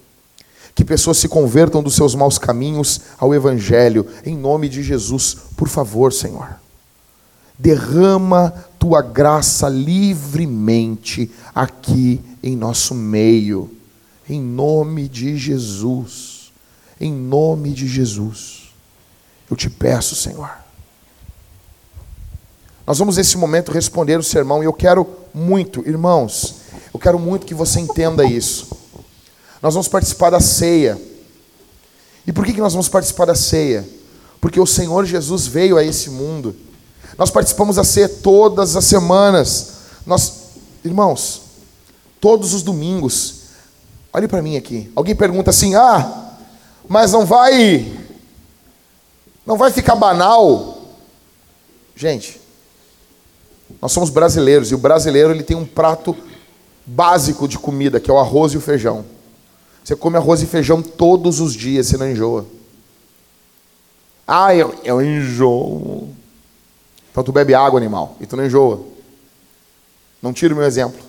Que 0.76 0.86
pessoas 0.86 1.18
se 1.18 1.28
convertam 1.28 1.84
dos 1.84 1.95
seus 1.95 2.16
maus 2.16 2.38
caminhos 2.38 3.01
ao 3.18 3.34
Evangelho, 3.34 4.07
em 4.26 4.36
nome 4.36 4.70
de 4.70 4.82
Jesus, 4.84 5.36
por 5.55 5.68
favor, 5.68 6.14
Senhor 6.14 6.60
derrama 7.60 8.51
tua 8.80 9.01
graça 9.01 9.68
livremente 9.68 11.30
aqui 11.53 12.22
em 12.41 12.55
nosso 12.55 12.95
meio, 12.95 13.70
em 14.28 14.41
nome 14.41 15.10
de 15.10 15.38
Jesus. 15.38 16.53
Em 17.01 17.14
nome 17.14 17.72
de 17.72 17.88
Jesus. 17.88 18.74
Eu 19.49 19.55
te 19.55 19.70
peço, 19.70 20.16
Senhor. 20.16 20.49
Nós 22.89 22.97
vamos 22.97 23.15
nesse 23.15 23.37
momento 23.37 23.71
responder 23.71 24.19
o 24.19 24.23
sermão 24.23 24.61
e 24.61 24.65
eu 24.65 24.73
quero 24.73 25.07
muito, 25.33 25.87
irmãos, 25.87 26.55
eu 26.93 26.99
quero 26.99 27.17
muito 27.17 27.45
que 27.45 27.53
você 27.53 27.79
entenda 27.79 28.25
isso. 28.25 28.67
Nós 29.61 29.75
vamos 29.75 29.87
participar 29.87 30.31
da 30.31 30.41
ceia. 30.41 30.99
E 32.25 32.33
por 32.33 32.43
que, 32.43 32.53
que 32.53 32.59
nós 32.59 32.73
vamos 32.73 32.89
participar 32.89 33.25
da 33.25 33.35
ceia? 33.35 33.87
Porque 34.41 34.59
o 34.59 34.65
Senhor 34.65 35.05
Jesus 35.05 35.45
veio 35.45 35.77
a 35.77 35.83
esse 35.83 36.09
mundo 36.09 36.55
nós 37.19 37.29
participamos 37.29 37.75
da 37.75 37.83
ceia 37.83 38.07
todas 38.07 38.77
as 38.77 38.85
semanas. 38.85 39.73
Nós, 40.05 40.33
irmãos, 40.85 41.41
todos 42.21 42.53
os 42.53 42.63
domingos. 42.63 43.41
Olhe 44.13 44.25
para 44.25 44.41
mim 44.41 44.55
aqui. 44.55 44.89
Alguém 44.95 45.13
pergunta 45.13 45.49
assim: 45.49 45.75
"Ah, 45.75 46.31
mas 46.87 47.11
não 47.11 47.25
vai 47.25 47.91
não 49.45 49.57
vai 49.57 49.69
ficar 49.69 49.95
banal?" 49.95 50.81
Gente, 51.93 52.38
nós 53.82 53.91
somos 53.91 54.09
brasileiros 54.09 54.72
e 54.72 54.76
o 54.76 54.78
brasileiro 54.78 55.32
ele 55.32 55.43
tem 55.43 55.55
um 55.55 55.65
prato 55.65 56.15
básico 56.86 57.47
de 57.47 57.57
comida, 57.57 57.99
que 57.99 58.09
é 58.09 58.13
o 58.13 58.17
arroz 58.17 58.53
e 58.53 58.57
o 58.57 58.61
feijão. 58.61 59.05
Você 59.84 59.95
come 59.95 60.17
arroz 60.17 60.41
e 60.41 60.45
feijão 60.45 60.82
todos 60.82 61.39
os 61.39 61.53
dias, 61.53 61.88
você 61.88 61.97
não 61.97 62.09
enjoa. 62.09 62.45
Ah, 64.28 64.53
eu, 64.55 64.76
eu 64.84 65.01
enjoo. 65.01 66.09
Então 67.11 67.24
tu 67.24 67.32
bebe 67.32 67.53
água, 67.53 67.80
animal, 67.80 68.15
e 68.20 68.26
tu 68.26 68.36
não 68.36 68.45
enjoa. 68.45 68.82
Não 70.22 70.34
tira 70.34 70.53
o 70.53 70.57
meu 70.57 70.65
exemplo. 70.65 70.99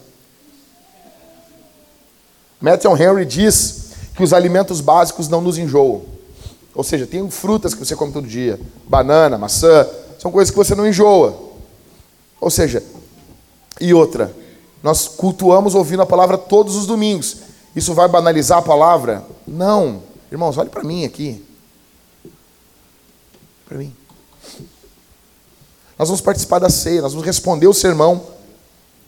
Matthew 2.61 2.97
Henry 2.97 3.25
diz 3.25 3.91
que 4.15 4.23
os 4.23 4.33
alimentos 4.33 4.81
básicos 4.81 5.29
não 5.29 5.41
nos 5.41 5.59
enjoam. 5.59 6.03
Ou 6.75 6.85
seja, 6.85 7.07
tem 7.07 7.29
frutas 7.31 7.75
que 7.75 7.85
você 7.85 7.97
come 7.97 8.13
todo 8.13 8.27
dia, 8.27 8.61
banana, 8.89 9.37
maçã, 9.37 9.87
são 10.19 10.31
coisas 10.31 10.51
que 10.51 10.57
você 10.57 10.75
não 10.75 10.87
enjoa. 10.87 11.50
Ou 12.41 12.51
seja, 12.51 12.82
e 13.80 13.93
outra, 13.93 14.34
nós 14.82 15.07
cultuamos 15.07 15.74
ouvindo 15.74 16.03
a 16.03 16.07
palavra 16.07 16.38
todos 16.38 16.74
os 16.74 16.86
domingos. 16.86 17.36
Isso 17.76 17.95
vai 17.95 18.09
banalizar 18.09 18.59
a 18.59 18.62
palavra? 18.62 19.24
Não. 19.47 20.03
Irmãos, 20.32 20.57
olhe 20.57 20.70
para 20.70 20.82
mim 20.82 21.05
aqui. 21.05 21.45
Para 23.68 23.78
mim. 23.78 23.95
Nós 25.99 26.09
vamos 26.09 26.22
participar 26.22 26.59
da 26.59 26.70
ceia, 26.70 27.03
nós 27.03 27.12
vamos 27.12 27.26
responder 27.26 27.66
o 27.66 27.74
sermão, 27.74 28.24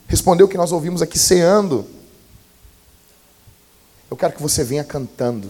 responder 0.07 0.43
o 0.43 0.47
que 0.47 0.57
nós 0.57 0.71
ouvimos 0.71 1.01
aqui 1.01 1.17
ceando. 1.17 1.85
Eu 4.11 4.15
quero 4.15 4.33
que 4.33 4.41
você 4.41 4.63
venha 4.63 4.83
cantando. 4.83 5.49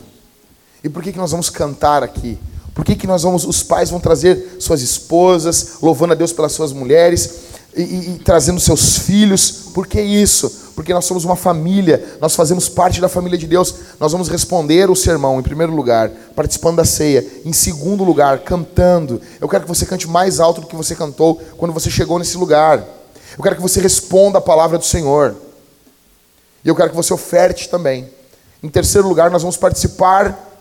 E 0.81 0.87
por 0.87 1.03
que, 1.03 1.11
que 1.11 1.17
nós 1.17 1.31
vamos 1.31 1.49
cantar 1.49 2.01
aqui? 2.01 2.39
Por 2.73 2.85
que, 2.85 2.95
que 2.95 3.05
nós 3.05 3.23
vamos, 3.23 3.45
os 3.45 3.61
pais 3.61 3.89
vão 3.89 3.99
trazer 3.99 4.55
suas 4.59 4.81
esposas, 4.81 5.81
louvando 5.81 6.13
a 6.13 6.15
Deus 6.15 6.31
pelas 6.31 6.53
suas 6.53 6.71
mulheres 6.71 7.52
e, 7.75 7.81
e, 7.81 8.21
trazendo 8.23 8.59
seus 8.59 8.99
filhos? 8.99 9.69
Por 9.73 9.87
que 9.87 10.01
isso? 10.01 10.71
Porque 10.75 10.93
nós 10.93 11.05
somos 11.05 11.23
uma 11.23 11.35
família, 11.35 12.17
nós 12.19 12.35
fazemos 12.35 12.67
parte 12.67 12.99
da 12.99 13.07
família 13.07 13.37
de 13.37 13.45
Deus. 13.45 13.75
Nós 13.99 14.11
vamos 14.11 14.27
responder 14.27 14.89
o 14.89 14.95
sermão, 14.95 15.39
em 15.39 15.43
primeiro 15.43 15.73
lugar, 15.73 16.09
participando 16.35 16.77
da 16.77 16.85
ceia. 16.85 17.25
Em 17.45 17.53
segundo 17.53 18.03
lugar, 18.03 18.39
cantando. 18.39 19.21
Eu 19.39 19.47
quero 19.47 19.63
que 19.63 19.69
você 19.69 19.85
cante 19.85 20.07
mais 20.07 20.39
alto 20.39 20.61
do 20.61 20.67
que 20.67 20.75
você 20.75 20.95
cantou 20.95 21.41
quando 21.57 21.73
você 21.73 21.89
chegou 21.89 22.17
nesse 22.17 22.37
lugar. 22.37 22.83
Eu 23.37 23.43
quero 23.43 23.55
que 23.55 23.61
você 23.61 23.79
responda 23.79 24.39
a 24.39 24.41
palavra 24.41 24.77
do 24.77 24.85
Senhor. 24.85 25.35
E 26.63 26.67
eu 26.67 26.75
quero 26.75 26.89
que 26.89 26.95
você 26.95 27.13
oferte 27.13 27.69
também. 27.69 28.09
Em 28.61 28.69
terceiro 28.69 29.07
lugar, 29.07 29.29
nós 29.29 29.41
vamos 29.41 29.57
participar 29.57 30.51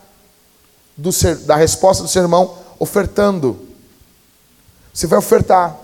do, 0.96 1.10
da 1.46 1.56
resposta 1.56 2.02
do 2.02 2.08
sermão 2.08 2.58
ofertando. 2.78 3.58
Você 4.92 5.06
vai 5.06 5.18
ofertar. 5.18 5.81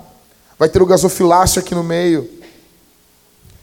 Vai 0.59 0.69
ter 0.69 0.83
o 0.83 0.87
gasofilácio 0.87 1.61
aqui 1.61 1.75
no 1.75 1.85
meio. 1.85 2.29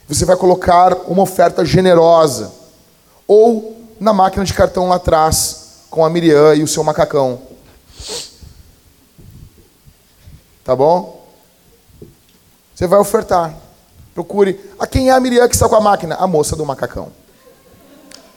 Você 0.07 0.23
vai 0.25 0.35
colocar 0.35 0.95
uma 1.07 1.23
oferta 1.23 1.65
generosa. 1.65 2.51
Ou 3.27 3.75
na 3.99 4.13
máquina 4.13 4.45
de 4.45 4.53
cartão 4.53 4.87
lá 4.87 4.95
atrás, 4.95 5.85
com 5.89 6.05
a 6.05 6.09
Miriam 6.09 6.53
e 6.55 6.63
o 6.63 6.67
seu 6.67 6.83
macacão. 6.83 7.41
Tá 10.63 10.75
bom? 10.75 11.27
Você 12.73 12.87
vai 12.87 12.99
ofertar. 12.99 13.53
Procure. 14.13 14.59
A 14.79 14.87
quem 14.87 15.09
é 15.09 15.11
a 15.11 15.19
Miriam 15.19 15.47
que 15.47 15.55
está 15.55 15.67
com 15.67 15.75
a 15.75 15.81
máquina? 15.81 16.15
A 16.15 16.27
moça 16.27 16.55
do 16.55 16.65
macacão 16.65 17.11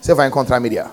você 0.01 0.15
vai 0.15 0.29
encontrar 0.29 0.57
a 0.57 0.61
Miriam. 0.61 0.91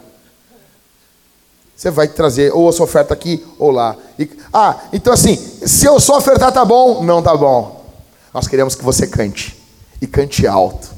Você 1.75 1.91
vai 1.91 2.07
trazer 2.07 2.53
ou 2.53 2.69
a 2.69 2.71
sua 2.71 2.85
oferta 2.85 3.13
aqui 3.13 3.45
ou 3.59 3.69
lá. 3.69 3.95
E, 4.17 4.29
ah, 4.53 4.77
então 4.93 5.11
assim, 5.11 5.35
se 5.35 5.85
eu 5.85 5.99
só 5.99 6.17
ofertar 6.17 6.51
tá 6.51 6.63
bom? 6.63 7.03
Não 7.03 7.21
tá 7.21 7.35
bom. 7.35 7.83
Nós 8.33 8.47
queremos 8.47 8.75
que 8.75 8.83
você 8.83 9.07
cante. 9.07 9.57
E 10.01 10.07
cante 10.07 10.47
alto. 10.47 10.89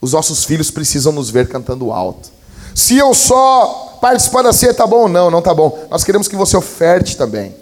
Os 0.00 0.12
nossos 0.12 0.44
filhos 0.44 0.70
precisam 0.70 1.12
nos 1.12 1.30
ver 1.30 1.48
cantando 1.48 1.92
alto. 1.92 2.30
Se 2.74 2.96
eu 2.96 3.12
só 3.14 3.98
participar 4.00 4.42
da 4.42 4.52
ceia, 4.52 4.72
tá 4.74 4.86
bom? 4.86 5.06
Não, 5.08 5.30
não 5.30 5.42
tá 5.42 5.52
bom. 5.54 5.86
Nós 5.90 6.02
queremos 6.02 6.26
que 6.26 6.36
você 6.36 6.56
oferte 6.56 7.16
também. 7.16 7.54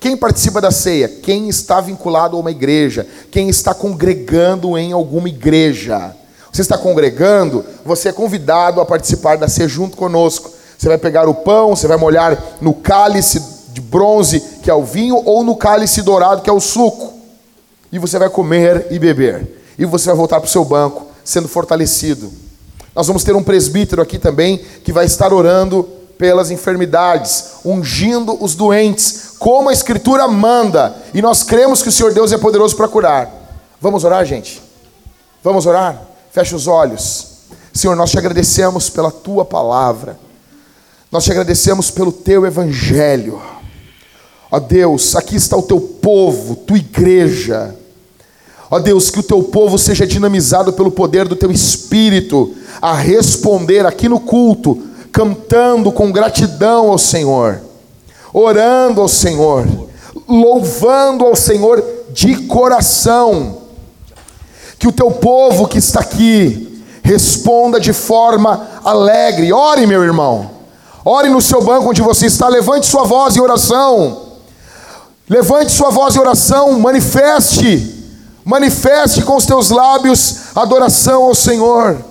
Quem 0.00 0.16
participa 0.16 0.60
da 0.60 0.72
ceia? 0.72 1.08
Quem 1.08 1.48
está 1.48 1.80
vinculado 1.80 2.36
a 2.36 2.40
uma 2.40 2.50
igreja. 2.50 3.06
Quem 3.30 3.48
está 3.48 3.72
congregando 3.72 4.76
em 4.76 4.92
alguma 4.92 5.28
igreja. 5.28 6.16
Você 6.52 6.60
está 6.60 6.76
congregando, 6.76 7.64
você 7.82 8.10
é 8.10 8.12
convidado 8.12 8.78
a 8.78 8.84
participar 8.84 9.38
da 9.38 9.48
ceia 9.48 9.66
junto 9.66 9.96
conosco. 9.96 10.50
Você 10.76 10.86
vai 10.86 10.98
pegar 10.98 11.26
o 11.26 11.34
pão, 11.34 11.74
você 11.74 11.86
vai 11.86 11.96
molhar 11.96 12.38
no 12.60 12.74
cálice 12.74 13.42
de 13.68 13.80
bronze, 13.80 14.40
que 14.62 14.70
é 14.70 14.74
o 14.74 14.84
vinho, 14.84 15.22
ou 15.24 15.42
no 15.42 15.56
cálice 15.56 16.02
dourado, 16.02 16.42
que 16.42 16.50
é 16.50 16.52
o 16.52 16.60
suco. 16.60 17.14
E 17.90 17.98
você 17.98 18.18
vai 18.18 18.28
comer 18.28 18.88
e 18.90 18.98
beber. 18.98 19.64
E 19.78 19.86
você 19.86 20.06
vai 20.08 20.16
voltar 20.16 20.40
para 20.40 20.46
o 20.46 20.50
seu 20.50 20.62
banco, 20.62 21.06
sendo 21.24 21.48
fortalecido. 21.48 22.30
Nós 22.94 23.06
vamos 23.06 23.24
ter 23.24 23.34
um 23.34 23.42
presbítero 23.42 24.02
aqui 24.02 24.18
também, 24.18 24.58
que 24.84 24.92
vai 24.92 25.06
estar 25.06 25.32
orando 25.32 25.88
pelas 26.18 26.50
enfermidades, 26.50 27.52
ungindo 27.64 28.36
os 28.44 28.54
doentes, 28.54 29.36
como 29.38 29.70
a 29.70 29.72
Escritura 29.72 30.28
manda. 30.28 30.94
E 31.14 31.22
nós 31.22 31.42
cremos 31.42 31.82
que 31.82 31.88
o 31.88 31.92
Senhor 31.92 32.12
Deus 32.12 32.30
é 32.30 32.36
poderoso 32.36 32.76
para 32.76 32.88
curar. 32.88 33.30
Vamos 33.80 34.04
orar, 34.04 34.24
gente? 34.26 34.62
Vamos 35.42 35.64
orar? 35.64 36.11
Feche 36.32 36.54
os 36.54 36.66
olhos. 36.66 37.26
Senhor, 37.74 37.94
nós 37.94 38.10
te 38.10 38.16
agradecemos 38.16 38.88
pela 38.88 39.10
tua 39.10 39.44
palavra. 39.44 40.18
Nós 41.10 41.24
te 41.24 41.30
agradecemos 41.30 41.90
pelo 41.90 42.10
teu 42.10 42.46
evangelho. 42.46 43.40
Ó 44.50 44.58
Deus, 44.58 45.14
aqui 45.14 45.36
está 45.36 45.58
o 45.58 45.62
teu 45.62 45.78
povo, 45.78 46.56
tua 46.56 46.78
igreja. 46.78 47.76
Ó 48.70 48.78
Deus, 48.78 49.10
que 49.10 49.20
o 49.20 49.22
teu 49.22 49.42
povo 49.42 49.76
seja 49.76 50.06
dinamizado 50.06 50.72
pelo 50.72 50.90
poder 50.90 51.28
do 51.28 51.36
teu 51.36 51.50
espírito 51.50 52.54
a 52.80 52.94
responder 52.94 53.84
aqui 53.84 54.08
no 54.08 54.18
culto, 54.18 54.82
cantando 55.12 55.92
com 55.92 56.10
gratidão 56.10 56.88
ao 56.88 56.96
Senhor, 56.96 57.60
orando 58.32 59.02
ao 59.02 59.08
Senhor, 59.08 59.66
louvando 60.26 61.26
ao 61.26 61.36
Senhor 61.36 61.84
de 62.10 62.46
coração 62.46 63.61
que 64.82 64.88
o 64.88 64.92
teu 64.92 65.12
povo 65.12 65.68
que 65.68 65.78
está 65.78 66.00
aqui 66.00 66.82
responda 67.04 67.78
de 67.78 67.92
forma 67.92 68.66
alegre. 68.82 69.52
Ore, 69.52 69.86
meu 69.86 70.02
irmão. 70.02 70.50
Ore 71.04 71.28
no 71.28 71.40
seu 71.40 71.62
banco 71.62 71.90
onde 71.90 72.02
você 72.02 72.26
está, 72.26 72.48
levante 72.48 72.86
sua 72.86 73.04
voz 73.04 73.36
em 73.36 73.40
oração. 73.40 74.22
Levante 75.28 75.70
sua 75.70 75.90
voz 75.90 76.16
em 76.16 76.18
oração, 76.18 76.80
manifeste, 76.80 78.10
manifeste 78.44 79.22
com 79.22 79.36
os 79.36 79.46
teus 79.46 79.70
lábios 79.70 80.36
adoração 80.52 81.22
ao 81.26 81.34
Senhor. 81.36 82.04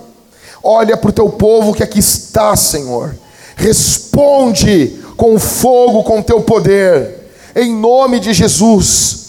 Olha 0.64 0.96
para 0.96 1.10
o 1.10 1.12
teu 1.12 1.28
povo 1.28 1.74
que 1.74 1.82
aqui 1.82 1.98
está, 1.98 2.56
Senhor. 2.56 3.14
Responde 3.54 4.98
com 5.14 5.38
fogo, 5.38 6.04
com 6.04 6.22
teu 6.22 6.40
poder, 6.40 7.30
em 7.54 7.76
nome 7.76 8.18
de 8.18 8.32
Jesus 8.32 9.21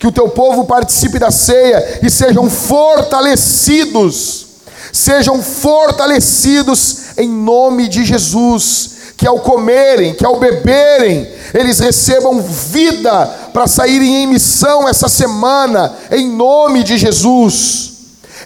que 0.00 0.06
o 0.06 0.12
teu 0.12 0.30
povo 0.30 0.64
participe 0.64 1.18
da 1.18 1.30
ceia 1.30 2.00
e 2.02 2.08
sejam 2.08 2.48
fortalecidos, 2.48 4.46
sejam 4.90 5.42
fortalecidos 5.42 7.18
em 7.18 7.28
nome 7.28 7.86
de 7.86 8.02
Jesus, 8.02 8.92
que 9.14 9.26
ao 9.26 9.40
comerem, 9.40 10.14
que 10.14 10.24
ao 10.24 10.40
beberem, 10.40 11.30
eles 11.52 11.78
recebam 11.80 12.40
vida 12.40 13.26
para 13.52 13.66
saírem 13.66 14.22
em 14.22 14.26
missão 14.26 14.88
essa 14.88 15.06
semana, 15.06 15.94
em 16.10 16.30
nome 16.30 16.82
de 16.82 16.96
Jesus. 16.96 17.90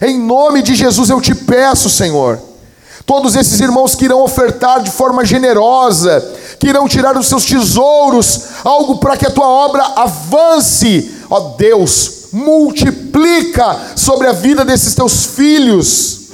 Em 0.01 0.19
nome 0.19 0.61
de 0.61 0.75
Jesus 0.75 1.09
eu 1.09 1.21
te 1.21 1.33
peço, 1.33 1.89
Senhor. 1.89 2.37
Todos 3.05 3.33
esses 3.33 3.61
irmãos 3.61 3.95
que 3.95 4.03
irão 4.03 4.21
ofertar 4.21 4.81
de 4.81 4.91
forma 4.91 5.23
generosa, 5.23 6.21
que 6.59 6.67
irão 6.67 6.85
tirar 6.85 7.13
dos 7.13 7.27
seus 7.27 7.45
tesouros 7.45 8.41
algo 8.65 8.97
para 8.97 9.15
que 9.15 9.25
a 9.25 9.31
tua 9.31 9.47
obra 9.47 9.83
avance 9.95 11.14
Ó 11.29 11.55
Deus, 11.57 12.27
multiplica 12.31 13.93
sobre 13.95 14.27
a 14.27 14.31
vida 14.31 14.65
desses 14.65 14.93
teus 14.93 15.25
filhos, 15.25 16.29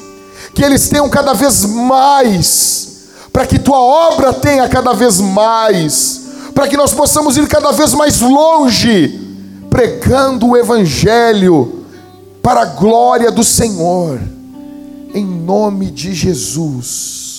que 0.53 0.63
eles 0.63 0.89
tenham 0.89 1.09
cada 1.09 1.33
vez 1.33 1.63
mais, 1.65 2.87
para 3.31 3.45
que 3.45 3.59
tua 3.59 3.79
obra 3.79 4.33
tenha 4.33 4.67
cada 4.67 4.93
vez 4.93 5.19
mais, 5.19 6.21
para 6.53 6.67
que 6.67 6.75
nós 6.75 6.93
possamos 6.93 7.37
ir 7.37 7.47
cada 7.47 7.71
vez 7.71 7.93
mais 7.93 8.19
longe, 8.19 9.19
pregando 9.69 10.49
o 10.49 10.57
Evangelho 10.57 11.85
para 12.41 12.61
a 12.61 12.65
glória 12.65 13.31
do 13.31 13.43
Senhor, 13.43 14.19
em 15.13 15.25
nome 15.25 15.91
de 15.91 16.13
Jesus. 16.13 17.30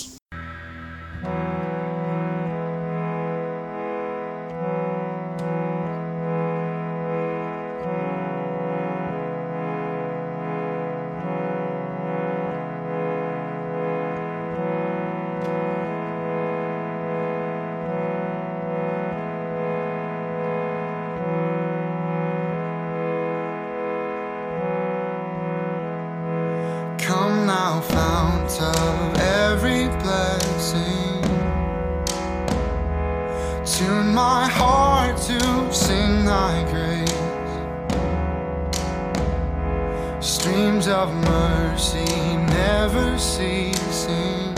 ceasing. 43.42 44.54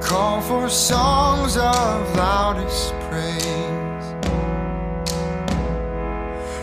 Call 0.00 0.40
for 0.40 0.68
songs 0.68 1.56
of 1.56 2.16
loudest 2.16 2.92
praise. 3.08 4.06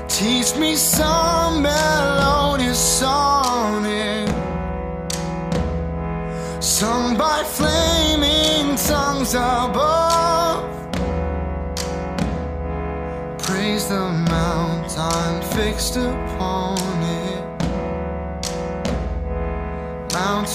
Teach 0.07 0.49
me 0.59 0.75
some 0.75 1.61
melodious 1.61 2.81
sonnet, 2.99 4.29
sung 6.59 7.17
by 7.17 7.43
flaming 7.43 8.75
tongues 8.75 9.33
above. 9.33 9.88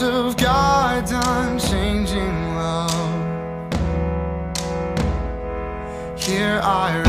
of 0.04 0.36
God's 0.36 1.12
unchanging 1.12 2.56
love. 2.56 2.92
Here 6.18 6.60
I 6.62 7.03